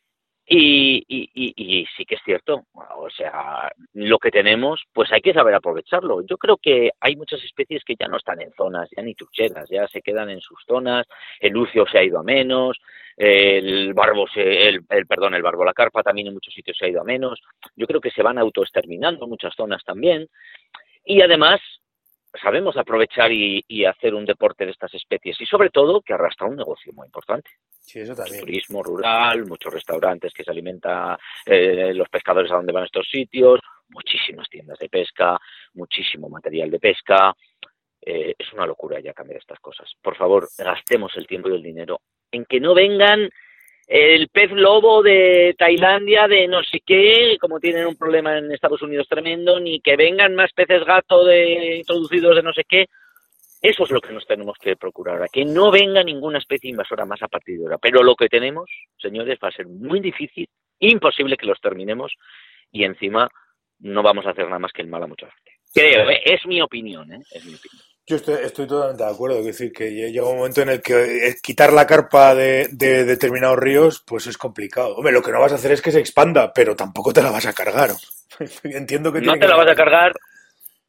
y, 0.47 1.05
y, 1.09 1.87
sí 1.97 2.05
que 2.05 2.17
es 2.17 2.21
cierto, 2.23 2.67
o 2.75 3.09
sea, 3.09 3.73
lo 3.95 4.19
que 4.19 4.31
tenemos, 4.31 4.83
pues 4.93 5.11
hay 5.11 5.23
que 5.23 5.33
saber 5.33 5.55
aprovecharlo. 5.55 6.21
Yo 6.27 6.37
creo 6.37 6.59
que 6.59 6.91
hay 7.01 7.17
muchas 7.17 7.43
especies 7.43 7.83
que 7.83 7.95
ya 7.99 8.09
no 8.09 8.19
están 8.19 8.43
en 8.43 8.53
zonas, 8.53 8.91
ya 8.95 9.03
ni 9.03 9.15
trucheras, 9.15 9.69
ya 9.71 9.89
se 9.89 10.03
quedan 10.03 10.29
en 10.29 10.43
sus 10.43 10.63
zonas, 10.67 11.07
el 11.41 11.53
lucio 11.53 11.87
se 11.87 11.99
ha 11.99 12.05
ido 12.05 12.19
a 12.19 12.23
menos, 12.23 12.79
el 13.17 13.95
barbo, 13.95 14.27
el, 14.35 14.85
perdón, 15.07 15.35
el 15.35 15.43
barbo, 15.43 15.65
la 15.65 15.73
carpa 15.73 16.03
también 16.03 16.27
en 16.27 16.35
muchos 16.35 16.53
sitios 16.53 16.77
se 16.77 16.87
ha 16.87 16.91
ido 16.91 17.01
a 17.01 17.05
menos. 17.05 17.41
Yo 17.75 17.87
creo 17.87 18.01
que 18.01 18.11
se 18.11 18.23
van 18.23 18.37
autoexterminando 18.37 19.27
muchas 19.27 19.55
zonas 19.57 19.83
también. 19.83 20.29
Y 21.07 21.23
además, 21.23 21.61
sabemos 22.41 22.77
aprovechar 22.77 23.31
y, 23.33 23.85
hacer 23.85 24.15
un 24.15 24.25
deporte 24.25 24.65
de 24.65 24.73
estas 24.73 24.93
especies 24.95 25.41
y 25.41 25.47
sobre 25.47 25.71
todo 25.71 26.01
que 26.01 26.15
arrastra 26.15 26.47
un 26.47 26.57
negocio 26.57 26.93
muy 26.93 27.07
importante. 27.07 27.51
Sí, 27.81 28.01
eso 28.01 28.15
también. 28.15 28.41
Turismo 28.41 28.83
rural, 28.83 29.47
muchos 29.47 29.73
restaurantes 29.73 30.33
que 30.33 30.43
se 30.43 30.51
alimentan 30.51 31.17
eh, 31.45 31.93
los 31.95 32.09
pescadores 32.09 32.51
a 32.51 32.57
donde 32.57 32.73
van 32.73 32.85
estos 32.85 33.07
sitios, 33.11 33.61
muchísimas 33.89 34.49
tiendas 34.49 34.79
de 34.79 34.89
pesca, 34.89 35.39
muchísimo 35.75 36.29
material 36.29 36.71
de 36.71 36.81
pesca. 36.81 37.35
Eh, 38.01 38.35
es 38.39 38.53
una 38.53 38.67
locura 38.67 39.01
ya 39.01 39.13
cambiar 39.13 39.39
estas 39.39 39.61
cosas. 39.61 39.93
Por 40.01 40.17
favor, 40.17 40.49
gastemos 40.59 41.13
el 41.17 41.27
tiempo 41.27 41.49
y 41.49 41.55
el 41.55 41.63
dinero 41.63 42.01
en 42.31 42.45
que 42.47 42.61
no 42.61 42.75
vengan 42.75 43.31
el 43.87 44.29
pez 44.29 44.51
lobo 44.53 45.03
de 45.03 45.55
Tailandia, 45.59 46.27
de 46.27 46.49
no 46.49 46.63
sé 46.63 46.81
qué, 46.85 47.37
como 47.41 47.61
tienen 47.61 47.87
un 47.87 47.97
problema 47.97 48.39
en 48.39 48.51
Estados 48.53 48.83
Unidos 48.83 49.07
tremendo, 49.09 49.61
ni 49.61 49.81
que 49.81 49.97
vengan 49.97 50.35
más 50.35 50.53
peces 50.53 50.85
gato 50.85 51.25
de, 51.25 51.77
introducidos 51.79 52.37
de 52.37 52.43
no 52.43 52.53
sé 52.53 52.65
qué. 52.69 52.87
Eso 53.61 53.85
es 53.85 53.91
lo 53.91 54.01
que 54.01 54.13
nos 54.13 54.27
tenemos 54.27 54.59
que 54.59 54.77
procurar 54.77 55.17
ahora, 55.17 55.29
que 55.33 55.45
no 55.45 55.71
venga 55.71 56.03
ninguna 56.03 56.39
especie 56.39 56.71
invasora 56.71 57.07
más 57.07 57.23
a 57.23 57.29
partir 57.29 57.59
de 57.59 57.65
ahora. 57.65 57.79
Pero 57.79 58.03
lo 58.03 58.15
que 58.15 58.29
tenemos, 58.29 58.71
señores, 58.99 59.39
va 59.43 59.49
a 59.49 59.53
ser 59.53 59.67
muy 59.67 60.01
difícil, 60.01 60.49
imposible 60.79 61.37
que 61.37 61.47
los 61.47 61.61
terminemos 61.61 62.13
y 62.71 62.85
encima 62.85 63.31
no 63.79 64.03
vamos 64.03 64.27
a 64.27 64.31
hacer 64.31 64.45
nada 64.45 64.59
más 64.59 64.73
que 64.73 64.83
el 64.83 64.89
mal 64.89 65.03
a 65.03 65.07
mucha 65.07 65.31
gente. 65.31 65.53
Creo, 65.73 66.11
¿eh? 66.11 66.21
es 66.25 66.45
mi 66.47 66.61
opinión, 66.61 67.13
¿eh? 67.13 67.21
es 67.33 67.45
mi 67.45 67.55
opinión. 67.55 67.94
Yo 68.07 68.17
estoy, 68.17 68.67
totalmente 68.67 69.03
de 69.03 69.11
acuerdo. 69.11 69.39
Es 69.39 69.47
decir, 69.47 69.73
que 69.73 69.91
llega 69.91 70.29
un 70.29 70.37
momento 70.37 70.61
en 70.61 70.69
el 70.69 70.83
que 70.83 71.29
eh, 71.29 71.37
quitar 71.43 71.73
la 71.73 71.87
carpa 71.87 72.35
de, 72.35 72.69
determinados 72.69 73.59
ríos, 73.59 74.05
pues 74.07 74.27
es 74.27 74.37
complicado. 74.37 74.95
Hombre, 74.97 75.13
lo 75.13 75.23
que 75.23 75.33
no 75.33 75.41
vas 75.41 75.53
a 75.53 75.55
hacer 75.55 75.73
es 75.73 75.81
que 75.81 75.91
se 75.91 76.01
expanda, 76.01 76.53
pero 76.53 76.77
tampoco 76.77 77.13
te 77.13 77.23
la 77.23 77.31
vas 77.31 77.47
a 77.47 77.55
cargar. 77.55 77.91
Entiendo 78.65 79.11
que 79.11 79.23
no 79.23 79.39
te 79.39 79.49
la 79.49 79.57
vas 79.57 79.71
a 79.71 79.75
cargar. 79.75 80.13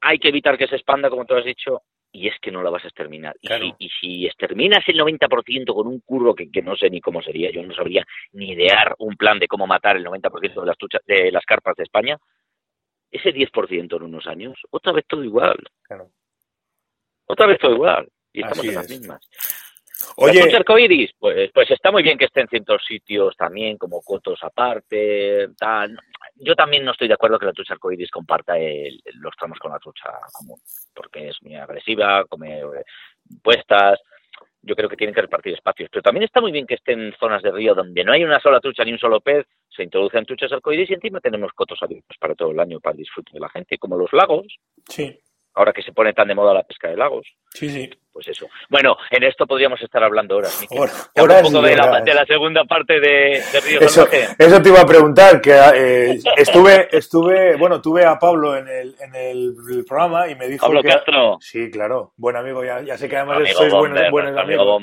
Hay 0.01 0.19
que 0.19 0.27
evitar 0.27 0.57
que 0.57 0.67
se 0.67 0.75
expanda, 0.75 1.09
como 1.09 1.25
tú 1.25 1.35
has 1.35 1.45
dicho, 1.45 1.83
y 2.11 2.27
es 2.27 2.35
que 2.41 2.51
no 2.51 2.61
la 2.61 2.69
vas 2.69 2.83
a 2.83 2.87
exterminar. 2.87 3.35
Y, 3.41 3.89
si, 3.89 4.07
y, 4.07 4.25
exterminas 4.25 4.83
el 4.87 4.99
90% 4.99 5.73
con 5.73 5.87
un 5.87 6.01
curro 6.01 6.35
que, 6.35 6.49
no 6.61 6.75
sé 6.75 6.89
ni 6.89 6.99
cómo 6.99 7.21
sería, 7.21 7.49
yo 7.49 7.63
no 7.63 7.73
sabría 7.73 8.05
ni 8.33 8.51
idear 8.51 8.93
un 8.99 9.15
plan 9.15 9.39
de 9.39 9.47
cómo 9.47 9.65
matar 9.65 9.95
el 9.95 10.05
90% 10.05 10.61
de 10.61 10.65
las, 10.65 10.77
de 11.05 11.31
las 11.31 11.45
carpas 11.45 11.75
de 11.77 11.83
España, 11.83 12.17
ese 13.09 13.33
10% 13.33 13.95
en 13.95 14.03
unos 14.03 14.27
años, 14.27 14.59
otra 14.69 14.91
vez 14.91 15.05
todo 15.07 15.23
igual. 15.23 15.57
Claro. 15.81 16.09
Otra 17.25 17.47
vez 17.47 17.59
todo 17.59 17.73
igual. 17.73 18.07
Y 18.31 18.41
estamos 18.41 18.65
en 18.65 18.75
las 18.75 18.89
mismas. 18.89 19.29
Oye, 20.17 20.51
la 20.51 20.57
arcoiris, 20.57 21.11
pues, 21.17 21.51
pues 21.53 21.71
está 21.71 21.91
muy 21.91 22.03
bien 22.03 22.17
que 22.17 22.25
esté 22.25 22.41
en 22.41 22.47
ciertos 22.47 22.83
sitios 22.85 23.35
también, 23.37 23.77
como 23.77 24.01
cotos 24.01 24.39
aparte, 24.43 25.49
tal. 25.57 25.97
Yo 26.35 26.55
también 26.55 26.83
no 26.83 26.91
estoy 26.91 27.07
de 27.07 27.13
acuerdo 27.13 27.39
que 27.39 27.45
la 27.45 27.53
trucha 27.53 27.73
arcoiris 27.73 28.11
comparta 28.11 28.55
los 29.13 29.35
tramos 29.37 29.57
con 29.59 29.71
la 29.71 29.79
trucha 29.79 30.11
común, 30.33 30.59
porque 30.93 31.29
es 31.29 31.41
muy 31.41 31.55
agresiva, 31.55 32.25
come 32.25 32.59
eh, 32.59 32.83
puestas. 33.41 33.99
Yo 34.61 34.75
creo 34.75 34.89
que 34.89 34.97
tienen 34.97 35.13
que 35.13 35.21
repartir 35.21 35.53
espacios. 35.53 35.89
Pero 35.91 36.01
también 36.01 36.23
está 36.23 36.41
muy 36.41 36.51
bien 36.51 36.65
que 36.65 36.73
estén 36.73 36.99
en 36.99 37.15
zonas 37.17 37.41
de 37.43 37.51
río 37.51 37.75
donde 37.75 38.03
no 38.03 38.11
hay 38.11 38.23
una 38.23 38.39
sola 38.39 38.59
trucha 38.59 38.83
ni 38.83 38.93
un 38.93 38.99
solo 38.99 39.21
pez, 39.21 39.45
se 39.69 39.83
introducen 39.83 40.25
truchas 40.25 40.51
arcoiris 40.51 40.89
y 40.89 40.95
encima 40.95 41.19
tenemos 41.19 41.53
cotos 41.53 41.79
abiertos 41.81 42.17
para 42.19 42.35
todo 42.35 42.51
el 42.51 42.59
año 42.59 42.79
para 42.79 42.93
el 42.93 42.99
disfrute 42.99 43.31
de 43.33 43.39
la 43.39 43.49
gente, 43.49 43.77
como 43.77 43.97
los 43.97 44.11
lagos. 44.11 44.45
Sí 44.89 45.19
ahora 45.55 45.73
que 45.73 45.81
se 45.81 45.91
pone 45.91 46.13
tan 46.13 46.27
de 46.27 46.35
moda 46.35 46.53
la 46.53 46.63
pesca 46.63 46.89
de 46.89 46.97
lagos. 46.97 47.27
Sí, 47.49 47.69
sí. 47.69 47.89
Pues 48.11 48.29
eso. 48.29 48.47
Bueno, 48.69 48.95
en 49.11 49.23
esto 49.23 49.45
podríamos 49.45 49.81
estar 49.81 50.01
hablando 50.01 50.37
horas. 50.37 50.61
un 50.61 50.67
poco 50.67 51.61
de 51.61 51.75
la, 51.75 52.25
segunda 52.25 52.63
parte 52.63 53.01
de, 53.01 53.43
Río 53.65 53.81
eso, 53.81 54.07
Eso 54.39 54.61
te 54.61 54.69
iba 54.69 54.79
a 54.79 54.85
preguntar, 54.85 55.41
que 55.41 55.51
eh, 55.51 56.19
estuve, 56.37 56.87
estuve, 56.95 57.57
bueno, 57.57 57.81
tuve 57.81 58.05
a 58.05 58.17
Pablo 58.17 58.55
en 58.55 58.69
el, 58.69 58.95
en 59.01 59.15
el 59.15 59.83
programa 59.85 60.29
y 60.29 60.35
me 60.35 60.47
dijo 60.47 60.65
Pablo 60.65 60.81
que... 60.81 60.87
Castro. 60.87 61.37
Sí, 61.41 61.69
claro, 61.69 62.13
buen 62.15 62.37
amigo, 62.37 62.63
ya, 62.63 62.81
ya 62.81 62.97
sé 62.97 63.09
que 63.09 63.17
además 63.17 63.49
sois 63.51 63.73
buenos, 63.73 64.09
buenos 64.11 64.37
amigos. 64.37 64.81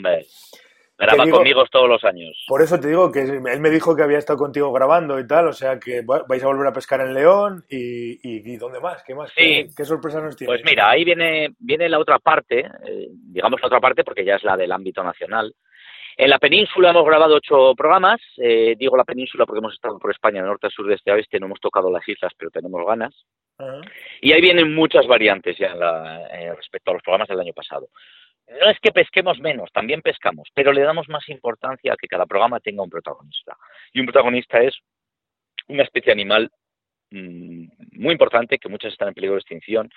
Graba 0.98 1.28
conmigo 1.28 1.64
todos 1.70 1.88
los 1.88 2.04
años. 2.04 2.44
Por 2.46 2.62
eso 2.62 2.78
te 2.78 2.88
digo 2.88 3.10
que 3.10 3.22
él 3.22 3.40
me 3.40 3.70
dijo 3.70 3.96
que 3.96 4.02
había 4.02 4.18
estado 4.18 4.38
contigo 4.38 4.72
grabando 4.72 5.18
y 5.18 5.26
tal, 5.26 5.48
o 5.48 5.52
sea 5.52 5.80
que 5.80 6.02
vais 6.02 6.44
a 6.44 6.46
volver 6.46 6.66
a 6.68 6.72
pescar 6.72 7.00
en 7.00 7.14
León 7.14 7.64
y, 7.68 8.20
y, 8.22 8.56
¿dónde 8.56 8.78
más? 8.78 9.02
¿Qué 9.02 9.14
más? 9.14 9.32
¿Qué, 9.34 9.84
sorpresa 9.84 10.20
nos 10.20 10.36
tiene? 10.36 10.52
Pues 10.52 10.62
mira, 10.64 10.90
ahí 10.90 11.04
viene, 11.04 11.54
viene 11.58 11.88
la 11.88 11.98
otra 11.98 12.18
parte, 12.18 12.60
eh, 12.60 13.08
digamos 13.10 13.60
la 13.60 13.66
otra 13.66 13.80
parte 13.80 14.04
porque 14.04 14.24
ya 14.24 14.36
es 14.36 14.44
la 14.44 14.56
del 14.56 14.70
ámbito 14.70 15.02
nacional. 15.02 15.52
En 16.16 16.28
la 16.28 16.38
península 16.38 16.90
hemos 16.90 17.06
grabado 17.06 17.36
ocho 17.36 17.74
programas, 17.74 18.20
eh, 18.36 18.74
digo 18.78 18.96
la 18.96 19.04
península 19.04 19.46
porque 19.46 19.60
hemos 19.60 19.74
estado 19.74 19.98
por 19.98 20.10
España, 20.10 20.42
norte, 20.42 20.68
sur, 20.68 20.90
este, 20.92 21.10
oeste, 21.10 21.40
no 21.40 21.46
hemos 21.46 21.60
tocado 21.60 21.90
las 21.90 22.06
islas, 22.06 22.32
pero 22.36 22.50
tenemos 22.50 22.86
ganas. 22.86 23.14
Y 24.20 24.32
ahí 24.32 24.40
vienen 24.40 24.74
muchas 24.74 25.06
variantes 25.06 25.56
ya 25.56 25.74
eh, 26.32 26.52
respecto 26.54 26.90
a 26.90 26.94
los 26.94 27.02
programas 27.02 27.28
del 27.28 27.40
año 27.40 27.52
pasado. 27.52 27.88
No 28.60 28.70
es 28.70 28.78
que 28.80 28.92
pesquemos 28.92 29.38
menos, 29.40 29.70
también 29.72 30.02
pescamos, 30.02 30.48
pero 30.54 30.72
le 30.72 30.82
damos 30.82 31.08
más 31.08 31.28
importancia 31.28 31.92
a 31.92 31.96
que 31.96 32.08
cada 32.08 32.26
programa 32.26 32.60
tenga 32.60 32.82
un 32.82 32.90
protagonista. 32.90 33.56
Y 33.92 34.00
un 34.00 34.06
protagonista 34.06 34.60
es 34.60 34.74
una 35.68 35.84
especie 35.84 36.12
animal 36.12 36.50
mm, 37.10 37.66
muy 37.92 38.12
importante 38.12 38.58
que 38.58 38.68
muchas 38.68 38.92
están 38.92 39.08
en 39.08 39.14
peligro 39.14 39.34
de 39.34 39.40
extinción 39.40 39.90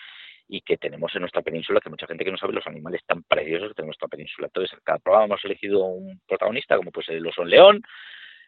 y 0.48 0.62
que 0.62 0.78
tenemos 0.78 1.14
en 1.16 1.22
nuestra 1.22 1.42
península, 1.42 1.80
que 1.82 1.90
mucha 1.90 2.08
gente 2.08 2.24
que 2.24 2.32
no 2.32 2.38
sabe 2.38 2.54
los 2.54 2.68
animales 2.68 3.02
tan 3.06 3.24
preciosos 3.24 3.70
que 3.70 3.74
tenemos 3.74 3.96
en 3.96 4.00
nuestra 4.00 4.08
península. 4.08 4.48
Entonces, 4.48 4.74
en 4.74 4.80
cada 4.84 5.00
programa 5.00 5.26
hemos 5.26 5.46
elegido 5.46 5.84
un 5.86 6.22
protagonista, 6.28 6.78
como 6.78 6.92
pues 6.92 7.10
el 7.10 7.26
oso 7.26 7.44
león, 7.44 7.82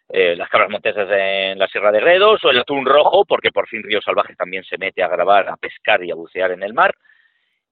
eh, 0.10 0.36
las 0.36 0.50
cabras 0.50 0.70
montesas 0.70 1.08
en 1.12 1.58
la 1.60 1.67
Sierra 1.67 1.91
de 1.91 2.00
Gredos 2.00 2.43
o 2.46 2.50
el 2.52 2.60
atún 2.60 2.86
rojo, 2.86 3.26
porque 3.26 3.52
por 3.52 3.67
fin 3.67 3.84
Río 3.84 4.02
Salvaje 4.02 4.36
también 4.36 4.63
se 4.63 4.78
mete 4.78 5.04
a 5.04 5.08
grabar, 5.08 5.50
a 5.50 5.58
pescar 5.58 6.04
y 6.04 6.12
a 6.12 6.15
bucear 6.15 6.52
en 6.52 6.63
el 6.63 6.74
mar. 6.74 6.93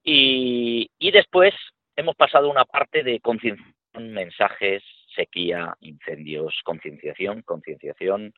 Y, 0.04 0.90
y 1.00 1.12
después 1.12 1.54
hemos 1.96 2.16
pasado 2.16 2.50
una 2.50 2.66
parte 2.66 3.04
de 3.04 3.20
concienciación, 3.20 3.76
mensajes, 4.14 4.84
sequía, 5.16 5.76
incendios, 5.80 6.60
concienciación, 6.64 7.42
concienciación 7.44 8.34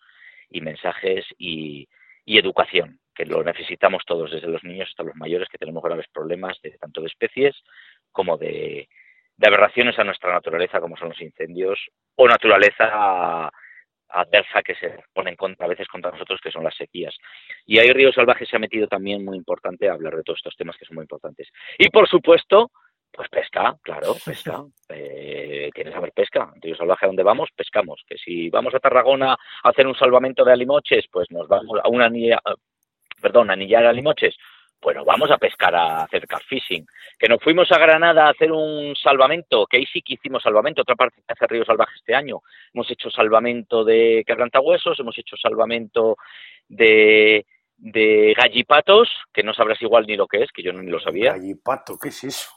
y 0.49 0.61
mensajes 0.61 1.25
y, 1.37 1.87
educación, 2.25 2.99
que 3.15 3.25
lo 3.25 3.41
necesitamos 3.43 4.03
todos, 4.05 4.29
desde 4.29 4.47
los 4.47 4.63
niños 4.63 4.89
hasta 4.89 5.03
los 5.03 5.15
mayores, 5.15 5.47
que 5.49 5.57
tenemos 5.57 5.81
graves 5.81 6.05
problemas 6.13 6.59
de 6.61 6.71
tanto 6.71 7.01
de 7.01 7.07
especies 7.07 7.55
como 8.11 8.37
de, 8.37 8.89
aberraciones 9.41 9.97
a 9.97 10.03
nuestra 10.03 10.33
naturaleza, 10.33 10.81
como 10.81 10.97
son 10.97 11.09
los 11.09 11.21
incendios, 11.21 11.79
o 12.15 12.27
naturaleza 12.27 13.49
adversa 14.09 14.61
que 14.61 14.75
se 14.75 14.99
pone 15.13 15.31
en 15.31 15.35
contra, 15.35 15.65
a 15.65 15.69
veces 15.69 15.87
contra 15.87 16.11
nosotros, 16.11 16.39
que 16.43 16.51
son 16.51 16.63
las 16.63 16.75
sequías. 16.75 17.15
Y 17.65 17.79
ahí 17.79 17.91
Río 17.91 18.11
Salvaje 18.11 18.45
se 18.45 18.55
ha 18.55 18.59
metido 18.59 18.87
también 18.87 19.23
muy 19.23 19.37
importante 19.37 19.89
a 19.89 19.93
hablar 19.93 20.15
de 20.15 20.23
todos 20.23 20.39
estos 20.39 20.55
temas 20.55 20.77
que 20.77 20.85
son 20.85 20.95
muy 20.95 21.03
importantes. 21.03 21.47
Y 21.77 21.89
por 21.89 22.07
supuesto, 22.07 22.71
pues 23.17 23.29
pesca, 23.29 23.75
claro, 23.81 24.15
pesca. 24.25 24.63
Eh, 24.89 25.69
¿Quieres 25.73 25.93
saber 25.93 26.11
pesca? 26.13 26.53
Río 26.61 26.75
Salvaje, 26.75 27.05
¿a 27.05 27.07
dónde 27.07 27.23
vamos? 27.23 27.49
Pescamos. 27.55 28.03
Que 28.07 28.17
si 28.17 28.49
vamos 28.49 28.73
a 28.75 28.79
Tarragona 28.79 29.33
a 29.33 29.69
hacer 29.69 29.87
un 29.87 29.95
salvamento 29.95 30.45
de 30.45 30.53
alimoches, 30.53 31.05
pues 31.11 31.29
nos 31.31 31.47
vamos 31.47 31.79
a 31.83 31.89
una 31.89 32.05
anilla, 32.05 32.39
perdón, 33.19 33.49
anillar 33.49 33.85
alimoches. 33.85 34.35
Bueno, 34.79 35.03
vamos 35.03 35.31
a 35.31 35.39
pescar, 35.39 35.75
a 35.75 36.03
hacer 36.03 36.27
fishing. 36.47 36.85
Que 37.17 37.27
nos 37.27 37.41
fuimos 37.41 37.71
a 37.71 37.79
Granada 37.79 38.27
a 38.27 38.29
hacer 38.29 38.51
un 38.51 38.95
salvamento, 38.95 39.65
que 39.65 39.77
ahí 39.77 39.85
sí 39.91 40.03
que 40.03 40.13
hicimos 40.13 40.43
salvamento, 40.43 40.83
otra 40.83 40.95
parte 40.95 41.23
que 41.25 41.33
hace 41.33 41.47
Río 41.47 41.65
Salvaje 41.65 41.95
este 41.95 42.13
año. 42.13 42.41
Hemos 42.71 42.89
hecho 42.91 43.09
salvamento 43.09 43.83
de 43.83 44.23
quebrantahuesos, 44.27 44.99
hemos 44.99 45.17
hecho 45.17 45.35
salvamento 45.35 46.17
de 46.67 47.47
de 47.77 48.33
gallipatos, 48.35 49.09
que 49.31 49.43
no 49.43 49.53
sabrás 49.53 49.81
igual 49.81 50.05
ni 50.07 50.15
lo 50.15 50.27
que 50.27 50.43
es, 50.43 50.51
que 50.51 50.63
yo 50.63 50.73
no 50.73 50.81
ni 50.81 50.89
lo 50.89 50.99
sabía. 50.99 51.33
Gallipato, 51.33 51.97
¿qué 52.01 52.09
es 52.09 52.23
eso? 52.23 52.49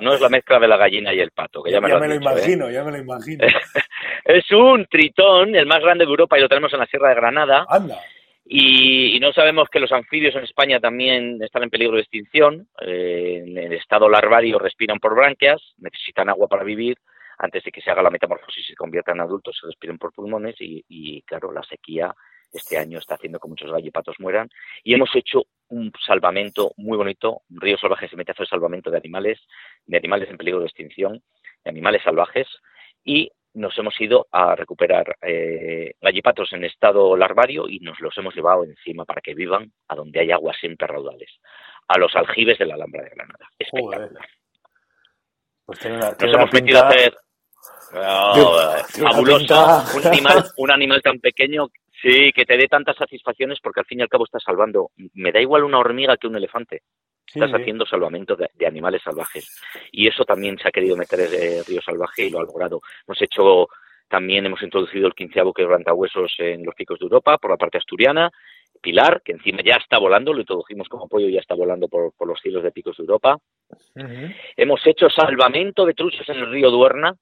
no 0.00 0.14
es 0.14 0.20
la 0.20 0.28
mezcla 0.28 0.58
de 0.58 0.68
la 0.68 0.76
gallina 0.76 1.14
y 1.14 1.20
el 1.20 1.30
pato, 1.30 1.62
que 1.62 1.72
ya, 1.72 1.80
me, 1.80 1.88
lo, 1.88 2.04
¿eh? 2.04 2.16
imagino, 2.16 2.70
ya 2.70 2.84
me 2.84 2.92
lo 2.92 2.98
imagino. 2.98 3.46
es 4.24 4.50
un 4.52 4.86
tritón, 4.86 5.56
el 5.56 5.66
más 5.66 5.80
grande 5.80 6.04
de 6.04 6.10
Europa, 6.10 6.38
y 6.38 6.42
lo 6.42 6.48
tenemos 6.48 6.72
en 6.72 6.80
la 6.80 6.86
Sierra 6.86 7.08
de 7.08 7.14
Granada. 7.14 7.66
Anda. 7.68 7.98
Y, 8.44 9.18
no 9.20 9.32
sabemos 9.32 9.68
que 9.70 9.80
los 9.80 9.92
anfibios 9.92 10.34
en 10.34 10.44
España 10.44 10.80
también 10.80 11.42
están 11.42 11.62
en 11.62 11.70
peligro 11.70 11.94
de 11.94 12.02
extinción. 12.02 12.68
Eh, 12.80 13.44
en 13.46 13.56
el 13.56 13.72
estado 13.72 14.08
larvario 14.08 14.58
respiran 14.58 14.98
por 14.98 15.14
branquias, 15.14 15.62
necesitan 15.78 16.28
agua 16.28 16.48
para 16.48 16.64
vivir. 16.64 16.98
Antes 17.38 17.64
de 17.64 17.72
que 17.72 17.80
se 17.80 17.90
haga 17.90 18.02
la 18.02 18.10
metamorfosis 18.10 18.64
y 18.64 18.72
se 18.72 18.76
conviertan 18.76 19.16
en 19.16 19.22
adultos, 19.22 19.56
se 19.58 19.66
respiran 19.66 19.96
por 19.96 20.12
pulmones 20.12 20.56
y, 20.60 20.84
y 20.88 21.22
claro, 21.22 21.50
la 21.50 21.62
sequía 21.62 22.14
este 22.52 22.78
año 22.78 22.98
está 22.98 23.14
haciendo 23.14 23.38
que 23.38 23.48
muchos 23.48 23.70
gallipatos 23.70 24.16
mueran 24.18 24.48
y 24.84 24.94
hemos 24.94 25.14
hecho 25.14 25.44
un 25.68 25.90
salvamento 26.04 26.72
muy 26.76 26.96
bonito. 26.96 27.42
Río 27.48 27.78
Salvaje 27.78 28.08
se 28.08 28.16
mete 28.16 28.32
a 28.32 28.34
hacer 28.34 28.46
salvamento 28.46 28.90
de 28.90 28.98
animales, 28.98 29.40
de 29.86 29.96
animales 29.96 30.28
en 30.30 30.36
peligro 30.36 30.60
de 30.60 30.66
extinción, 30.66 31.22
de 31.64 31.70
animales 31.70 32.02
salvajes 32.02 32.46
y 33.04 33.30
nos 33.54 33.76
hemos 33.78 33.98
ido 34.00 34.28
a 34.30 34.54
recuperar 34.54 35.16
eh, 35.22 35.94
gallipatos 36.00 36.52
en 36.52 36.64
estado 36.64 37.16
larvario 37.16 37.68
y 37.68 37.80
nos 37.80 38.00
los 38.00 38.16
hemos 38.16 38.34
llevado 38.34 38.64
encima 38.64 39.04
para 39.04 39.20
que 39.20 39.34
vivan 39.34 39.72
a 39.88 39.94
donde 39.94 40.20
hay 40.20 40.30
aguas 40.30 40.56
siempre 40.58 40.86
raudales, 40.86 41.30
a 41.88 41.98
los 41.98 42.14
aljibes 42.16 42.58
de 42.58 42.66
la 42.66 42.74
Alhambra 42.74 43.02
de 43.02 43.10
Granada. 43.10 43.48
Espectacular. 43.58 44.10
Pues 45.64 45.84
nos 45.84 46.34
hemos 46.34 46.52
metido 46.52 46.82
a 46.82 46.88
hacer 46.88 47.14
fabuloso, 47.92 49.84
un 49.96 50.06
animal, 50.06 50.44
un 50.56 50.70
animal 50.70 51.02
tan 51.02 51.18
pequeño 51.20 51.68
Sí, 52.02 52.32
que 52.32 52.44
te 52.44 52.56
dé 52.56 52.66
tantas 52.66 52.96
satisfacciones 52.96 53.60
porque 53.62 53.80
al 53.80 53.86
fin 53.86 54.00
y 54.00 54.02
al 54.02 54.08
cabo 54.08 54.24
estás 54.24 54.42
salvando. 54.44 54.90
Me 55.14 55.30
da 55.30 55.40
igual 55.40 55.62
una 55.62 55.78
hormiga 55.78 56.16
que 56.16 56.26
un 56.26 56.36
elefante. 56.36 56.82
Estás 57.24 57.52
haciendo 57.52 57.86
salvamento 57.86 58.36
de, 58.36 58.50
animales 58.66 59.02
salvajes. 59.02 59.62
Y 59.92 60.08
eso 60.08 60.24
también 60.24 60.58
se 60.58 60.68
ha 60.68 60.72
querido 60.72 60.96
meter 60.96 61.20
el 61.20 61.64
río 61.64 61.80
salvaje 61.80 62.26
y 62.26 62.30
lo 62.30 62.40
ha 62.40 62.44
logrado. 62.44 62.80
Hemos 63.06 63.22
hecho, 63.22 63.68
también 64.08 64.44
hemos 64.44 64.62
introducido 64.62 65.06
el 65.06 65.14
quinceavo 65.14 65.52
quebrantahuesos 65.52 66.34
en 66.38 66.64
los 66.64 66.74
picos 66.74 66.98
de 66.98 67.04
Europa 67.04 67.38
por 67.38 67.52
la 67.52 67.56
parte 67.56 67.78
asturiana. 67.78 68.30
Pilar, 68.82 69.22
que 69.24 69.32
encima 69.32 69.60
ya 69.64 69.76
está 69.76 69.98
volando, 69.98 70.34
lo 70.34 70.40
introdujimos 70.40 70.88
como 70.88 71.04
apoyo 71.04 71.28
y 71.28 71.34
ya 71.34 71.40
está 71.40 71.54
volando 71.54 71.88
por, 71.88 72.12
los 72.26 72.40
cielos 72.40 72.64
de 72.64 72.72
picos 72.72 72.96
de 72.96 73.02
Europa. 73.04 73.38
Hemos 74.56 74.84
hecho 74.86 75.08
salvamento 75.08 75.86
de 75.86 75.94
truchas 75.94 76.28
en 76.28 76.38
el 76.38 76.50
río 76.50 76.70
Duerna, 76.70 77.14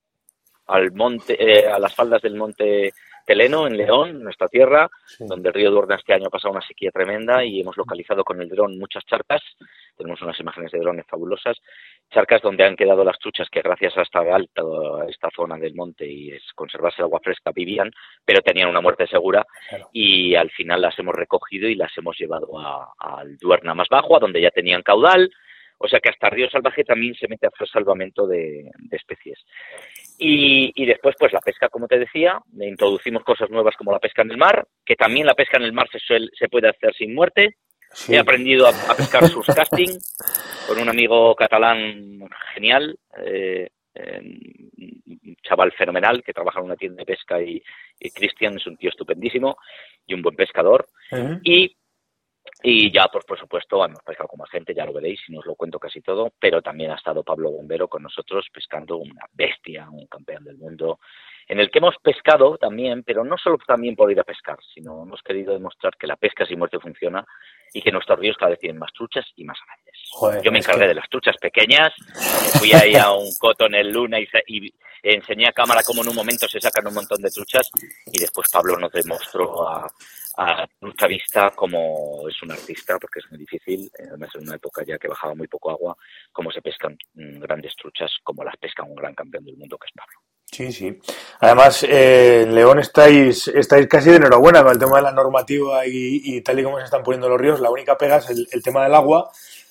al 0.71 0.93
monte, 0.93 1.37
eh, 1.39 1.67
a 1.67 1.79
las 1.79 1.95
faldas 1.95 2.23
del 2.23 2.37
monte 2.37 2.93
Teleno, 3.27 3.67
en 3.67 3.77
León, 3.77 4.23
nuestra 4.23 4.49
tierra, 4.49 4.91
donde 5.19 5.49
el 5.49 5.55
río 5.55 5.71
Duerna 5.71 5.97
este 5.97 6.15
año 6.15 6.27
ha 6.27 6.31
pasado 6.31 6.53
una 6.53 6.67
sequía 6.67 6.91
tremenda 6.91 7.45
y 7.45 7.61
hemos 7.61 7.77
localizado 7.77 8.25
con 8.25 8.41
el 8.41 8.49
dron 8.49 8.79
muchas 8.79 9.05
charcas. 9.05 9.43
Tenemos 9.97 10.21
unas 10.23 10.39
imágenes 10.41 10.73
de 10.73 10.79
drones 10.79 11.07
fabulosas. 11.07 11.57
Charcas 12.11 12.43
donde 12.43 12.65
han 12.65 12.77
quedado 12.77 13.05
las 13.05 13.19
truchas 13.19 13.49
que 13.51 13.63
gracias 13.63 13.97
a 13.97 14.03
esta 14.03 14.21
alta, 14.21 14.63
esta 15.09 15.29
zona 15.35 15.57
del 15.59 15.75
monte 15.75 16.07
y 16.07 16.33
es 16.33 16.43
conservarse 16.55 17.03
el 17.03 17.05
agua 17.05 17.21
fresca 17.23 17.53
vivían, 17.55 17.91
pero 18.25 18.43
tenían 18.43 18.69
una 18.69 18.81
muerte 18.81 19.07
segura 19.07 19.47
y 19.93 20.35
al 20.35 20.51
final 20.51 20.81
las 20.81 20.99
hemos 20.99 21.15
recogido 21.15 21.69
y 21.69 21.77
las 21.77 21.97
hemos 21.97 22.19
llevado 22.19 22.49
al 22.99 23.37
Duerna 23.37 23.75
más 23.75 23.89
bajo, 23.89 24.17
a 24.17 24.21
donde 24.21 24.41
ya 24.41 24.51
tenían 24.51 24.83
caudal 24.83 25.31
o 25.83 25.89
sea 25.89 25.99
que 25.99 26.11
hasta 26.11 26.29
Río 26.29 26.49
Salvaje 26.51 26.85
también 26.85 27.15
se 27.15 27.27
mete 27.27 27.47
a 27.47 27.51
hacer 27.55 27.67
salvamento 27.67 28.27
de, 28.27 28.71
especies. 28.91 29.39
Y, 30.19 30.85
después, 30.85 31.17
pues 31.19 31.33
la 31.33 31.41
pesca, 31.41 31.71
como 31.71 31.89
te 31.89 31.99
decía, 31.99 32.39
introducimos 32.61 33.25
cosas 33.25 33.49
nuevas 33.49 33.75
como 33.77 33.91
la 33.91 33.99
pesca 33.99 34.21
en 34.21 34.31
el 34.31 34.37
mar, 34.37 34.67
que 34.85 34.95
también 34.95 35.27
la 35.27 35.35
pesca 35.35 35.57
en 35.57 35.65
el 35.65 35.73
mar 35.73 35.89
se, 35.91 35.99
se 35.99 36.49
puede 36.51 36.69
hacer 36.69 36.95
sin 36.95 37.15
muerte. 37.15 37.57
He 38.09 38.19
aprendido 38.19 38.67
a, 38.69 38.73
pescar 38.95 39.27
sus 39.27 39.47
casting 39.47 39.89
con 40.69 40.79
un 40.79 40.89
amigo 40.91 41.35
catalán 41.35 42.29
genial, 42.55 42.99
eh, 43.25 43.71
un 43.95 45.37
chaval 45.43 45.73
fenomenal 45.73 46.23
que 46.23 46.35
trabaja 46.35 46.61
en 46.61 46.67
una 46.67 46.77
tienda 46.77 46.99
de 46.99 47.07
pesca 47.07 47.41
y, 47.41 47.63
Cristian 48.15 48.57
es 48.57 48.67
un 48.67 48.77
tío 48.77 48.91
estupendísimo 48.91 49.57
y 50.07 50.13
un 50.13 50.21
buen 50.21 50.37
pescador. 50.37 50.89
Y 51.43 51.75
Y 52.63 52.93
ya, 52.93 53.09
pues 53.11 53.25
por 53.25 53.39
supuesto, 53.39 53.85
hemos 53.85 54.03
pescado 54.03 54.29
con 54.29 54.39
más 54.39 54.51
gente, 54.51 54.75
ya 54.75 54.85
lo 54.85 54.93
veréis, 54.93 55.21
y 55.29 55.33
no 55.33 55.41
os 55.41 55.47
lo 55.47 55.55
cuento 55.55 55.79
casi 55.79 56.03
todo, 56.03 56.33
pero 56.39 56.61
también 56.61 56.91
ha 56.91 56.97
estado 56.97 57.23
Pablo 57.23 57.51
Bombero 57.51 57.89
con 57.89 58.03
nosotros 58.03 58.47
pescando 58.53 58.99
una 58.99 59.25
bestia, 59.33 59.89
un 59.91 60.07
campeón 60.07 60.45
del 60.45 60.59
mundo, 60.59 61.01
en 61.49 61.59
el 61.59 61.71
que 61.71 61.79
hemos 61.79 61.97
pescado 62.03 62.59
también, 62.59 63.03
pero 63.03 63.25
no 63.25 63.37
solo 63.37 63.59
también 63.67 63.97
por 63.97 64.11
ir 64.13 64.21
a 64.21 64.25
pescar, 64.25 64.59
sino 64.75 65.03
hemos 65.03 65.21
querido 65.23 65.53
demostrar 65.53 65.97
que 65.97 66.07
la 66.07 66.17
pesca 66.17 66.47
sin 66.47 66.59
muerte 66.59 66.79
funciona 66.79 67.27
y 67.73 67.83
que 67.83 67.91
nuestros 67.91 68.19
ríos 68.19 68.37
cada 68.37 68.51
vez 68.51 68.61
tienen 68.61 68.79
más 68.79 68.93
truchas 68.93 69.25
y 69.37 69.45
más 69.45 69.59
grandes. 69.67 70.45
Yo 70.45 70.53
me 70.53 70.59
encargué 70.59 70.87
de 70.87 70.95
las 70.95 71.09
truchas 71.09 71.37
pequeñas, 71.39 71.93
fui 72.59 72.73
ahí 72.73 72.95
a 72.95 73.11
un 73.13 73.31
coto 73.39 73.67
en 73.67 73.75
el 73.75 73.91
Luna 73.91 74.21
y, 74.21 74.29
y, 74.47 74.73
enseñé 75.03 75.49
a 75.49 75.53
cámara 75.53 75.83
cómo 75.83 76.03
en 76.03 76.09
un 76.09 76.17
momento 76.17 76.49
se 76.49 76.61
sacan 76.61 76.87
un 76.87 76.95
montón 76.95 77.21
de 77.23 77.31
truchas 77.31 77.71
y 78.07 78.19
después 78.19 78.49
Pablo 78.51 78.77
nos 78.79 78.93
demostró 78.93 79.69
a, 79.69 79.87
a 80.37 80.67
nuestra 80.81 81.09
vista 81.09 81.51
como 81.51 82.29
es 82.29 82.43
un 82.43 82.53
artista, 82.53 82.99
porque 82.99 83.19
es 83.21 83.31
muy 83.31 83.39
difícil, 83.39 83.91
además 83.99 84.31
en 84.35 84.43
una 84.43 84.57
época 84.57 84.83
ya 84.87 84.99
que 84.99 85.09
bajaba 85.09 85.35
muy 85.35 85.49
poco 85.49 85.71
agua, 85.71 85.97
cómo 86.33 86.51
se 86.51 86.63
pescan 86.63 86.97
mm, 87.15 87.41
grandes 87.41 87.75
truchas 87.77 88.11
como 88.23 88.45
las 88.45 88.57
pesca 88.57 88.83
un 88.83 88.95
gran 88.95 89.15
campeón 89.15 89.45
del 89.45 89.57
mundo 89.57 89.77
que 89.77 89.87
es 89.87 89.93
Pablo. 89.95 90.19
Sí, 90.53 90.73
sí. 90.73 90.99
Además, 91.41 91.85
eh, 91.89 92.45
León 92.49 92.81
estáis, 92.81 93.47
estáis 93.49 93.87
casi 93.87 94.11
de 94.11 94.17
enhorabuena 94.17 94.63
con 94.63 94.73
el 94.73 94.79
tema 94.79 94.97
de 94.97 95.03
la 95.03 95.13
normativa 95.13 95.87
y, 95.87 96.41
tal 96.41 96.59
y 96.59 96.65
como 96.65 96.79
se 96.79 96.85
están 96.85 97.05
poniendo 97.05 97.29
los 97.29 97.41
ríos. 97.41 97.61
La 97.61 97.71
única 97.71 97.97
pega 97.97 98.17
es 98.17 98.31
el, 98.31 98.63
tema 98.63 98.83
del 98.83 98.95
agua, 98.95 99.31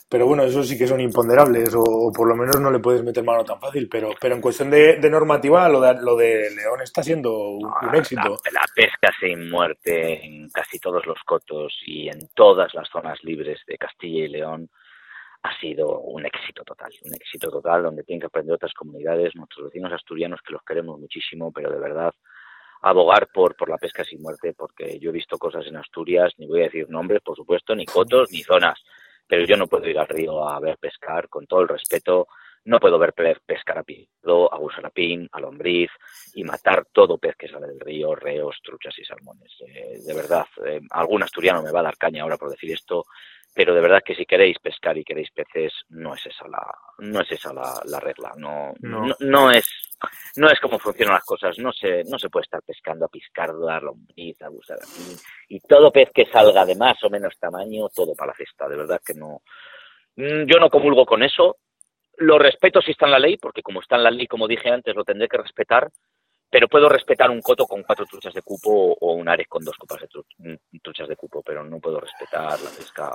pero 0.10 0.26
bueno, 0.26 0.43
eso 0.43 0.63
sí 0.63 0.76
que 0.76 0.88
son 0.88 1.00
imponderables 1.00 1.74
o, 1.76 2.12
por 2.12 2.28
lo 2.28 2.36
menos 2.36 2.60
no 2.60 2.72
le 2.72 2.80
puedes 2.80 3.04
meter 3.04 3.24
mano 3.24 3.45
tan 3.45 3.60
fácil. 3.60 3.88
Pero, 3.88 4.10
pero 4.19 4.34
en 4.34 4.41
cuestión 4.41 4.72
de, 4.72 4.98
normativa, 5.10 5.69
lo 5.69 5.80
de, 5.80 6.02
lo 6.02 6.15
de 6.15 6.50
León 6.56 6.82
está 6.82 7.04
siendo 7.04 7.32
un, 7.50 7.95
éxito. 7.95 8.38
La, 8.52 8.62
la, 8.62 8.65
pesca 8.74 9.12
sin 9.19 9.50
muerte 9.52 10.26
en 10.26 10.50
casi 10.50 10.80
todos 10.80 11.06
los 11.06 11.19
cotos 11.24 11.78
y 11.86 12.10
en 12.10 12.28
todas 12.34 12.74
las 12.74 12.89
zonas 12.89 13.24
libres 13.24 13.60
de 13.67 13.78
Castilla 13.78 14.26
y 14.26 14.30
León 14.30 14.69
ha 15.43 15.60
sido 15.60 16.00
un 16.00 16.26
éxito 16.26 16.63
total, 16.63 16.91
un 17.04 17.13
éxito 17.13 17.50
total 17.50 17.84
donde 17.84 18.04
tienen 18.04 18.19
que 18.19 18.28
aprender 18.28 18.56
otras 18.56 18.74
comunidades, 18.74 19.36
nuestros 19.36 19.67
vecinos 19.67 19.93
asturianos 19.93 20.41
que 20.41 20.54
los 20.54 20.63
queremos 20.63 21.00
muchísimo, 21.00 21.52
pero 21.54 21.72
de 21.72 21.80
verdad 21.80 22.13
abogar 22.82 23.28
por, 23.34 23.56
por 23.56 23.69
la 23.69 23.78
pesca 23.78 24.04
sin 24.04 24.22
muerte, 24.22 24.54
porque 24.54 25.00
yo 25.00 25.12
he 25.12 25.13
visto 25.13 25.38
cosas 25.38 25.67
en 25.67 25.78
Asturias, 25.78 26.34
ni 26.38 26.48
voy 26.48 26.62
a 26.62 26.65
decir 26.65 26.89
nombres, 26.89 27.22
por 27.22 27.36
supuesto, 27.36 27.76
ni 27.76 27.86
cotos, 27.86 28.32
ni 28.32 28.41
zonas, 28.41 28.80
pero 29.30 29.46
yo 29.46 29.56
no 29.56 29.68
puedo 29.68 29.88
ir 29.88 30.00
al 30.00 30.08
río 30.08 30.50
a 30.50 30.60
ver 30.60 30.80
pescar, 30.80 31.30
con 31.30 31.46
todo 31.46 31.62
el 31.62 31.68
respeto, 31.68 32.28
no 32.65 32.80
puedo 32.80 32.98
ver 32.98 33.13
pescar 33.13 33.78
a 33.78 33.84
pido, 33.84 34.52
a 34.52 34.58
gusarapín, 34.58 35.30
a 35.32 35.39
lombriz 35.39 35.92
y 36.34 36.44
matar 36.44 36.88
todo 36.92 37.20
pez 37.20 37.36
que 37.38 37.48
sale 37.48 37.68
del 37.68 37.80
río, 37.80 38.15
reos, 38.15 38.58
truchas 38.63 38.98
y 38.98 39.06
salmones. 39.06 39.52
Eh, 39.68 40.00
de 40.04 40.13
verdad, 40.13 40.46
eh, 40.65 40.82
algún 40.89 41.22
asturiano 41.24 41.62
me 41.62 41.72
va 41.72 41.82
a 41.82 41.84
dar 41.84 41.98
caña 41.98 42.24
ahora 42.24 42.38
por 42.38 42.50
decir 42.50 42.72
esto, 42.72 43.06
pero 43.53 43.73
de 43.73 43.81
verdad 43.81 44.01
que 44.05 44.15
si 44.15 44.25
queréis 44.25 44.57
pescar 44.59 44.97
y 44.97 45.03
queréis 45.03 45.31
peces 45.31 45.73
no 45.89 46.13
es 46.13 46.25
esa 46.25 46.47
la 46.47 46.75
no 46.99 47.21
es 47.21 47.31
esa 47.31 47.53
la, 47.53 47.81
la 47.85 47.99
regla. 47.99 48.33
No 48.38 48.73
no. 48.81 49.07
no 49.19 49.51
es 49.51 49.65
no 50.35 50.49
es 50.49 50.59
como 50.59 50.79
funcionan 50.79 51.15
las 51.15 51.25
cosas. 51.25 51.57
No 51.57 51.71
se 51.71 52.03
no 52.05 52.19
se 52.19 52.29
puede 52.29 52.43
estar 52.43 52.62
pescando 52.62 53.05
a 53.05 53.09
piscarda 53.09 53.79
lombriz 53.79 54.41
a 54.41 54.49
y 55.47 55.59
todo 55.62 55.91
pez 55.91 56.09
que 56.13 56.25
salga 56.25 56.65
de 56.65 56.75
más 56.75 57.03
o 57.03 57.09
menos 57.09 57.38
tamaño 57.39 57.89
todo 57.89 58.13
para 58.15 58.31
la 58.31 58.38
cesta. 58.38 58.67
De 58.67 58.77
verdad 58.77 59.01
que 59.05 59.13
no. 59.13 59.41
Mm, 60.15 60.45
yo 60.45 60.59
no 60.59 60.69
comulgo 60.69 61.05
con 61.05 61.23
eso. 61.23 61.57
Lo 62.17 62.38
respeto 62.38 62.81
si 62.81 62.91
está 62.91 63.05
en 63.05 63.13
la 63.13 63.19
ley 63.19 63.38
porque 63.38 63.63
como 63.63 63.81
está 63.81 63.95
en 63.95 64.03
la 64.03 64.12
ley 64.12 64.27
como 64.27 64.47
dije 64.47 64.69
antes 64.69 64.95
lo 64.95 65.03
tendré 65.03 65.27
que 65.27 65.38
respetar 65.38 65.89
pero 66.49 66.67
puedo 66.67 66.89
respetar 66.89 67.29
un 67.29 67.41
coto 67.41 67.65
con 67.65 67.83
cuatro 67.83 68.05
truchas 68.05 68.33
de 68.33 68.41
cupo 68.41 68.97
o 68.99 69.13
un 69.13 69.29
ares 69.29 69.47
con 69.47 69.63
dos 69.63 69.77
copas 69.77 70.01
de 70.01 70.59
truchas 70.81 71.07
de 71.07 71.15
cupo, 71.15 71.41
pero 71.43 71.63
no 71.63 71.79
puedo 71.79 71.99
respetar 71.99 72.59
la 72.59 72.69
pesca 72.69 73.12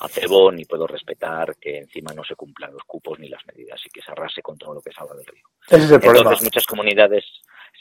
a 0.00 0.08
cebo 0.08 0.52
ni 0.52 0.64
puedo 0.64 0.86
respetar 0.86 1.56
que 1.56 1.78
encima 1.78 2.12
no 2.14 2.22
se 2.22 2.36
cumplan 2.36 2.72
los 2.72 2.82
cupos 2.84 3.18
ni 3.18 3.28
las 3.28 3.44
medidas 3.46 3.80
y 3.84 3.90
que 3.90 4.00
se 4.00 4.12
arrase 4.12 4.40
con 4.42 4.56
todo 4.56 4.74
lo 4.74 4.80
que 4.80 4.92
salga 4.92 5.14
del 5.16 5.26
río. 5.26 5.44
Ese 5.66 5.76
es 5.76 5.90
el 5.90 5.94
Entonces, 5.96 6.00
problema. 6.00 6.38
muchas 6.40 6.66
comunidades 6.66 7.24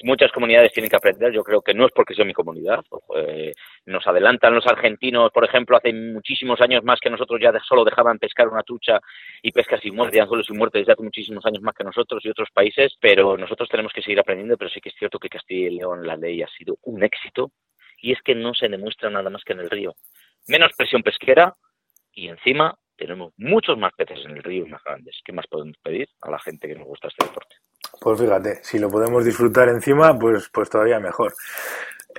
muchas 0.04 0.32
comunidades 0.32 0.72
tienen 0.74 0.90
que 0.90 0.96
aprender, 0.96 1.32
yo 1.32 1.44
creo 1.44 1.62
que 1.62 1.74
no 1.74 1.86
es 1.86 1.92
porque 1.92 2.14
sea 2.14 2.26
mi 2.26 2.34
comunidad, 2.34 2.84
eh, 3.16 3.54
nos 3.86 4.06
adelantan 4.08 4.56
los 4.56 4.66
argentinos, 4.68 5.32
por 5.32 5.46
ejemplo, 5.46 5.78
hace 5.78 5.94
muchísimos 5.94 6.62
años 6.62 6.84
más 6.84 7.00
que 7.00 7.10
nosotros 7.10 7.40
ya 7.42 7.52
solo 7.68 7.84
dejaban 7.84 8.20
pescar 8.20 8.48
una 8.48 8.64
trucha 8.64 9.00
y 9.42 9.52
pesca 9.52 9.80
sin 9.80 9.96
muerte, 9.96 10.24
solo 10.26 10.44
sin 10.44 10.58
muerte 10.58 10.80
desde 10.80 10.94
hace 10.94 11.04
muchísimos 11.04 11.46
años 11.46 11.62
más 11.62 11.76
que 11.76 11.84
nosotros 11.84 12.24
y 12.26 12.30
otros 12.30 12.50
países, 12.54 12.96
pero 13.00 13.38
nosotros 13.38 13.70
tenemos 13.70 13.92
que 13.94 14.02
seguir 14.02 14.20
aprendiendo, 14.20 14.58
pero 14.58 14.70
sí 14.70 14.80
que 14.82 14.90
es 14.90 14.96
cierto 14.96 15.20
que 15.20 15.30
Castilla 15.30 15.70
y 15.70 15.78
León 15.78 16.06
la 16.06 16.16
ley 16.16 16.42
ha 16.42 16.48
sido 16.48 16.78
un 16.84 17.04
éxito 17.04 17.52
y 18.02 18.12
es 18.12 18.22
que 18.22 18.36
no 18.36 18.54
se 18.54 18.68
demuestra 18.68 19.10
nada 19.10 19.30
más 19.30 19.44
que 19.44 19.54
en 19.54 19.60
el 19.60 19.70
río. 19.70 19.96
Menos 20.48 20.72
presión 20.78 21.02
pesquera, 21.02 21.54
y 22.18 22.30
encima 22.30 22.76
tenemos 22.96 23.32
muchos 23.38 23.78
más 23.78 23.94
peces 23.94 24.26
en 24.26 24.32
el 24.32 24.44
río 24.44 24.66
más 24.66 24.84
grandes. 24.84 25.20
¿Qué 25.24 25.32
más 25.32 25.46
podemos 25.48 25.78
pedir 25.84 26.10
a 26.22 26.32
la 26.32 26.40
gente 26.40 26.68
que 26.68 26.76
nos 26.76 26.88
gusta 26.88 27.08
este 27.10 27.26
deporte? 27.26 27.56
Pues 28.00 28.20
fíjate, 28.20 28.60
si 28.64 28.80
lo 28.80 28.90
podemos 28.90 29.26
disfrutar 29.26 29.70
encima, 29.70 30.18
pues, 30.18 30.50
pues 30.50 30.70
todavía 30.70 31.00
mejor. 31.00 31.34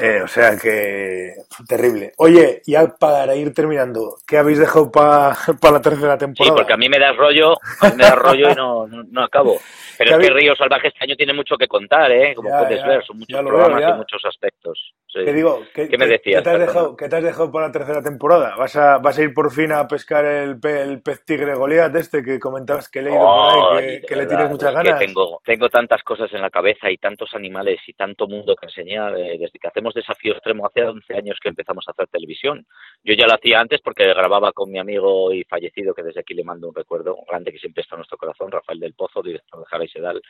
Eh, 0.01 0.21
o 0.23 0.29
sea 0.29 0.57
que 0.57 1.35
terrible. 1.67 2.13
Oye, 2.19 2.63
ya 2.65 2.87
para 2.87 3.35
ir 3.35 3.53
terminando, 3.53 4.19
¿qué 4.25 4.39
habéis 4.39 4.59
dejado 4.59 4.93
para 4.93 5.37
la 5.73 5.83
tercera 5.83 6.17
temporada? 6.17 6.55
Sí, 6.55 6.57
porque 6.57 6.73
a 6.73 6.77
mí 6.77 6.89
me 6.89 7.01
da 7.01 7.13
rollo, 7.13 7.55
a 7.81 7.89
mí 7.89 7.97
me 7.97 8.05
da 8.05 8.15
rollo 8.15 8.51
y 8.51 8.55
no, 8.55 8.87
no, 8.87 9.25
acabo. 9.25 9.59
Pero 9.99 10.17
es 10.17 10.29
que 10.29 10.33
Río 10.33 10.55
Salvaje 10.55 10.89
este 10.89 11.05
año 11.05 11.17
tiene 11.17 11.33
mucho 11.33 11.57
que 11.57 11.67
contar, 11.67 12.11
¿eh? 12.13 12.35
Como 12.35 12.49
puedes 12.51 12.85
ver, 12.87 13.05
son 13.05 13.19
muchos 13.19 13.41
programas 13.41 13.83
y 13.83 13.99
muchos 13.99 14.25
aspectos. 14.25 14.95
¿Qué 15.13 15.33
digo? 15.33 15.63
¿Qué, 15.75 15.89
me 15.99 16.07
decías? 16.07 16.43
¿qué 16.43 16.51
te, 16.51 16.51
has 16.51 16.61
dejado, 16.61 16.97
¿Qué 16.97 17.09
te, 17.09 17.17
has 17.17 17.23
dejado, 17.23 17.51
para 17.51 17.67
la 17.67 17.73
tercera 17.73 18.03
temporada? 18.03 18.55
¿Vas 18.57 18.77
a, 18.77 18.99
vas 18.99 19.19
a 19.19 19.23
ir 19.23 19.35
por 19.35 19.51
fin 19.51 19.73
a 19.73 19.89
pescar 19.89 20.25
el, 20.25 20.59
el 20.63 21.03
pez 21.03 21.25
tigre 21.25 21.55
Goliat 21.55 21.95
este 21.97 22.23
que 22.23 22.39
comentabas 22.39 22.89
que 22.89 23.01
he 23.01 23.03
leído 23.03 23.19
por 23.19 23.79
ahí, 23.79 24.03
que, 24.03 24.15
le 24.15 24.27
tienes 24.27 24.51
muchas 24.51 24.73
ganas? 24.73 24.99
tengo, 24.99 25.41
tengo 25.45 25.69
tantas 25.69 26.03
cosas 26.03 26.33
en 26.33 26.43
la 26.43 26.51
cabeza 26.51 26.91
y 26.91 26.99
tantos 26.99 27.35
animales 27.35 27.81
y 27.87 27.95
tanto 27.95 28.29
mundo 28.29 28.55
que 28.55 28.67
enseñar 28.67 29.17
eh, 29.19 29.39
desde 29.39 29.59
que 29.59 29.69
hacemos 29.69 29.95
desafío 29.95 30.35
extremo 30.35 30.67
hace 30.67 30.85
11 30.85 31.15
años 31.15 31.39
que 31.43 31.49
empezamos 31.49 31.85
a 31.89 31.93
hacer 31.93 32.07
televisión. 32.09 32.67
Yo 33.03 33.15
ya 33.15 33.27
lo 33.27 33.35
hacía 33.35 33.61
antes 33.61 33.81
porque 33.81 34.07
grababa 34.07 34.53
con 34.53 34.71
mi 34.71 34.79
amigo 34.79 35.33
y 35.33 35.43
fallecido, 35.45 35.95
que 35.95 36.03
desde 36.03 36.21
aquí 36.21 36.35
le 36.35 36.45
mando 36.45 36.69
un 36.69 36.75
recuerdo 36.75 37.17
grande 37.27 37.51
que 37.51 37.59
siempre 37.59 37.83
está 37.83 37.97
en 37.97 38.01
nuestro 38.01 38.19
corazón, 38.19 38.53
Rafael 38.53 38.79
del 38.79 38.95
Pozo, 38.95 39.23
director 39.23 39.61
de 39.61 39.67
Jara 39.67 39.88
Sedal. 39.89 40.23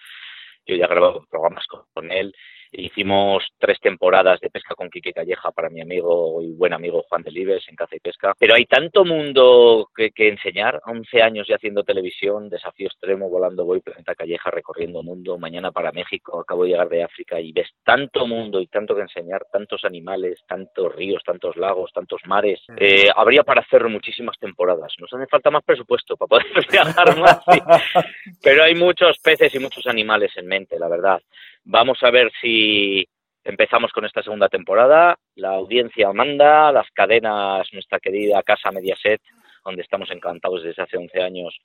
Yo 0.66 0.76
ya 0.76 0.86
grababa 0.86 1.24
programas 1.30 1.66
con 1.66 2.10
él 2.12 2.34
Hicimos 2.72 3.44
tres 3.58 3.78
temporadas 3.80 4.40
de 4.40 4.50
pesca 4.50 4.74
con 4.74 4.90
Quique 4.90 5.12
Calleja 5.12 5.50
para 5.52 5.70
mi 5.70 5.80
amigo 5.80 6.42
y 6.42 6.52
buen 6.52 6.72
amigo 6.72 7.04
Juan 7.08 7.22
Delibes 7.22 7.68
en 7.68 7.76
caza 7.76 7.96
y 7.96 8.00
pesca. 8.00 8.34
Pero 8.38 8.54
hay 8.54 8.66
tanto 8.66 9.04
mundo 9.04 9.88
que, 9.94 10.10
que 10.10 10.28
enseñar. 10.28 10.80
11 10.86 11.22
años 11.22 11.46
ya 11.48 11.56
haciendo 11.56 11.84
televisión, 11.84 12.48
desafío 12.48 12.88
extremo, 12.88 13.28
volando 13.28 13.64
voy, 13.64 13.80
Planeta 13.80 14.14
Calleja, 14.14 14.50
recorriendo 14.50 15.02
mundo, 15.02 15.38
mañana 15.38 15.72
para 15.72 15.92
México, 15.92 16.40
acabo 16.40 16.64
de 16.64 16.70
llegar 16.70 16.88
de 16.88 17.02
África 17.02 17.40
y 17.40 17.52
ves 17.52 17.68
tanto 17.84 18.26
mundo 18.26 18.60
y 18.60 18.66
tanto 18.66 18.94
que 18.94 19.02
enseñar, 19.02 19.46
tantos 19.50 19.84
animales, 19.84 20.42
tantos 20.46 20.94
ríos, 20.94 21.22
tantos 21.24 21.56
lagos, 21.56 21.92
tantos 21.92 22.20
mares. 22.26 22.60
Eh, 22.76 23.08
habría 23.14 23.42
para 23.42 23.62
hacer 23.62 23.88
muchísimas 23.88 24.38
temporadas. 24.38 24.92
Nos 24.98 25.12
hace 25.12 25.26
falta 25.26 25.50
más 25.50 25.64
presupuesto 25.64 26.16
para 26.16 26.28
poder 26.28 26.46
viajar 26.70 27.16
más. 27.18 27.40
Pero 28.42 28.64
hay 28.64 28.74
muchos 28.74 29.18
peces 29.18 29.54
y 29.54 29.58
muchos 29.58 29.86
animales 29.86 30.32
en 30.36 30.46
mente, 30.46 30.78
la 30.78 30.88
verdad. 30.88 31.20
Vamos 31.64 32.02
a 32.02 32.10
ver 32.10 32.30
si 32.40 33.06
empezamos 33.44 33.92
con 33.92 34.04
esta 34.04 34.22
segunda 34.22 34.48
temporada. 34.48 35.18
La 35.34 35.50
audiencia 35.50 36.12
manda, 36.12 36.72
las 36.72 36.90
cadenas, 36.92 37.66
nuestra 37.72 38.00
querida 38.00 38.42
casa 38.42 38.70
Mediaset, 38.70 39.20
donde 39.64 39.82
estamos 39.82 40.10
encantados 40.10 40.62
desde 40.62 40.82
hace 40.82 40.96
11 40.96 41.22
años, 41.22 41.58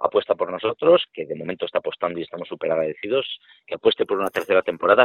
apuesta 0.00 0.34
por 0.34 0.50
nosotros, 0.50 1.04
que 1.12 1.26
de 1.26 1.34
momento 1.34 1.66
está 1.66 1.78
apostando 1.78 2.18
y 2.18 2.22
estamos 2.22 2.48
súper 2.48 2.72
agradecidos, 2.72 3.26
que 3.66 3.74
apueste 3.74 4.06
por 4.06 4.18
una 4.18 4.30
tercera 4.30 4.62
temporada, 4.62 5.04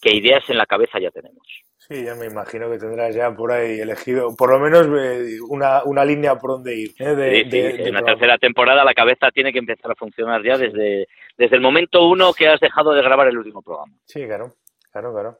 que 0.00 0.14
ideas 0.14 0.48
en 0.48 0.58
la 0.58 0.66
cabeza 0.66 0.98
ya 1.00 1.10
tenemos. 1.10 1.46
Sí, 1.76 2.04
ya 2.04 2.14
me 2.14 2.26
imagino 2.26 2.70
que 2.70 2.78
tendrás 2.78 3.14
ya 3.14 3.34
por 3.34 3.52
ahí 3.52 3.80
elegido, 3.80 4.34
por 4.36 4.50
lo 4.50 4.58
menos 4.58 4.86
eh, 4.98 5.38
una, 5.48 5.84
una 5.84 6.04
línea 6.04 6.36
por 6.36 6.52
donde 6.52 6.74
ir. 6.74 6.90
¿eh? 6.98 7.14
De, 7.14 7.90
una 7.90 8.02
tercera 8.02 8.38
temporada 8.38 8.84
la 8.84 8.94
cabeza 8.94 9.30
tiene 9.30 9.52
que 9.52 9.58
empezar 9.58 9.90
a 9.90 9.96
funcionar 9.96 10.42
ya 10.42 10.56
desde, 10.56 11.06
desde 11.36 11.56
el 11.56 11.62
momento 11.62 12.06
uno 12.08 12.32
que 12.32 12.48
has 12.48 12.60
dejado 12.60 12.92
de 12.92 13.02
grabar 13.02 13.28
el 13.28 13.38
último 13.38 13.62
programa. 13.62 13.92
Sí, 14.04 14.24
claro, 14.26 14.54
claro, 14.92 15.12
claro. 15.12 15.38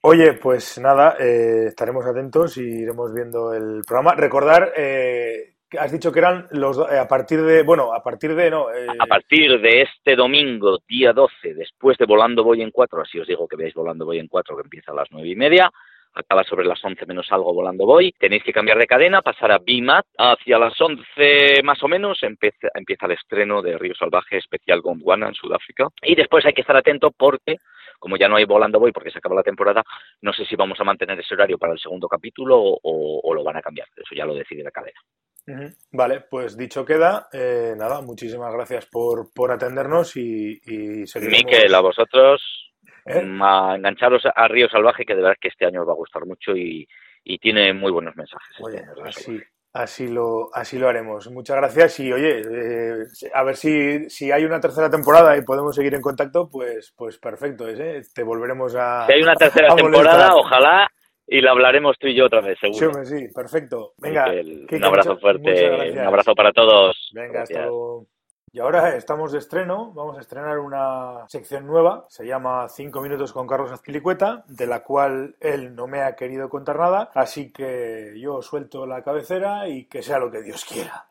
Oye, 0.00 0.34
pues 0.34 0.78
nada, 0.78 1.16
eh, 1.18 1.66
estaremos 1.68 2.06
atentos 2.06 2.56
y 2.56 2.62
iremos 2.62 3.12
viendo 3.12 3.52
el 3.52 3.82
programa. 3.86 4.14
Recordar 4.14 4.72
eh, 4.76 5.56
has 5.78 5.92
dicho 5.92 6.12
que 6.12 6.18
eran 6.20 6.46
los 6.52 6.78
eh, 6.78 6.98
a 6.98 7.06
partir 7.06 7.42
de 7.42 7.62
bueno 7.62 7.92
a 7.92 8.02
partir 8.02 8.34
de 8.34 8.50
no 8.50 8.72
eh... 8.72 8.86
a 8.98 9.06
partir 9.06 9.60
de 9.60 9.82
este 9.82 10.16
domingo 10.16 10.78
día 10.88 11.12
12 11.12 11.54
después 11.54 11.98
de 11.98 12.06
volando 12.06 12.42
voy 12.42 12.62
en 12.62 12.70
cuatro 12.70 13.02
así 13.02 13.18
os 13.18 13.26
digo 13.26 13.46
que 13.46 13.56
veáis 13.56 13.74
volando 13.74 14.06
voy 14.06 14.18
en 14.18 14.28
cuatro 14.28 14.56
que 14.56 14.62
empieza 14.62 14.92
a 14.92 14.94
las 14.94 15.08
nueve 15.10 15.28
y 15.28 15.36
media 15.36 15.70
acaba 16.14 16.42
sobre 16.44 16.66
las 16.66 16.84
11 16.84 17.06
menos 17.06 17.30
algo 17.30 17.54
volando 17.54 17.86
voy. 17.86 18.12
Tenéis 18.18 18.42
que 18.42 18.52
cambiar 18.52 18.78
de 18.78 18.86
cadena, 18.86 19.22
pasar 19.22 19.52
a 19.52 19.58
BIMAT. 19.58 20.04
Hacia 20.16 20.58
las 20.58 20.78
11 20.80 21.62
más 21.62 21.82
o 21.82 21.88
menos 21.88 22.22
empieza, 22.22 22.68
empieza 22.74 23.06
el 23.06 23.12
estreno 23.12 23.62
de 23.62 23.78
Río 23.78 23.94
Salvaje 23.94 24.38
especial 24.38 24.80
Gondwana 24.80 25.28
en 25.28 25.34
Sudáfrica. 25.34 25.86
Y 26.02 26.14
después 26.14 26.44
hay 26.44 26.54
que 26.54 26.62
estar 26.62 26.76
atento 26.76 27.12
porque 27.16 27.56
como 27.98 28.16
ya 28.16 28.28
no 28.28 28.36
hay 28.36 28.44
volando 28.44 28.78
voy 28.78 28.92
porque 28.92 29.10
se 29.10 29.18
acaba 29.18 29.34
la 29.34 29.42
temporada, 29.42 29.82
no 30.22 30.32
sé 30.32 30.44
si 30.44 30.56
vamos 30.56 30.78
a 30.80 30.84
mantener 30.84 31.18
ese 31.18 31.34
horario 31.34 31.58
para 31.58 31.72
el 31.72 31.78
segundo 31.78 32.08
capítulo 32.08 32.56
o, 32.58 33.34
lo 33.34 33.44
van 33.44 33.56
a 33.56 33.62
cambiar. 33.62 33.88
Eso 33.96 34.14
ya 34.14 34.24
lo 34.24 34.34
decide 34.34 34.62
la 34.62 34.70
cadena. 34.70 34.98
Vale, 35.92 36.20
pues 36.30 36.56
dicho 36.56 36.84
queda, 36.84 37.28
eh, 37.32 37.74
nada, 37.76 38.02
muchísimas 38.02 38.52
gracias 38.52 38.86
por, 38.86 39.32
por 39.32 39.50
atendernos 39.50 40.16
y, 40.16 40.60
y 40.64 41.06
seguiremos... 41.06 41.44
Miquel, 41.44 41.74
a 41.74 41.80
vosotros, 41.80 42.42
¿Eh? 43.06 43.22
a 43.42 43.74
engancharos 43.76 44.22
a 44.34 44.48
Río 44.48 44.68
Salvaje, 44.68 45.04
que 45.04 45.14
de 45.14 45.22
verdad 45.22 45.36
que 45.40 45.48
este 45.48 45.66
año 45.66 45.82
os 45.82 45.88
va 45.88 45.92
a 45.92 45.96
gustar 45.96 46.26
mucho 46.26 46.52
y, 46.54 46.86
y 47.24 47.38
tiene 47.38 47.72
muy 47.72 47.90
buenos 47.90 48.14
mensajes. 48.16 48.56
así, 49.04 49.40
así, 49.72 50.08
lo, 50.08 50.50
así 50.52 50.78
lo 50.78 50.88
haremos. 50.88 51.30
Muchas 51.30 51.56
gracias 51.56 52.00
y 52.00 52.12
oye, 52.12 52.40
eh, 52.40 53.04
a 53.32 53.42
ver 53.42 53.56
si, 53.56 54.10
si 54.10 54.30
hay 54.30 54.44
una 54.44 54.60
tercera 54.60 54.90
temporada 54.90 55.36
y 55.36 55.42
podemos 55.42 55.74
seguir 55.74 55.94
en 55.94 56.02
contacto, 56.02 56.50
pues, 56.50 56.92
pues 56.96 57.18
perfecto, 57.18 57.66
¿eh? 57.68 58.02
te 58.14 58.22
volveremos 58.22 58.74
a... 58.76 59.06
Si 59.06 59.12
hay 59.12 59.22
una 59.22 59.34
tercera 59.34 59.68
temporada, 59.74 60.34
ojalá 60.34 60.88
y 61.28 61.40
la 61.40 61.50
hablaremos 61.50 61.98
tú 61.98 62.06
y 62.06 62.14
yo 62.14 62.26
otra 62.26 62.40
vez, 62.40 62.58
seguro. 62.58 63.04
Sí, 63.04 63.18
sí, 63.18 63.28
perfecto. 63.34 63.92
Venga, 63.98 64.26
un 64.30 64.84
abrazo 64.84 65.18
fuerte, 65.18 65.92
un 65.92 65.98
abrazo 65.98 66.34
para 66.34 66.52
todos. 66.52 67.10
Venga, 67.12 67.42
hasta 67.42 67.62
luego. 67.62 68.06
Y 68.50 68.60
ahora 68.60 68.96
estamos 68.96 69.32
de 69.32 69.38
estreno, 69.38 69.92
vamos 69.92 70.16
a 70.16 70.22
estrenar 70.22 70.58
una 70.58 71.28
sección 71.28 71.66
nueva, 71.66 72.06
se 72.08 72.26
llama 72.26 72.66
5 72.66 73.02
minutos 73.02 73.30
con 73.30 73.46
Carlos 73.46 73.70
Azpilicueta, 73.70 74.42
de 74.48 74.66
la 74.66 74.82
cual 74.82 75.36
él 75.38 75.74
no 75.74 75.86
me 75.86 76.00
ha 76.00 76.16
querido 76.16 76.48
contar 76.48 76.78
nada, 76.78 77.10
así 77.14 77.52
que 77.52 78.14
yo 78.18 78.40
suelto 78.40 78.86
la 78.86 79.02
cabecera 79.02 79.68
y 79.68 79.84
que 79.84 80.02
sea 80.02 80.18
lo 80.18 80.30
que 80.30 80.42
Dios 80.42 80.64
quiera. 80.64 81.04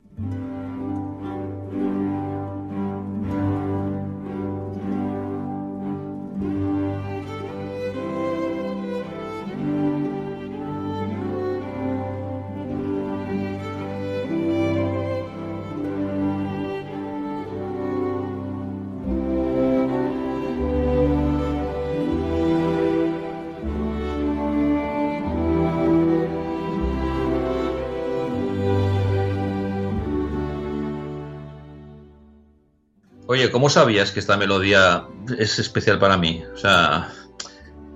Oye, 33.47 33.53
¿cómo 33.53 33.69
sabías 33.69 34.11
que 34.11 34.19
esta 34.19 34.35
melodía 34.35 35.05
es 35.39 35.57
especial 35.57 35.99
para 35.99 36.17
mí? 36.17 36.43
O 36.53 36.57
sea, 36.57 37.13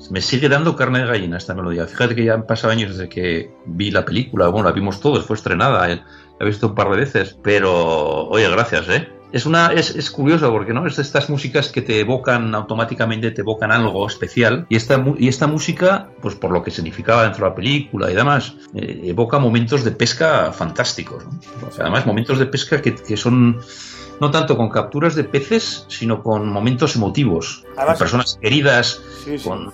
me 0.09 0.21
sigue 0.21 0.47
dando 0.47 0.77
carne 0.77 0.99
de 0.99 1.07
gallina 1.07 1.35
esta 1.35 1.53
melodía. 1.53 1.87
Fíjate 1.87 2.15
que 2.15 2.23
ya 2.23 2.35
han 2.35 2.47
pasado 2.47 2.71
años 2.71 2.91
desde 2.91 3.09
que 3.09 3.53
vi 3.65 3.91
la 3.91 4.05
película. 4.05 4.47
Bueno, 4.47 4.69
la 4.69 4.73
vimos 4.73 5.01
todos, 5.01 5.25
fue 5.25 5.35
estrenada, 5.35 5.91
eh, 5.91 5.95
la 5.97 6.05
he 6.39 6.45
visto 6.45 6.67
un 6.67 6.75
par 6.75 6.89
de 6.91 6.95
veces. 6.95 7.37
Pero, 7.43 8.29
oye, 8.29 8.49
gracias, 8.49 8.87
¿eh? 8.87 9.09
Es, 9.33 9.45
una, 9.45 9.73
es, 9.73 9.93
es 9.93 10.09
curioso 10.09 10.49
porque 10.51 10.73
no 10.73 10.87
es 10.87 10.95
de 10.95 11.01
estas 11.01 11.29
músicas 11.29 11.67
que 11.67 11.81
te 11.81 11.99
evocan 11.99 12.55
automáticamente, 12.55 13.31
te 13.31 13.41
evocan 13.41 13.73
algo 13.73 14.07
especial. 14.07 14.65
Y 14.69 14.77
esta, 14.77 15.03
y 15.17 15.27
esta 15.27 15.47
música, 15.47 16.11
pues 16.21 16.35
por 16.35 16.51
lo 16.51 16.63
que 16.63 16.71
significaba 16.71 17.23
dentro 17.23 17.43
de 17.43 17.49
la 17.49 17.55
película 17.55 18.09
y 18.09 18.15
demás, 18.15 18.55
eh, 18.73 19.01
evoca 19.03 19.37
momentos 19.37 19.83
de 19.83 19.91
pesca 19.91 20.53
fantásticos. 20.53 21.25
además, 21.77 22.05
momentos 22.05 22.39
de 22.39 22.45
pesca 22.45 22.81
que, 22.81 22.95
que 22.95 23.17
son 23.17 23.59
no 24.21 24.29
tanto 24.29 24.55
con 24.55 24.69
capturas 24.69 25.15
de 25.15 25.23
peces, 25.23 25.85
sino 25.89 26.21
con 26.21 26.47
momentos 26.47 26.95
emotivos, 26.95 27.65
con 27.75 27.97
personas 27.97 28.37
queridas, 28.39 29.01
con 29.43 29.73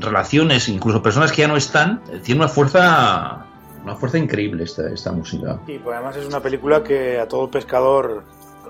relaciones, 0.00 0.68
incluso 0.70 1.02
personas 1.02 1.30
que 1.30 1.42
ya 1.42 1.48
no 1.48 1.58
están, 1.58 2.02
tiene 2.24 2.40
una 2.40 2.48
fuerza 2.48 3.46
una 3.84 3.96
fuerza 3.96 4.16
increíble 4.16 4.64
esta, 4.64 4.88
esta 4.88 5.12
música. 5.12 5.60
Y 5.66 5.78
pues 5.78 5.94
además 5.94 6.16
es 6.16 6.26
una 6.26 6.40
película 6.40 6.82
que 6.82 7.18
a 7.18 7.28
todo 7.28 7.50
pescador, 7.50 8.22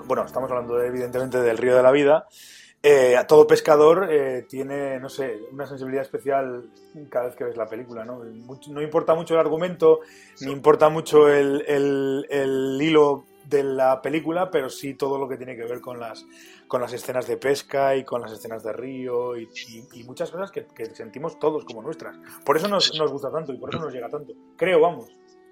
bueno, 0.07 0.25
estamos 0.25 0.49
hablando 0.51 0.81
evidentemente 0.81 1.39
del 1.39 1.57
río 1.57 1.75
de 1.75 1.83
la 1.83 1.91
vida, 1.91 2.27
eh, 2.81 3.15
a 3.15 3.25
todo 3.25 3.47
pescador 3.47 4.09
eh, 4.11 4.45
tiene, 4.49 4.99
no 4.99 5.07
sé, 5.07 5.39
una 5.53 5.65
sensibilidad 5.67 6.03
especial 6.03 6.69
cada 7.09 7.27
vez 7.27 7.35
que 7.35 7.45
ves 7.45 7.55
la 7.55 7.67
película, 7.67 8.03
¿no? 8.03 8.23
No 8.67 8.81
importa 8.81 9.15
mucho 9.15 9.35
el 9.35 9.39
argumento, 9.39 10.01
ni 10.41 10.51
importa 10.51 10.89
mucho 10.89 11.29
el, 11.29 11.63
el, 11.65 12.27
el 12.29 12.77
hilo 12.81 13.23
de 13.45 13.63
la 13.63 14.01
película, 14.01 14.49
pero 14.51 14.69
sí 14.69 14.93
todo 14.93 15.17
lo 15.17 15.27
que 15.27 15.37
tiene 15.37 15.55
que 15.55 15.63
ver 15.63 15.81
con 15.81 15.99
las, 15.99 16.25
con 16.67 16.81
las 16.81 16.93
escenas 16.93 17.27
de 17.27 17.37
pesca 17.37 17.95
y 17.95 18.03
con 18.03 18.21
las 18.21 18.31
escenas 18.31 18.63
de 18.63 18.73
río 18.73 19.37
y, 19.37 19.47
muchas 20.05 20.31
cosas 20.31 20.51
que, 20.51 20.65
sentimos 20.93 21.39
todos 21.39 21.65
como 21.65 21.81
nuestras. 21.81 22.17
Por 22.45 22.57
eso 22.57 22.67
nos, 22.67 22.93
nos 22.97 23.11
gusta 23.11 23.31
tanto 23.31 23.53
y 23.53 23.57
por 23.57 23.69
eso 23.69 23.83
nos 23.83 23.93
llega 23.93 24.09
tanto. 24.09 24.33
Creo, 24.57 24.81
vamos. 24.81 25.09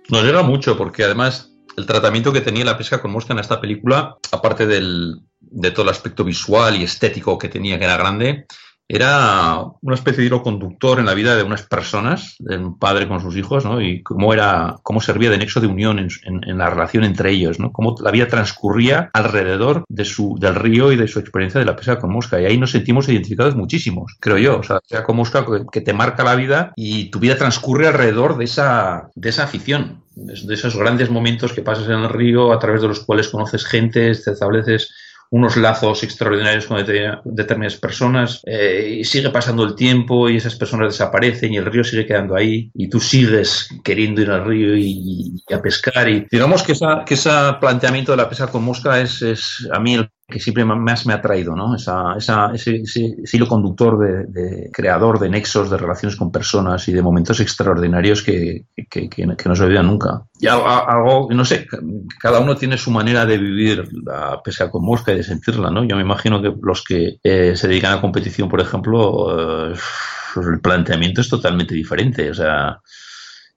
Nos 0.10 0.24
llega 0.24 0.44
mucho 0.44 0.78
porque 0.78 1.04
además 1.04 1.56
el 1.78 1.86
tratamiento 1.86 2.34
que 2.34 2.42
tenía 2.42 2.66
la 2.66 2.78
pesca 2.78 3.02
con 3.02 3.12
mosca 3.12 3.34
en 3.34 3.40
esta 3.40 3.62
película, 3.62 4.18
aparte 4.32 4.66
del, 4.66 5.22
de 5.40 5.72
todo 5.72 5.84
el 5.84 5.90
aspecto 5.90 6.24
visual 6.24 6.76
y 6.76 6.84
estético 6.84 7.38
que 7.38 7.50
tenía, 7.50 7.78
que 7.78 7.86
era 7.86 7.98
grande, 7.98 8.46
era 8.94 9.64
una 9.82 9.96
especie 9.96 10.20
de 10.20 10.28
hilo 10.28 10.44
conductor 10.44 11.00
en 11.00 11.06
la 11.06 11.14
vida 11.14 11.38
de 11.38 11.44
unas 11.44 11.62
personas, 11.62 12.36
de 12.40 12.58
un 12.58 12.78
padre 12.78 13.08
con 13.08 13.22
sus 13.22 13.38
hijos, 13.38 13.64
¿no? 13.64 13.82
Y 13.82 14.04
cómo 14.04 14.34
era, 14.34 14.80
cómo 14.84 15.00
servía 15.00 15.30
de 15.30 15.38
nexo 15.38 15.62
de 15.62 15.68
unión 15.68 15.98
en, 16.00 16.58
la 16.58 16.70
relación 16.70 17.06
entre 17.06 17.32
ellos, 17.32 17.58
¿no? 17.58 17.72
Cómo 17.72 17.96
la 18.02 18.12
vida 18.12 18.28
transcurría 18.28 19.10
alrededor 19.14 19.86
de 19.88 20.04
su, 20.04 20.36
del 20.38 20.56
río 20.56 20.92
y 20.92 20.98
de 20.98 21.08
su 21.08 21.20
experiencia 21.20 21.60
de 21.60 21.66
la 21.66 21.78
pesca 21.78 22.00
con 22.00 22.12
mosca. 22.12 22.42
Y 22.42 22.46
ahí 22.46 22.58
nos 22.58 22.72
sentimos 22.72 23.08
identificados 23.08 23.56
muchísimos, 23.56 24.18
creo 24.20 24.38
yo. 24.38 24.60
O 24.60 24.64
sea, 24.64 24.82
pesca 24.82 25.06
con 25.06 25.16
mosca 25.16 25.46
que 25.72 25.80
te 25.80 25.94
marca 25.94 26.26
la 26.26 26.36
vida 26.36 26.74
y 26.76 27.12
tu 27.12 27.20
vida 27.20 27.38
transcurre 27.38 27.88
alrededor 27.88 28.38
de 28.38 28.44
esa, 28.44 29.10
de 29.16 29.30
esa 29.30 29.46
afición, 29.46 30.04
de 30.16 30.54
esos 30.54 30.76
grandes 30.76 31.10
momentos 31.10 31.54
que 31.54 31.62
pasas 31.62 31.86
en 31.86 31.94
el 31.94 32.10
río, 32.10 32.52
a 32.52 32.60
través 32.60 32.82
de 32.82 32.90
los 32.90 33.00
cuales 33.00 33.30
conoces 33.30 33.66
gente, 33.66 34.14
te 34.14 34.32
estableces 34.32 34.94
unos 35.32 35.56
lazos 35.56 36.04
extraordinarios 36.04 36.66
con 36.66 36.86
determinadas 37.24 37.78
personas 37.78 38.42
eh, 38.46 38.98
y 39.00 39.04
sigue 39.06 39.30
pasando 39.30 39.64
el 39.64 39.76
tiempo 39.76 40.30
y 40.30 40.36
esas 40.36 40.56
personas 40.56 40.90
desaparecen 40.90 41.54
y 41.54 41.58
el 41.58 41.66
río 41.66 41.86
sigue 41.86 42.06
quedando 42.06 42.36
ahí 42.36 42.70
y 42.74 42.90
tú 42.90 43.00
sigues 43.00 43.70
queriendo 43.82 44.22
ir 44.22 44.30
al 44.30 44.46
río 44.46 44.76
y, 44.76 45.42
a 45.54 45.62
pescar 45.62 46.10
y 46.10 46.28
digamos 46.30 46.64
que 46.64 46.74
esa, 46.74 47.04
que 47.06 47.14
ese 47.14 47.30
planteamiento 47.60 48.12
de 48.12 48.18
la 48.18 48.30
pesca 48.30 48.48
con 48.48 48.64
mosca 48.64 49.00
es, 49.00 49.22
es 49.22 49.68
a 49.72 49.80
mí 49.80 49.96
el 49.96 50.10
que 50.32 50.40
siempre 50.40 50.66
más 50.66 51.06
me 51.06 51.14
ha 51.14 51.22
traído, 51.22 51.56
¿no? 51.56 51.76
Esa, 51.76 52.16
esa, 52.18 52.52
ese, 52.54 52.78
ese, 52.78 53.16
hilo 53.34 53.48
conductor 53.48 54.00
de, 54.00 54.72
creador 54.74 55.20
de 55.20 55.30
nexos, 55.30 55.70
de 55.70 55.78
relaciones 55.78 56.16
con 56.16 56.32
personas 56.32 56.88
y 56.88 56.94
de 56.94 57.04
momentos 57.04 57.40
extraordinarios 57.40 58.24
que, 58.24 58.66
que, 58.90 59.08
que, 59.08 59.26
no 59.26 59.56
se 59.56 59.64
olvidan 59.64 59.86
nunca. 59.86 60.24
Y 60.40 60.48
algo, 60.48 61.28
no 61.30 61.46
sé, 61.46 61.68
cada 62.20 62.40
uno 62.40 62.56
tiene 62.56 62.78
su 62.78 62.90
manera 62.90 63.28
de 63.28 63.38
vivir 63.38 63.88
la 64.04 64.42
pesca 64.44 64.72
con 64.72 64.84
mosca 64.84 65.12
y 65.12 65.18
de 65.18 65.24
sentirla, 65.24 65.70
¿no? 65.70 65.84
Yo 65.84 65.96
me 65.96 66.02
imagino 66.02 66.42
que 66.42 66.52
los 66.60 66.84
que 66.84 67.20
eh, 67.22 67.56
se 67.56 67.68
dedican 67.68 67.94
a 67.94 68.02
competición, 68.02 68.50
por 68.50 68.62
ejemplo, 68.62 69.72
eh, 69.72 69.76
el 70.38 70.62
planteamiento 70.62 71.22
es 71.22 71.30
totalmente 71.30 71.76
diferente, 71.76 72.32
o 72.32 72.34
sea 72.34 72.80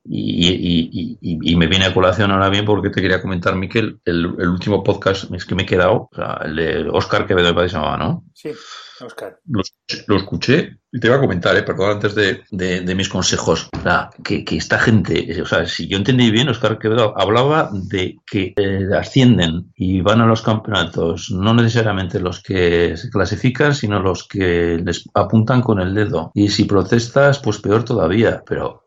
y, 0.07 1.19
y, 1.21 1.57
me 1.57 1.67
viene 1.67 1.87
a 1.87 1.95
colación 1.95 2.31
ahora 2.31 2.51
bien 2.51 2.67
porque 2.67 2.91
te 2.91 3.01
quería 3.01 3.23
comentar, 3.23 3.57
Miquel, 3.57 4.01
el, 4.05 4.27
último 4.27 4.83
podcast 4.83 5.33
es 5.33 5.47
que 5.47 5.55
me 5.55 5.63
he 5.63 5.67
quedado, 5.67 6.09
o 6.13 6.15
sea, 6.15 6.41
el 6.45 6.57
de 6.57 6.89
Oscar 6.91 7.27
Quevedo 7.27 7.49
de 7.49 7.55
Padre 7.55 7.73
¿no? 7.73 8.25
Sí, 8.35 8.51
Oscar. 9.01 9.41
Lo, 9.47 10.17
escuché 10.17 10.79
y 10.93 11.01
te 11.01 11.09
iba 11.09 11.17
a 11.17 11.21
comentar, 11.21 11.57
eh, 11.57 11.63
perdón, 11.63 11.93
antes 11.93 12.15
de, 12.15 12.95
mis 12.95 13.09
consejos, 13.09 13.69
que, 14.23 14.45
esta 14.51 14.79
gente, 14.79 15.43
o 15.43 15.47
sea, 15.47 15.67
si 15.67 15.89
yo 15.89 15.97
entendí 15.97 16.31
bien, 16.31 16.49
Oscar 16.49 16.79
Quevedo 16.79 17.15
hablaba 17.19 17.71
de 17.73 18.17
que 18.27 18.55
eh, 18.57 18.89
ascienden 18.97 19.73
y 19.75 20.01
van 20.01 20.21
a 20.21 20.27
los 20.27 20.43
campeonatos, 20.43 21.31
no 21.31 21.53
necesariamente 21.55 22.21
los 22.21 22.43
que 22.43 22.97
se 22.97 23.11
clasifican, 23.11 23.75
sino 23.75 24.01
los 24.01 24.27
que 24.29 24.81
les 24.85 25.05
apuntan 25.15 25.63
con 25.63 25.81
el 25.81 25.95
dedo. 25.95 26.31
Y 26.35 26.49
si 26.49 26.65
protestas, 26.65 27.41
pues 27.41 27.59
peor 27.59 27.85
todavía. 27.85 28.43
Pero, 28.47 28.87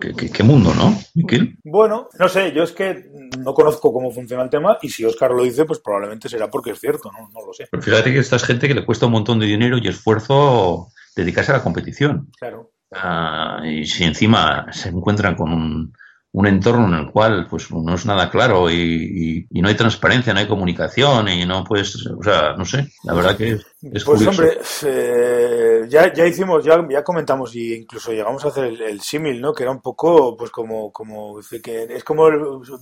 ¿qué, 0.00 0.42
mundo, 0.42 0.72
no, 0.74 0.98
Miquel? 1.14 1.58
Bueno, 1.64 2.08
no 2.18 2.28
sé, 2.28 2.52
yo 2.52 2.62
es 2.62 2.72
que 2.72 3.10
no 3.38 3.52
conozco 3.52 3.92
cómo 3.92 4.10
funciona 4.10 4.42
el 4.42 4.50
tema 4.50 4.78
y 4.80 4.88
si 4.88 5.04
Oscar 5.04 5.30
lo 5.32 5.42
dice, 5.42 5.64
pues 5.64 5.80
probablemente 5.80 6.28
será 6.28 6.50
porque 6.50 6.70
es 6.70 6.80
cierto, 6.80 7.10
no, 7.12 7.28
no 7.32 7.46
lo 7.46 7.52
sé. 7.52 7.66
Pero 7.70 7.82
fíjate 7.82 8.12
que 8.12 8.18
esta 8.18 8.36
es 8.36 8.44
gente 8.44 8.68
que 8.68 8.74
le 8.74 8.84
cuesta 8.84 9.06
un 9.06 9.12
montón 9.12 9.33
de 9.38 9.46
dinero 9.46 9.78
y 9.78 9.88
esfuerzo 9.88 10.88
dedicarse 11.16 11.52
a 11.52 11.56
la 11.56 11.62
competición. 11.62 12.30
Claro. 12.38 12.70
Ah, 12.92 13.62
y 13.64 13.86
si 13.86 14.04
encima 14.04 14.66
se 14.72 14.90
encuentran 14.90 15.34
con 15.34 15.52
un, 15.52 15.92
un, 16.32 16.46
entorno 16.46 16.86
en 16.86 16.94
el 16.94 17.10
cual 17.10 17.46
pues 17.50 17.70
no 17.72 17.94
es 17.94 18.06
nada 18.06 18.30
claro 18.30 18.70
y, 18.70 19.46
y, 19.50 19.62
no 19.62 19.68
hay 19.68 19.74
transparencia, 19.74 20.32
no 20.32 20.40
hay 20.40 20.46
comunicación 20.46 21.28
y 21.28 21.44
no 21.44 21.64
puedes, 21.64 22.06
o 22.06 22.22
sea, 22.22 22.54
no 22.56 22.64
sé, 22.64 22.88
la 23.02 23.14
verdad 23.14 23.36
que... 23.36 23.58
pues 23.90 24.26
hombre, 24.26 24.58
eh, 24.84 25.86
ya, 25.88 26.12
ya 26.12 26.26
hicimos, 26.26 26.64
ya, 26.64 26.86
ya 26.88 27.02
comentamos 27.02 27.54
y 27.54 27.74
incluso 27.74 28.12
llegamos 28.12 28.44
a 28.44 28.48
hacer 28.48 28.64
el, 28.64 29.00
símil, 29.00 29.40
¿no? 29.40 29.52
Que 29.52 29.64
era 29.64 29.72
un 29.72 29.80
poco, 29.80 30.36
pues 30.36 30.50
como, 30.50 30.92
como 30.92 31.40
que 31.62 31.84
es 31.90 32.04
como 32.04 32.24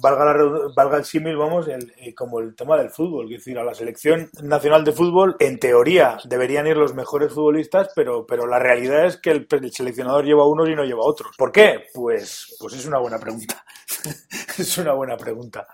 valga, 0.00 0.24
la, 0.24 0.70
valga 0.74 0.98
el 0.98 1.04
símil, 1.04 1.36
vamos, 1.36 1.68
el, 1.68 1.92
eh, 1.98 2.14
como 2.14 2.40
el 2.40 2.54
tema 2.54 2.76
del 2.76 2.90
fútbol, 2.90 3.32
es 3.32 3.38
decir, 3.38 3.58
a 3.58 3.64
la 3.64 3.74
selección 3.74 4.30
nacional 4.42 4.84
de 4.84 4.92
fútbol, 4.92 5.36
en 5.40 5.58
teoría 5.58 6.18
deberían 6.24 6.66
ir 6.66 6.76
los 6.76 6.94
mejores 6.94 7.32
futbolistas, 7.32 7.90
pero, 7.94 8.26
pero 8.26 8.46
la 8.46 8.58
realidad 8.58 9.06
es 9.06 9.16
que 9.16 9.30
el, 9.30 9.46
el 9.50 9.72
seleccionador 9.72 10.24
lleva 10.24 10.46
unos 10.46 10.68
y 10.68 10.74
no 10.74 10.84
lleva 10.84 11.04
otros. 11.04 11.36
¿Por 11.36 11.50
qué? 11.50 11.86
Pues, 11.92 12.54
pues 12.58 12.74
es 12.74 12.86
una 12.86 12.98
buena 12.98 13.18
pregunta. 13.18 13.64
es 14.58 14.78
una 14.78 14.92
buena 14.92 15.16
pregunta. 15.16 15.66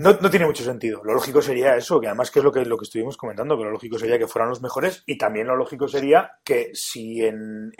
No, 0.00 0.30
tiene 0.30 0.46
mucho 0.46 0.64
sentido. 0.64 1.02
Lo 1.04 1.14
lógico 1.14 1.42
sería 1.42 1.76
eso, 1.76 2.00
que 2.00 2.06
además 2.06 2.30
que 2.30 2.38
es 2.38 2.44
lo 2.44 2.52
que, 2.52 2.64
lo 2.64 2.76
que 2.76 2.84
estuvimos 2.84 3.16
comentando, 3.16 3.56
que 3.56 3.64
lo 3.64 3.70
lógico 3.70 3.98
sería 3.98 4.18
que 4.18 4.26
fueran 4.26 4.48
los 4.48 4.62
mejores 4.62 5.02
y 5.06 5.18
también 5.18 5.46
lo 5.46 5.56
lógico 5.56 5.88
sería 5.88 6.38
que 6.44 6.70
si 6.74 7.22
en, 7.22 7.72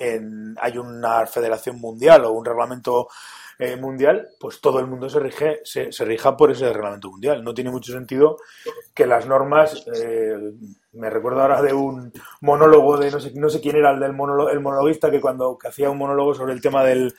hay 0.60 0.78
una 0.78 1.26
federación 1.26 1.80
mundial 1.80 2.24
o 2.24 2.32
un 2.32 2.44
reglamento 2.44 3.08
eh, 3.58 3.76
mundial, 3.76 4.28
pues 4.38 4.60
todo 4.60 4.80
el 4.80 4.86
mundo 4.86 5.08
se, 5.08 5.20
rige, 5.20 5.60
se, 5.64 5.90
rija 6.04 6.36
por 6.36 6.50
ese 6.50 6.72
reglamento 6.72 7.10
mundial. 7.10 7.42
No 7.42 7.54
tiene 7.54 7.70
mucho 7.70 7.92
sentido 7.92 8.38
que 8.94 9.06
las 9.06 9.26
normas... 9.26 9.84
Eh, 9.94 10.52
me 10.94 11.10
recuerdo 11.10 11.42
ahora 11.42 11.60
de 11.60 11.72
un 11.72 12.12
monólogo 12.40 12.96
de 12.96 13.10
no 13.10 13.18
sé, 13.18 13.32
no 13.34 13.48
sé 13.48 13.60
quién 13.60 13.74
era 13.74 13.90
el 13.90 13.98
del 13.98 14.12
monólogo, 14.12 14.50
el 14.50 14.60
monologuista 14.60 15.10
que 15.10 15.20
cuando 15.20 15.58
hacía 15.66 15.90
un 15.90 15.98
monólogo 15.98 16.34
sobre 16.34 16.52
el 16.52 16.60
tema 16.60 16.84
del, 16.84 17.12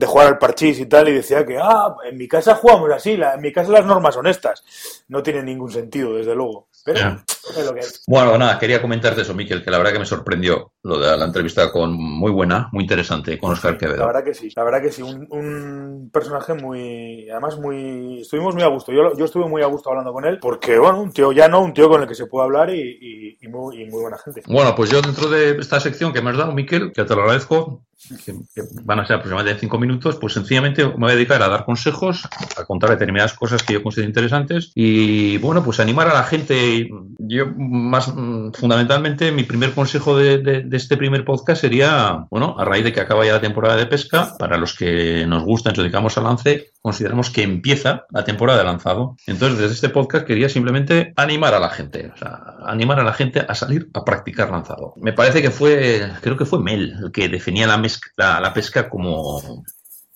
de 0.00 0.06
jugar 0.06 0.28
al 0.28 0.38
parchís 0.38 0.80
y 0.80 0.86
tal, 0.86 1.08
y 1.08 1.14
decía 1.14 1.44
que, 1.44 1.58
ah, 1.58 1.94
en 2.04 2.16
mi 2.16 2.26
casa 2.26 2.54
jugamos 2.54 2.90
así, 2.90 3.12
en 3.12 3.40
mi 3.40 3.52
casa 3.52 3.70
las 3.70 3.84
normas 3.84 4.14
son 4.14 4.26
estas. 4.26 5.04
No 5.08 5.22
tiene 5.22 5.42
ningún 5.42 5.70
sentido, 5.70 6.14
desde 6.14 6.34
luego. 6.34 6.68
Pero 6.84 7.22
es 7.58 7.66
lo 7.66 7.74
que 7.74 7.80
es. 7.80 8.02
Bueno, 8.06 8.36
nada, 8.38 8.58
quería 8.58 8.80
comentarte 8.80 9.22
eso, 9.22 9.34
Miquel, 9.34 9.62
que 9.62 9.70
la 9.70 9.78
verdad 9.78 9.92
que 9.92 9.98
me 9.98 10.06
sorprendió 10.06 10.72
lo 10.82 10.98
de 10.98 11.16
la 11.16 11.24
entrevista 11.24 11.70
con 11.70 11.92
muy 11.92 12.30
buena, 12.30 12.68
muy 12.72 12.84
interesante, 12.84 13.38
con 13.38 13.52
Oscar 13.52 13.76
Quevedo. 13.76 13.98
La 13.98 14.06
verdad 14.06 14.24
que 14.24 14.34
sí, 14.34 14.50
la 14.54 14.64
verdad 14.64 14.82
que 14.82 14.92
sí, 14.92 15.02
un, 15.02 16.10
personaje 16.12 16.54
muy, 16.54 17.28
además 17.30 17.58
muy, 17.58 18.20
estuvimos 18.20 18.54
muy 18.54 18.62
a 18.62 18.68
gusto, 18.68 18.92
yo, 18.92 19.16
yo 19.16 19.24
estuve 19.24 19.48
muy 19.48 19.62
a 19.62 19.66
gusto 19.66 19.90
hablando 19.90 20.12
con 20.12 20.24
él, 20.24 20.38
porque 20.40 20.78
bueno, 20.78 21.00
un 21.00 21.12
tío 21.12 21.32
llano, 21.32 21.60
un 21.60 21.74
tío 21.74 21.88
con 21.88 22.02
el 22.02 22.08
que 22.08 22.14
se 22.14 22.26
puede 22.26 22.46
hablar 22.46 22.70
y, 22.70 23.36
y, 23.40 23.48
muy, 23.48 23.84
muy 23.86 24.02
buena 24.02 24.18
gente. 24.18 24.42
Bueno, 24.46 24.74
pues 24.74 24.90
yo 24.90 25.02
dentro 25.02 25.28
de 25.28 25.58
esta 25.58 25.80
sección 25.80 26.12
que 26.12 26.22
me 26.22 26.30
has 26.30 26.36
dado, 26.36 26.52
Miquel, 26.52 26.92
que 26.92 27.04
te 27.04 27.14
lo 27.14 27.22
agradezco, 27.22 27.82
que, 28.24 28.34
van 28.82 29.00
a 29.00 29.06
ser 29.06 29.16
aproximadamente 29.16 29.60
cinco 29.60 29.78
minutos, 29.78 30.16
pues 30.16 30.32
sencillamente 30.32 30.84
me 30.84 30.94
voy 30.94 31.12
a 31.12 31.14
dedicar 31.14 31.42
a 31.42 31.48
dar 31.48 31.64
consejos, 31.64 32.28
a 32.56 32.64
contar 32.64 32.90
determinadas 32.90 33.34
cosas 33.34 33.62
que 33.62 33.74
yo 33.74 33.82
considero 33.82 34.08
interesantes 34.08 34.72
y, 34.74 35.38
bueno, 35.38 35.62
pues 35.62 35.80
animar 35.80 36.08
a 36.08 36.14
la 36.14 36.24
gente. 36.24 36.88
Yo, 37.18 37.46
más 37.56 38.12
fundamentalmente, 38.54 39.32
mi 39.32 39.44
primer 39.44 39.72
consejo 39.72 40.16
de, 40.16 40.66
este 40.72 40.96
primer 40.96 41.24
podcast 41.24 41.60
sería, 41.60 42.26
bueno, 42.30 42.56
a 42.58 42.64
raíz 42.64 42.84
de 42.84 42.92
que 42.92 43.00
acaba 43.00 43.24
ya 43.24 43.34
la 43.34 43.40
temporada 43.40 43.76
de 43.76 43.86
pesca, 43.86 44.34
para 44.38 44.56
los 44.56 44.74
que 44.74 45.26
nos 45.26 45.44
gusta, 45.44 45.70
nos 45.70 45.78
dedicamos 45.78 46.16
al 46.16 46.24
lance, 46.24 46.69
consideramos 46.80 47.30
que 47.30 47.42
empieza 47.42 48.06
la 48.10 48.24
temporada 48.24 48.58
de 48.58 48.64
lanzado. 48.64 49.16
Entonces, 49.26 49.58
desde 49.58 49.74
este 49.74 49.88
podcast 49.88 50.26
quería 50.26 50.48
simplemente 50.48 51.12
animar 51.16 51.54
a 51.54 51.60
la 51.60 51.70
gente, 51.70 52.10
o 52.14 52.16
sea, 52.16 52.56
animar 52.64 53.00
a 53.00 53.04
la 53.04 53.12
gente 53.12 53.44
a 53.46 53.54
salir 53.54 53.88
a 53.94 54.04
practicar 54.04 54.50
lanzado. 54.50 54.94
Me 54.96 55.12
parece 55.12 55.42
que 55.42 55.50
fue, 55.50 56.10
creo 56.20 56.36
que 56.36 56.46
fue 56.46 56.60
Mel 56.60 56.94
el 57.02 57.12
que 57.12 57.28
definía 57.28 57.66
la, 57.66 58.40
la 58.40 58.54
pesca 58.54 58.88
como 58.88 59.64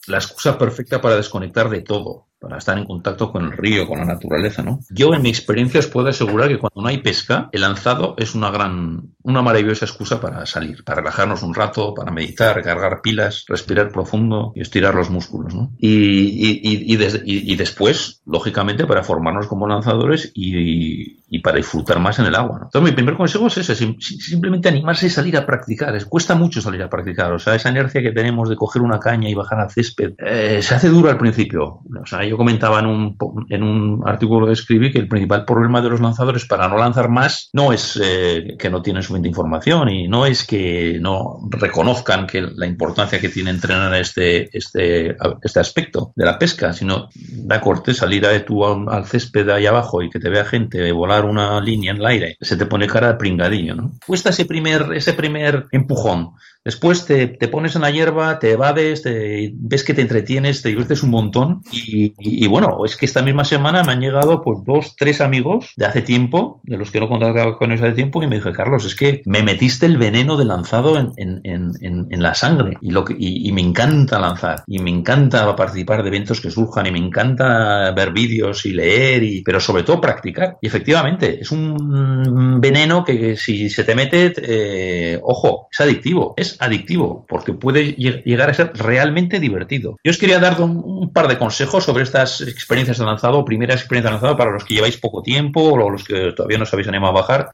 la 0.07 0.19
excusa 0.19 0.59
perfecta 0.59 1.01
para 1.01 1.17
desconectar 1.17 1.69
de 1.69 1.83
todo 1.83 2.29
para 2.45 2.59
estar 2.59 2.77
en 2.77 2.85
contacto 2.85 3.33
con 3.33 3.45
el 3.45 3.53
río, 3.53 3.87
con 3.87 3.99
la 3.99 4.05
naturaleza, 4.05 4.63
¿no? 4.63 4.81
Yo 4.91 5.15
en 5.15 5.23
mi 5.23 5.31
experiencia 5.31 5.81
os 5.81 5.87
puedo 5.87 6.09
asegurar 6.09 6.49
que 6.49 6.59
cuando 6.59 6.83
no 6.83 6.89
hay 6.89 6.99
pesca, 6.99 7.49
el 7.53 7.63
lanzado 7.63 8.15
es 8.19 8.35
una 8.35 8.51
gran, 8.51 9.15
una 9.23 9.41
maravillosa 9.41 9.87
excusa 9.87 10.21
para 10.21 10.45
salir, 10.45 10.85
para 10.85 11.01
relajarnos 11.01 11.43
un 11.43 11.55
rato, 11.55 11.95
para 11.95 12.13
meditar, 12.13 12.63
cargar 12.63 13.01
pilas, 13.03 13.45
respirar 13.49 13.91
profundo 13.91 14.53
y 14.55 14.61
estirar 14.61 14.95
los 14.95 15.09
músculos, 15.11 15.55
¿no? 15.55 15.73
Y, 15.79 16.93
y, 16.93 17.57
después, 17.57 18.21
lógicamente, 18.27 18.87
para 18.87 19.03
formarnos 19.03 19.47
como 19.47 19.67
lanzadores 19.67 20.31
y, 20.35 21.23
para 21.43 21.57
disfrutar 21.57 21.99
más 21.99 22.19
en 22.21 22.27
el 22.27 22.35
agua, 22.37 22.59
¿no? 22.59 22.65
Entonces 22.67 22.91
mi 22.91 22.95
primer 22.95 23.17
consejo 23.17 23.49
es 23.49 23.59
ese, 23.59 23.97
simplemente 23.99 24.69
animarse 24.69 25.07
y 25.07 25.11
salir 25.11 25.37
a 25.37 25.45
practicar. 25.45 25.95
Es, 25.97 26.07
cuesta 26.07 26.35
mucho 26.35 26.61
salir 26.61 26.83
a 26.83 26.89
practicar, 26.89 27.33
o 27.33 27.39
sea, 27.39 27.55
esa 27.55 27.71
inercia 27.71 28.03
que 28.03 28.13
tenemos 28.13 28.49
de 28.49 28.57
coger 28.57 28.83
una 28.83 29.01
caña 29.01 29.29
y 29.29 29.35
bajar 29.35 29.61
al 29.61 29.71
césped, 29.71 30.15
eh, 30.19 30.61
se 30.63 30.75
hace 30.75 30.89
duro 30.89 31.11
al 31.11 31.19
principio. 31.19 31.81
O 32.01 32.07
sea, 32.07 32.25
yo 32.25 32.34
yo 32.35 32.39
comentaba 32.39 32.81
en 32.81 32.87
un, 32.87 33.17
en 33.49 33.63
un 33.63 34.03
artículo 34.05 34.47
que 34.47 34.55
escribí 34.55 34.91
que 34.91 34.99
el 34.99 35.07
principal 35.07 35.45
problema 35.45 35.81
de 35.81 35.91
los 35.91 36.01
lanzadores 36.01 36.45
para 36.47 36.67
no 36.69 36.77
lanzar 36.77 37.09
más 37.09 37.49
no 37.53 37.73
es 37.73 38.01
eh, 38.03 38.57
que 38.59 38.71
no 38.71 38.83
tienen 38.83 39.05
suficiente 39.05 39.29
información 39.29 39.89
y 39.89 40.09
no 40.09 40.27
es 40.27 40.45
que 40.45 40.99
no 41.01 41.39
reconozcan 41.49 42.27
que 42.27 42.43
la 42.43 42.67
importancia 42.67 43.21
que 43.21 43.29
tiene 43.29 43.51
entrenar 43.51 43.95
este, 43.95 44.57
este, 44.57 45.17
este 45.43 45.61
aspecto 45.61 46.13
de 46.17 46.25
la 46.25 46.37
pesca, 46.37 46.73
sino 46.73 47.09
da 47.15 47.61
corte 47.61 47.95
salir 47.95 48.27
a 48.27 48.45
tú 48.45 48.65
al 48.65 49.07
césped 49.07 49.49
ahí 49.51 49.67
abajo 49.67 50.03
y 50.03 50.11
que 50.11 50.19
te 50.19 50.29
vea 50.29 50.45
gente 50.45 50.91
volar 50.91 51.25
una 51.25 51.61
línea 51.61 51.93
en 51.93 51.99
el 51.99 52.07
aire, 52.07 52.37
se 52.41 52.57
te 52.57 52.67
pone 52.67 52.89
cara 52.89 53.13
de 53.13 53.15
pringadillo, 53.15 53.77
¿no? 53.77 53.93
Cuesta 54.05 54.31
ese 54.31 54.45
primer, 54.45 54.93
ese 54.93 55.13
primer 55.13 55.67
empujón 55.71 56.33
Después 56.65 57.05
te, 57.05 57.29
pones 57.49 57.77
en 57.77 57.83
la 57.83 57.91
hierba, 57.91 58.39
te 58.39 58.53
evades, 58.53 59.03
ves 59.05 59.85
que 59.85 59.93
te 59.93 60.01
entretienes, 60.01 60.63
te 60.63 60.71
diviertes 60.71 61.03
un 61.03 61.11
montón. 61.11 61.61
Y, 61.71 62.47
bueno, 62.47 62.79
es 62.87 62.97
que 62.97 63.05
esta 63.05 63.23
misma 63.23 63.45
semana 63.45 63.85
me 63.85 63.93
han 63.93 64.01
llegado 64.01 64.41
pues 64.41 64.61
dos, 64.65 64.97
tres 64.97 65.21
amigos 65.21 65.73
de 65.77 65.85
hace 65.85 66.01
tiempo, 66.01 66.63
de 66.63 66.79
los 66.79 66.91
que 66.91 67.01
no 67.01 67.09
contactaba 67.09 67.59
con 67.59 67.71
ellos 67.71 67.85
hace 67.85 67.95
tiempo, 67.95 68.23
y 68.23 68.29
me 68.29 68.37
dije, 68.37 68.53
Carlos, 68.53 68.87
es 68.87 68.95
que 68.95 69.21
me 69.27 69.43
metiste 69.43 69.85
el 69.85 69.99
veneno 69.99 70.39
de 70.39 70.47
lanzado 70.47 70.97
en, 70.99 72.23
la 72.23 72.35
sangre. 72.35 72.79
Y, 72.81 72.91
lo 72.93 73.05
que, 73.05 73.15
y, 73.19 73.53
me 73.53 73.61
encanta 73.61 74.19
lanzar. 74.19 74.65
Y 74.67 74.79
me 74.79 74.91
encanta 74.91 75.55
participar 75.55 76.03
de 76.03 76.09
eventos 76.09 76.41
que 76.41 76.51
surjan. 76.51 76.87
Y 76.87 76.93
me 76.93 76.99
encanta 76.99 77.91
ver 77.91 78.13
vídeos 78.13 78.65
y 78.65 78.73
leer, 78.73 79.23
y, 79.23 79.43
pero 79.43 79.61
sobre 79.61 79.83
todo 79.83 80.01
practicar. 80.01 80.57
Y 80.63 80.67
efectivamente, 80.67 81.41
es 81.43 81.51
un 81.53 82.59
veneno 82.59 83.05
que 83.05 83.37
si 83.37 83.69
se 83.69 83.85
te 83.85 83.95
mete, 83.95 84.33
eh, 84.37 85.21
ojo, 85.23 85.69
es 85.71 85.81
adictivo. 85.81 86.33
Es 86.39 86.54
adictivo, 86.61 87.25
porque 87.29 87.53
puede 87.53 87.93
llegar 87.93 88.51
a 88.51 88.55
ser 88.55 88.73
realmente 88.75 89.41
divertido. 89.41 89.97
Yo 90.03 90.11
os 90.11 90.19
quería 90.19 90.39
dar 90.39 90.61
un, 90.61 91.13
par 91.13 91.29
de 91.29 91.39
consejos 91.39 91.85
sobre 91.85 92.03
estas 92.03 92.41
experiencias 92.41 92.99
de 92.99 93.05
lanzado, 93.05 93.45
primera 93.45 93.75
experiencia 93.75 94.11
de 94.11 94.15
lanzado 94.15 94.37
para 94.37 94.51
los 94.51 94.65
que 94.65 94.75
lleváis 94.75 94.97
poco 94.97 95.23
tiempo 95.23 95.61
o 95.61 95.91
los 95.91 96.05
que 96.05 96.33
todavía 96.33 96.59
no 96.59 96.65
os 96.65 96.73
habéis 96.73 96.89
animado 96.89 97.13
a 97.13 97.21
bajar. 97.21 97.51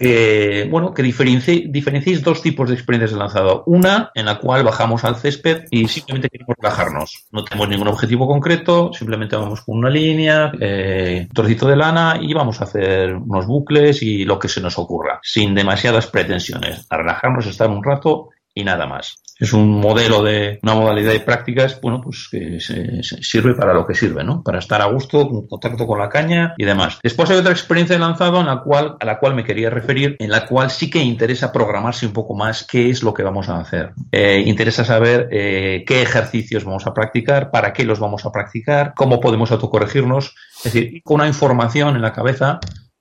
bueno, 0.70 0.94
que 0.94 1.02
diferenciéis 1.02 2.22
dos 2.22 2.42
tipos 2.42 2.68
de 2.68 2.74
experiencias 2.74 3.12
de 3.12 3.18
lanzado. 3.18 3.64
Una 3.66 4.10
en 4.14 4.26
la 4.26 4.38
cual 4.38 4.64
bajamos 4.64 5.04
al 5.04 5.16
césped 5.16 5.64
y 5.70 5.88
simplemente 5.88 6.28
queremos 6.28 6.56
relajarnos. 6.58 7.26
No 7.30 7.44
tenemos 7.44 7.68
ningún 7.68 7.88
objetivo 7.88 8.26
concreto, 8.26 8.92
simplemente 8.92 9.36
vamos 9.36 9.62
con 9.62 9.78
una 9.78 9.90
línea, 9.90 10.52
eh, 10.60 11.26
un 11.28 11.34
trocito 11.34 11.66
de 11.66 11.76
lana 11.76 12.18
y 12.20 12.32
vamos 12.32 12.60
a 12.60 12.64
hacer 12.64 13.14
unos 13.14 13.46
bucles 13.46 14.02
y 14.02 14.24
lo 14.24 14.38
que 14.38 14.48
se 14.48 14.60
nos 14.60 14.78
ocurra, 14.78 15.20
sin 15.22 15.54
demasiadas 15.54 16.06
pretensiones. 16.06 16.86
A 16.88 16.96
relajarnos, 16.96 17.46
estar 17.46 17.68
un 17.68 17.84
rato 17.84 18.30
y 18.54 18.64
nada 18.64 18.86
más. 18.86 19.16
Es 19.40 19.54
un 19.54 19.80
modelo 19.80 20.22
de 20.22 20.58
una 20.62 20.74
modalidad 20.74 21.12
de 21.12 21.20
prácticas, 21.20 21.80
bueno, 21.80 22.02
pues 22.02 22.28
que 22.30 22.60
se, 22.60 23.02
sirve 23.02 23.54
para 23.54 23.72
lo 23.72 23.86
que 23.86 23.94
sirve, 23.94 24.22
¿no? 24.22 24.42
Para 24.42 24.58
estar 24.58 24.82
a 24.82 24.84
gusto, 24.84 25.22
en 25.22 25.48
contacto 25.48 25.86
con 25.86 25.98
la 25.98 26.10
caña 26.10 26.54
y 26.58 26.66
demás. 26.66 26.98
Después 27.02 27.30
hay 27.30 27.38
otra 27.38 27.52
experiencia 27.52 27.96
de 27.96 28.00
lanzado 28.00 28.38
en 28.40 28.46
la 28.46 28.60
cual, 28.60 28.96
a 29.00 29.04
la 29.06 29.18
cual 29.18 29.34
me 29.34 29.44
quería 29.44 29.70
referir, 29.70 30.16
en 30.18 30.30
la 30.30 30.44
cual 30.44 30.70
sí 30.70 30.90
que 30.90 30.98
interesa 30.98 31.52
programarse 31.52 32.06
un 32.06 32.12
poco 32.12 32.34
más 32.34 32.66
qué 32.70 32.90
es 32.90 33.02
lo 33.02 33.14
que 33.14 33.22
vamos 33.22 33.48
a 33.48 33.60
hacer. 33.60 33.92
Eh, 34.12 34.42
interesa 34.44 34.84
saber 34.84 35.28
eh, 35.32 35.84
qué 35.86 36.02
ejercicios 36.02 36.64
vamos 36.64 36.86
a 36.86 36.92
practicar, 36.92 37.50
para 37.50 37.72
qué 37.72 37.84
los 37.84 37.98
vamos 37.98 38.26
a 38.26 38.32
practicar, 38.32 38.92
cómo 38.94 39.20
podemos 39.20 39.50
autocorregirnos. 39.52 40.34
Es 40.58 40.64
decir, 40.64 41.02
con 41.02 41.14
una 41.14 41.28
información 41.28 41.96
en 41.96 42.02
la 42.02 42.12
cabeza 42.12 42.60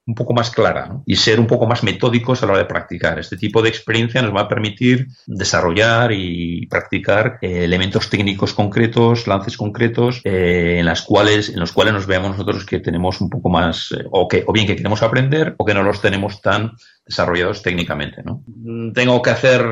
un 0.09 0.15
poco 0.15 0.33
más 0.33 0.49
clara 0.49 1.01
y 1.05 1.15
ser 1.15 1.39
un 1.39 1.45
poco 1.45 1.67
más 1.67 1.83
metódicos 1.83 2.41
a 2.41 2.47
la 2.47 2.53
hora 2.53 2.61
de 2.63 2.67
practicar. 2.67 3.19
Este 3.19 3.37
tipo 3.37 3.61
de 3.61 3.69
experiencia 3.69 4.23
nos 4.23 4.35
va 4.35 4.41
a 4.41 4.47
permitir 4.47 5.07
desarrollar 5.27 6.11
y 6.11 6.65
practicar 6.65 7.37
eh, 7.41 7.63
elementos 7.63 8.09
técnicos 8.09 8.55
concretos, 8.55 9.27
lances 9.27 9.55
concretos, 9.55 10.21
eh, 10.23 10.77
en 10.79 10.85
las 10.87 11.03
cuales, 11.03 11.49
en 11.49 11.59
los 11.59 11.71
cuales 11.71 11.93
nos 11.93 12.07
veamos 12.07 12.31
nosotros 12.31 12.65
que 12.65 12.79
tenemos 12.79 13.21
un 13.21 13.29
poco 13.29 13.49
más, 13.49 13.91
eh, 13.91 14.03
o 14.09 14.27
que, 14.27 14.43
o 14.47 14.51
bien 14.51 14.65
que 14.65 14.75
queremos 14.75 15.03
aprender, 15.03 15.53
o 15.57 15.65
que 15.65 15.75
no 15.75 15.83
los 15.83 16.01
tenemos 16.01 16.41
tan 16.41 16.71
desarrollados 17.09 17.63
técnicamente. 17.63 18.21
¿no? 18.23 18.43
Tengo 18.93 19.21
que 19.21 19.31
hacer 19.31 19.65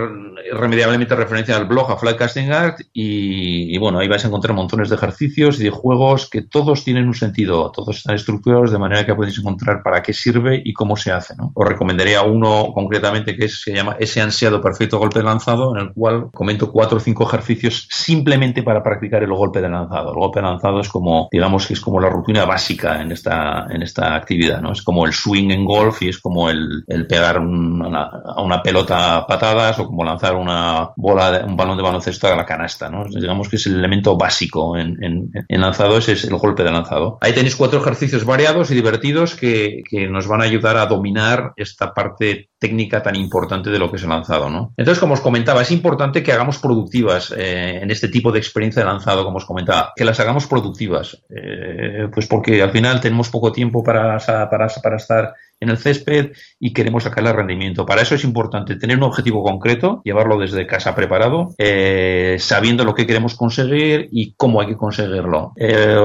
irremediablemente 0.52 1.16
referencia 1.16 1.56
al 1.56 1.66
blog, 1.66 1.92
a 1.92 1.98
Flycasting 1.98 2.52
Art, 2.52 2.80
y, 2.94 3.78
bueno, 3.78 4.00
ahí 4.00 4.08
vais 4.08 4.24
a 4.24 4.28
encontrar 4.28 4.56
montones 4.56 4.90
de 4.90 4.96
ejercicios 4.96 5.60
y 5.60 5.64
de 5.66 5.70
juegos 5.70 6.30
que 6.30 6.42
todos 6.42 6.84
tienen 6.84 7.08
un 7.08 7.14
sentido, 7.14 7.72
todos 7.72 7.98
están 7.98 8.16
estructurados 8.16 8.72
de 8.72 8.80
manera 8.80 9.06
que 9.06 9.14
podéis 9.14 9.38
encontrar 9.38 9.84
para 9.84 10.02
qué 10.02 10.14
sirve 10.14 10.62
y 10.64 10.74
cómo 10.74 10.96
se 10.96 11.12
hace. 11.12 11.36
¿no? 11.36 11.52
Os 11.54 11.68
recomendaría 11.68 12.24
uno 12.24 12.72
concretamente 12.74 13.36
que 13.36 13.48
se 13.50 13.74
llama 13.74 13.98
ese 14.00 14.22
ansiado 14.22 14.62
perfecto 14.62 14.98
golpe 14.98 15.22
lanzado, 15.22 15.76
en 15.76 15.84
el 15.84 15.94
cual 15.94 16.30
comento 16.34 16.72
cuatro 16.72 16.98
o 16.98 17.00
cinco 17.00 17.28
ejercicios 17.28 17.88
simplemente 17.92 18.64
para 18.64 18.82
practicar 18.82 19.24
el 19.24 19.34
golpe 19.34 19.62
de 19.62 19.70
lanzado. 19.70 20.12
El 20.12 20.20
golpe 20.20 20.40
de 20.40 20.48
lanzado 20.48 20.80
es 20.80 20.90
como, 20.90 21.30
digamos 21.32 21.68
que 21.68 21.74
es 21.74 21.82
como 21.82 22.00
la 22.00 22.10
rutina 22.10 22.46
básica 22.46 23.02
en 23.02 23.12
esta, 23.12 23.68
en 23.70 23.84
esta 23.84 24.16
actividad, 24.16 24.62
¿no? 24.62 24.72
Es 24.72 24.82
como 24.82 25.06
el 25.06 25.14
swing 25.14 25.52
en 25.52 25.66
golf 25.66 26.02
y 26.02 26.10
es 26.10 26.20
como 26.20 26.50
el, 26.50 26.86
pegar 27.08 27.27
una, 27.36 28.04
a 28.04 28.42
una 28.42 28.62
pelota 28.62 29.26
patadas 29.28 29.78
o 29.80 29.88
como 29.88 30.06
lanzar 30.06 30.36
una 30.36 30.92
bola, 30.96 31.44
un 31.46 31.58
balón 31.58 31.76
de 31.76 31.84
baloncesto 31.84 32.28
a 32.28 32.36
la 32.36 32.46
canasta, 32.46 32.90
¿no? 32.90 33.04
Digamos 33.06 33.50
que 33.50 33.58
es 33.58 33.66
el 33.66 33.76
elemento 33.76 34.16
básico 34.16 34.78
en, 34.78 34.96
en, 35.04 35.62
lanzado, 35.62 35.98
ese 35.98 36.14
es 36.14 36.24
el 36.24 36.38
golpe 36.38 36.64
de 36.64 36.72
lanzado. 36.72 37.18
Ahí 37.20 37.34
tenéis 37.34 37.56
cuatro 37.56 37.82
ejercicios 37.82 38.24
variados 38.24 38.72
y 38.72 38.76
divertidos 38.76 39.36
que, 39.36 39.82
que 39.90 40.08
nos 40.08 40.28
van 40.28 40.42
a 40.42 40.46
ayudar 40.46 40.78
a 40.78 40.86
dominar 40.86 41.52
esta 41.58 41.94
parte 41.94 42.50
técnica 42.60 43.04
tan 43.04 43.16
importante 43.16 43.70
de 43.70 43.80
lo 43.80 43.90
que 43.90 43.98
es 43.98 44.04
el 44.04 44.10
lanzado, 44.10 44.50
¿no? 44.50 44.74
Entonces, 44.78 45.00
como 45.00 45.14
os 45.14 45.22
comentaba, 45.22 45.62
es 45.62 45.72
importante 45.72 46.24
que 46.24 46.32
hagamos 46.32 46.58
productivas 46.58 47.34
eh, 47.38 47.80
en 47.82 47.92
este 47.92 48.08
tipo 48.08 48.32
de 48.32 48.40
experiencia 48.40 48.82
de 48.82 48.88
lanzado, 48.88 49.24
como 49.24 49.38
os 49.38 49.46
comentaba, 49.46 49.94
que 49.96 50.06
las 50.06 50.20
hagamos 50.20 50.48
productivas, 50.48 51.24
eh, 51.30 52.08
pues 52.12 52.28
porque 52.28 52.62
al 52.62 52.72
final 52.72 53.00
tenemos 53.00 53.30
poco 53.30 53.52
tiempo 53.52 53.84
para, 53.84 54.18
para, 54.18 54.68
para 54.68 54.98
estar 54.98 55.34
en 55.60 55.70
el 55.70 55.78
césped 55.78 56.32
y 56.60 56.74
queremos 56.74 57.04
sacarle 57.04 57.34
rendimiento. 57.34 57.86
Para 57.86 58.02
eso 58.02 58.16
es 58.16 58.24
importante 58.24 58.76
tener 58.76 58.98
un 58.98 59.04
objetivo 59.04 59.44
concreto, 59.44 60.02
llevarlo 60.04 60.38
desde 60.38 60.68
casa 60.68 60.96
preparado, 60.96 61.54
eh, 61.58 62.38
sabiendo 62.40 62.84
lo 62.84 62.94
que 62.94 63.08
queremos 63.08 63.36
conseguir 63.36 64.10
y 64.12 64.34
cómo 64.34 64.62
hay 64.62 64.68
que 64.68 64.78
conseguirlo. 64.78 65.54
Eh, 65.56 65.98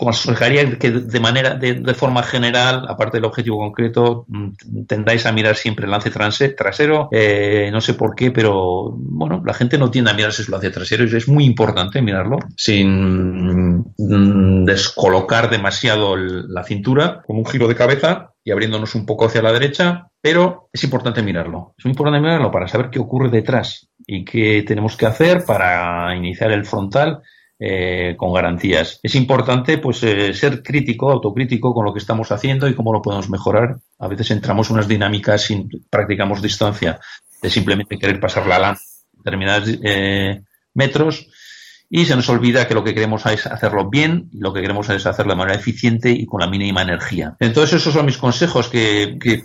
aconsejaría 0.00 0.78
que 0.78 0.90
de 0.90 1.20
manera, 1.20 1.54
de, 1.54 1.94
forma 1.94 2.22
general, 2.22 2.86
aparte 2.88 3.18
del 3.18 3.24
objetivo 3.24 3.58
concreto, 3.58 4.24
mm, 4.28 4.84
tendáis 4.86 5.26
a 5.26 5.32
mirar 5.32 5.56
siempre 5.56 5.84
el 5.84 5.90
lance 5.90 6.10
trasero. 6.10 7.08
Eh, 7.12 7.68
no 7.72 7.80
sé 7.80 7.94
por 7.94 8.14
qué, 8.14 8.30
pero 8.30 8.92
bueno, 8.96 9.42
la 9.44 9.54
gente 9.54 9.78
no 9.78 9.90
tiende 9.90 10.10
a 10.10 10.14
mirarse 10.14 10.42
su 10.42 10.50
lance 10.50 10.70
trasero 10.70 11.04
y 11.04 11.14
es 11.14 11.28
muy 11.28 11.44
importante 11.44 12.00
mirarlo 12.00 12.38
sin 12.56 13.84
mm, 13.96 14.64
descolocar 14.64 15.50
demasiado 15.50 16.16
la 16.16 16.64
cintura, 16.64 17.22
como 17.26 17.40
un 17.40 17.46
giro 17.46 17.68
de 17.68 17.76
cabeza 17.76 18.32
y 18.44 18.50
abriéndonos 18.50 18.94
un 18.94 19.04
poco 19.04 19.26
hacia 19.26 19.42
la 19.42 19.52
derecha, 19.52 20.08
pero 20.20 20.70
es 20.72 20.82
importante 20.84 21.22
mirarlo. 21.22 21.74
Es 21.76 21.84
muy 21.84 21.92
importante 21.92 22.20
mirarlo 22.20 22.50
para 22.50 22.68
saber 22.68 22.88
qué 22.90 22.98
ocurre 22.98 23.30
detrás 23.30 23.88
y 24.06 24.24
qué 24.24 24.64
tenemos 24.66 24.96
que 24.96 25.06
hacer 25.06 25.44
para 25.44 26.16
iniciar 26.16 26.52
el 26.52 26.64
frontal 26.64 27.20
eh, 27.60 28.14
con 28.16 28.32
garantías. 28.32 29.00
Es 29.02 29.14
importante 29.14 29.78
pues 29.78 30.02
eh, 30.04 30.32
ser 30.32 30.62
crítico, 30.62 31.10
autocrítico 31.10 31.74
con 31.74 31.84
lo 31.84 31.92
que 31.92 31.98
estamos 31.98 32.30
haciendo 32.30 32.68
y 32.68 32.74
cómo 32.74 32.92
lo 32.92 33.02
podemos 33.02 33.28
mejorar. 33.30 33.76
A 33.98 34.08
veces 34.08 34.30
entramos 34.30 34.70
en 34.70 34.74
unas 34.74 34.88
dinámicas 34.88 35.50
y 35.50 35.66
practicamos 35.90 36.40
distancia 36.40 37.00
de 37.42 37.50
simplemente 37.50 37.98
querer 37.98 38.20
pasar 38.20 38.46
la 38.46 38.58
lana 38.58 38.78
determinados 39.12 39.68
eh, 39.82 40.40
metros 40.74 41.28
y 41.90 42.04
se 42.04 42.16
nos 42.16 42.28
olvida 42.28 42.68
que 42.68 42.74
lo 42.74 42.84
que 42.84 42.94
queremos 42.94 43.24
es 43.26 43.46
hacerlo 43.46 43.88
bien 43.88 44.28
y 44.32 44.40
lo 44.40 44.52
que 44.52 44.60
queremos 44.60 44.88
es 44.90 45.06
hacerlo 45.06 45.32
de 45.32 45.38
manera 45.38 45.58
eficiente 45.58 46.10
y 46.10 46.26
con 46.26 46.40
la 46.40 46.48
mínima 46.48 46.82
energía. 46.82 47.36
Entonces 47.40 47.80
esos 47.80 47.94
son 47.94 48.06
mis 48.06 48.18
consejos 48.18 48.68
que, 48.68 49.18
que, 49.20 49.42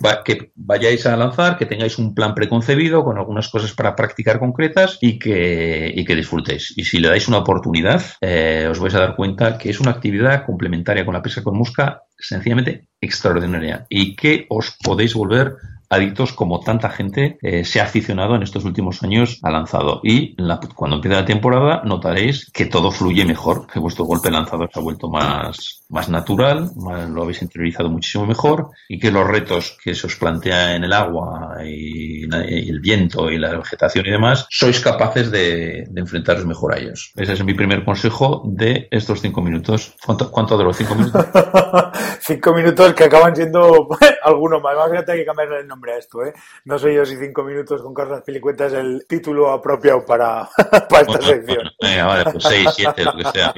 vayáis 0.54 1.06
a 1.06 1.16
lanzar, 1.16 1.56
que 1.56 1.66
tengáis 1.66 1.98
un 1.98 2.14
plan 2.14 2.34
preconcebido 2.34 3.04
con 3.04 3.18
algunas 3.18 3.48
cosas 3.48 3.72
para 3.72 3.96
practicar 3.96 4.38
concretas 4.38 4.98
y 5.00 5.18
que, 5.18 5.90
y 5.94 6.04
que 6.04 6.16
disfrutéis. 6.16 6.72
Y 6.76 6.84
si 6.84 6.98
le 6.98 7.08
dais 7.08 7.28
una 7.28 7.38
oportunidad, 7.38 8.02
eh, 8.20 8.66
os 8.70 8.78
vais 8.78 8.94
a 8.94 9.00
dar 9.00 9.16
cuenta 9.16 9.56
que 9.56 9.70
es 9.70 9.80
una 9.80 9.92
actividad 9.92 10.44
complementaria 10.44 11.04
con 11.04 11.14
la 11.14 11.22
pesca 11.22 11.42
con 11.42 11.56
mosca 11.56 12.02
sencillamente 12.18 12.88
extraordinaria 13.00 13.86
y 13.88 14.14
que 14.16 14.46
os 14.48 14.76
podéis 14.82 15.14
volver 15.14 15.56
adictos 15.94 16.32
como 16.32 16.60
tanta 16.60 16.90
gente 16.90 17.38
eh, 17.42 17.64
se 17.64 17.80
ha 17.80 17.84
aficionado 17.84 18.36
en 18.36 18.42
estos 18.42 18.64
últimos 18.64 19.02
años 19.02 19.38
a 19.42 19.50
lanzado. 19.50 20.00
Y 20.02 20.36
cuando 20.74 20.96
empiece 20.96 21.16
la 21.16 21.24
temporada 21.24 21.82
notaréis 21.84 22.50
que 22.52 22.66
todo 22.66 22.90
fluye 22.90 23.24
mejor, 23.24 23.66
que 23.66 23.78
vuestro 23.78 24.04
golpe 24.04 24.30
lanzador 24.30 24.70
se 24.72 24.78
ha 24.78 24.82
vuelto 24.82 25.08
más, 25.08 25.84
más 25.88 26.08
natural, 26.08 26.70
lo 27.10 27.22
habéis 27.22 27.42
interiorizado 27.42 27.88
muchísimo 27.88 28.26
mejor 28.26 28.70
y 28.88 28.98
que 28.98 29.10
los 29.10 29.26
retos 29.26 29.76
que 29.82 29.94
se 29.94 30.06
os 30.06 30.16
plantea 30.16 30.74
en 30.74 30.84
el 30.84 30.92
agua 30.92 31.56
y, 31.64 32.24
el 32.24 32.80
viento 32.80 33.30
y 33.30 33.38
la 33.38 33.56
vegetación 33.56 34.06
y 34.06 34.10
demás, 34.10 34.46
sois 34.50 34.80
capaces 34.80 35.30
de, 35.30 35.84
enfrentaros 35.94 36.44
mejor 36.46 36.74
a 36.74 36.78
ellos. 36.78 37.12
Ese 37.16 37.32
es 37.32 37.44
mi 37.44 37.54
primer 37.54 37.84
consejo 37.84 38.42
de 38.46 38.88
estos 38.90 39.20
cinco 39.20 39.40
minutos. 39.40 39.94
¿Cuánto, 40.04 40.58
de 40.58 40.64
los 40.64 40.76
cinco 40.76 40.94
minutos? 40.94 41.26
cinco 42.20 42.54
minutos 42.54 42.94
que 42.94 43.04
acaban 43.04 43.34
siendo 43.34 43.88
algunos 44.24 44.62
más. 44.62 44.74
Más 44.74 45.04
que 45.04 45.24
cambiarle 45.24 45.60
el 45.60 45.68
nombre 45.68 45.83
a 45.90 45.98
esto, 45.98 46.24
¿eh? 46.24 46.32
No 46.64 46.78
soy 46.78 46.94
yo 46.94 47.04
si 47.04 47.16
cinco 47.16 47.44
minutos 47.44 47.82
con 47.82 47.94
Carlos 47.94 48.22
Pilicueta 48.22 48.66
es 48.66 48.72
el 48.72 49.06
título 49.08 49.50
apropiado 49.50 50.04
para, 50.04 50.48
para 50.88 51.00
esta 51.02 51.20
sección. 51.20 51.68
venga, 51.80 52.06
vale, 52.06 52.24
pues 52.32 52.44
seis, 52.44 52.70
siete, 52.74 53.04
lo 53.04 53.16
que 53.16 53.24
sea. 53.24 53.54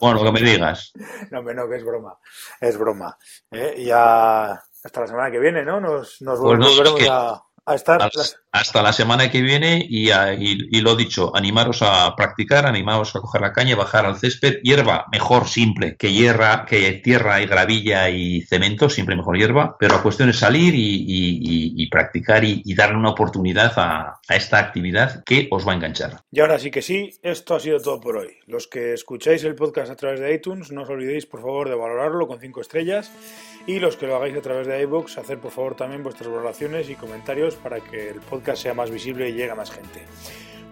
Bueno, 0.00 0.22
lo 0.22 0.24
que 0.24 0.32
me 0.32 0.50
digas. 0.50 0.92
No, 1.30 1.42
no, 1.42 1.68
que 1.68 1.76
es 1.76 1.84
broma. 1.84 2.16
Es 2.60 2.78
broma. 2.78 3.16
¿eh? 3.50 3.82
Ya 3.84 4.62
hasta 4.84 5.00
la 5.00 5.06
semana 5.06 5.30
que 5.30 5.38
viene, 5.38 5.64
¿no? 5.64 5.80
Nos, 5.80 6.20
nos 6.22 6.38
pues 6.40 6.58
volveremos 6.58 7.08
a 7.08 7.42
hasta, 8.52 8.82
la 8.82 8.92
semana 8.92 9.30
que 9.30 9.42
viene 9.42 9.84
y, 9.88 10.10
y, 10.10 10.80
lo 10.80 10.96
dicho, 10.96 11.34
animaros 11.36 11.82
a 11.82 12.14
practicar, 12.16 12.66
animaros 12.66 13.14
a 13.14 13.20
coger 13.20 13.40
la 13.40 13.52
caña, 13.52 13.76
bajar 13.76 14.06
al 14.06 14.18
césped, 14.18 14.60
hierba 14.62 15.06
mejor 15.12 15.46
simple 15.48 15.96
que 15.96 16.12
hierra, 16.12 16.64
que 16.66 16.92
tierra 16.92 17.40
y 17.40 17.46
gravilla 17.46 18.08
y 18.10 18.42
cemento, 18.42 18.88
siempre 18.88 19.16
mejor 19.16 19.36
hierba, 19.36 19.76
pero 19.78 19.96
la 19.96 20.02
cuestión 20.02 20.30
es 20.30 20.38
salir 20.38 20.74
y, 20.76 21.88
practicar 21.90 22.44
y, 22.44 22.74
darle 22.74 22.96
una 22.96 23.10
oportunidad 23.10 23.72
a, 23.76 24.20
a, 24.28 24.36
esta 24.36 24.58
actividad 24.58 25.24
que 25.24 25.48
os 25.50 25.66
va 25.66 25.72
a 25.72 25.74
enganchar. 25.74 26.20
Y 26.30 26.40
ahora 26.40 26.58
sí 26.58 26.70
que 26.70 26.82
sí, 26.82 27.10
esto 27.22 27.54
ha 27.54 27.60
sido 27.60 27.80
todo 27.80 28.00
por 28.00 28.16
hoy. 28.16 28.36
Los 28.46 28.68
que 28.68 28.92
escucháis 28.92 29.42
el 29.44 29.56
podcast 29.56 29.90
a 29.90 29.96
través 29.96 30.20
de 30.20 30.32
iTunes, 30.32 30.70
no 30.70 30.82
os 30.82 30.88
olvidéis 30.88 31.26
por 31.26 31.40
favor 31.40 31.68
de 31.68 31.74
valorarlo 31.74 32.26
con 32.28 32.40
cinco 32.40 32.60
estrellas 32.60 33.10
y 33.66 33.80
los 33.80 33.96
que 33.96 34.06
lo 34.06 34.16
hagáis 34.16 34.36
a 34.36 34.40
través 34.40 34.66
de 34.66 34.80
iVoox, 34.82 35.18
hacer 35.18 35.38
por 35.38 35.50
favor 35.50 35.74
también 35.74 36.02
vuestras 36.02 36.30
valoraciones 36.30 36.88
y 36.88 36.94
comentarios 36.94 37.56
para 37.56 37.80
que 37.80 38.08
el 38.08 38.20
podcast 38.20 38.37
sea 38.54 38.74
más 38.74 38.90
visible 38.90 39.28
y 39.28 39.32
llegue 39.32 39.50
a 39.50 39.54
más 39.54 39.70
gente. 39.70 40.02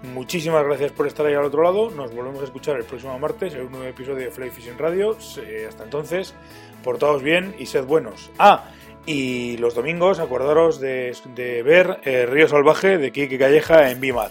Muchísimas 0.02 0.64
gracias 0.64 0.92
por 0.92 1.06
estar 1.06 1.26
ahí 1.26 1.34
al 1.34 1.44
otro 1.44 1.62
lado. 1.62 1.90
Nos 1.90 2.14
volvemos 2.14 2.40
a 2.42 2.44
escuchar 2.44 2.76
el 2.76 2.84
próximo 2.84 3.18
martes 3.18 3.54
en 3.54 3.62
un 3.62 3.72
nuevo 3.72 3.86
episodio 3.86 4.26
de 4.26 4.30
Fly 4.30 4.50
Fishing 4.50 4.78
Radio. 4.78 5.16
Hasta 5.68 5.84
entonces, 5.84 6.34
portaos 6.84 7.22
bien 7.22 7.54
y 7.58 7.66
sed 7.66 7.84
buenos. 7.84 8.30
Ah, 8.38 8.70
y 9.06 9.56
los 9.58 9.74
domingos 9.74 10.18
acordaros 10.18 10.80
de, 10.80 11.14
ver 11.64 12.00
eh, 12.04 12.26
Río 12.26 12.48
Salvaje 12.48 12.98
de 12.98 13.12
Kike 13.12 13.38
Calleja 13.38 13.90
en 13.90 14.00
BIMAD. 14.00 14.30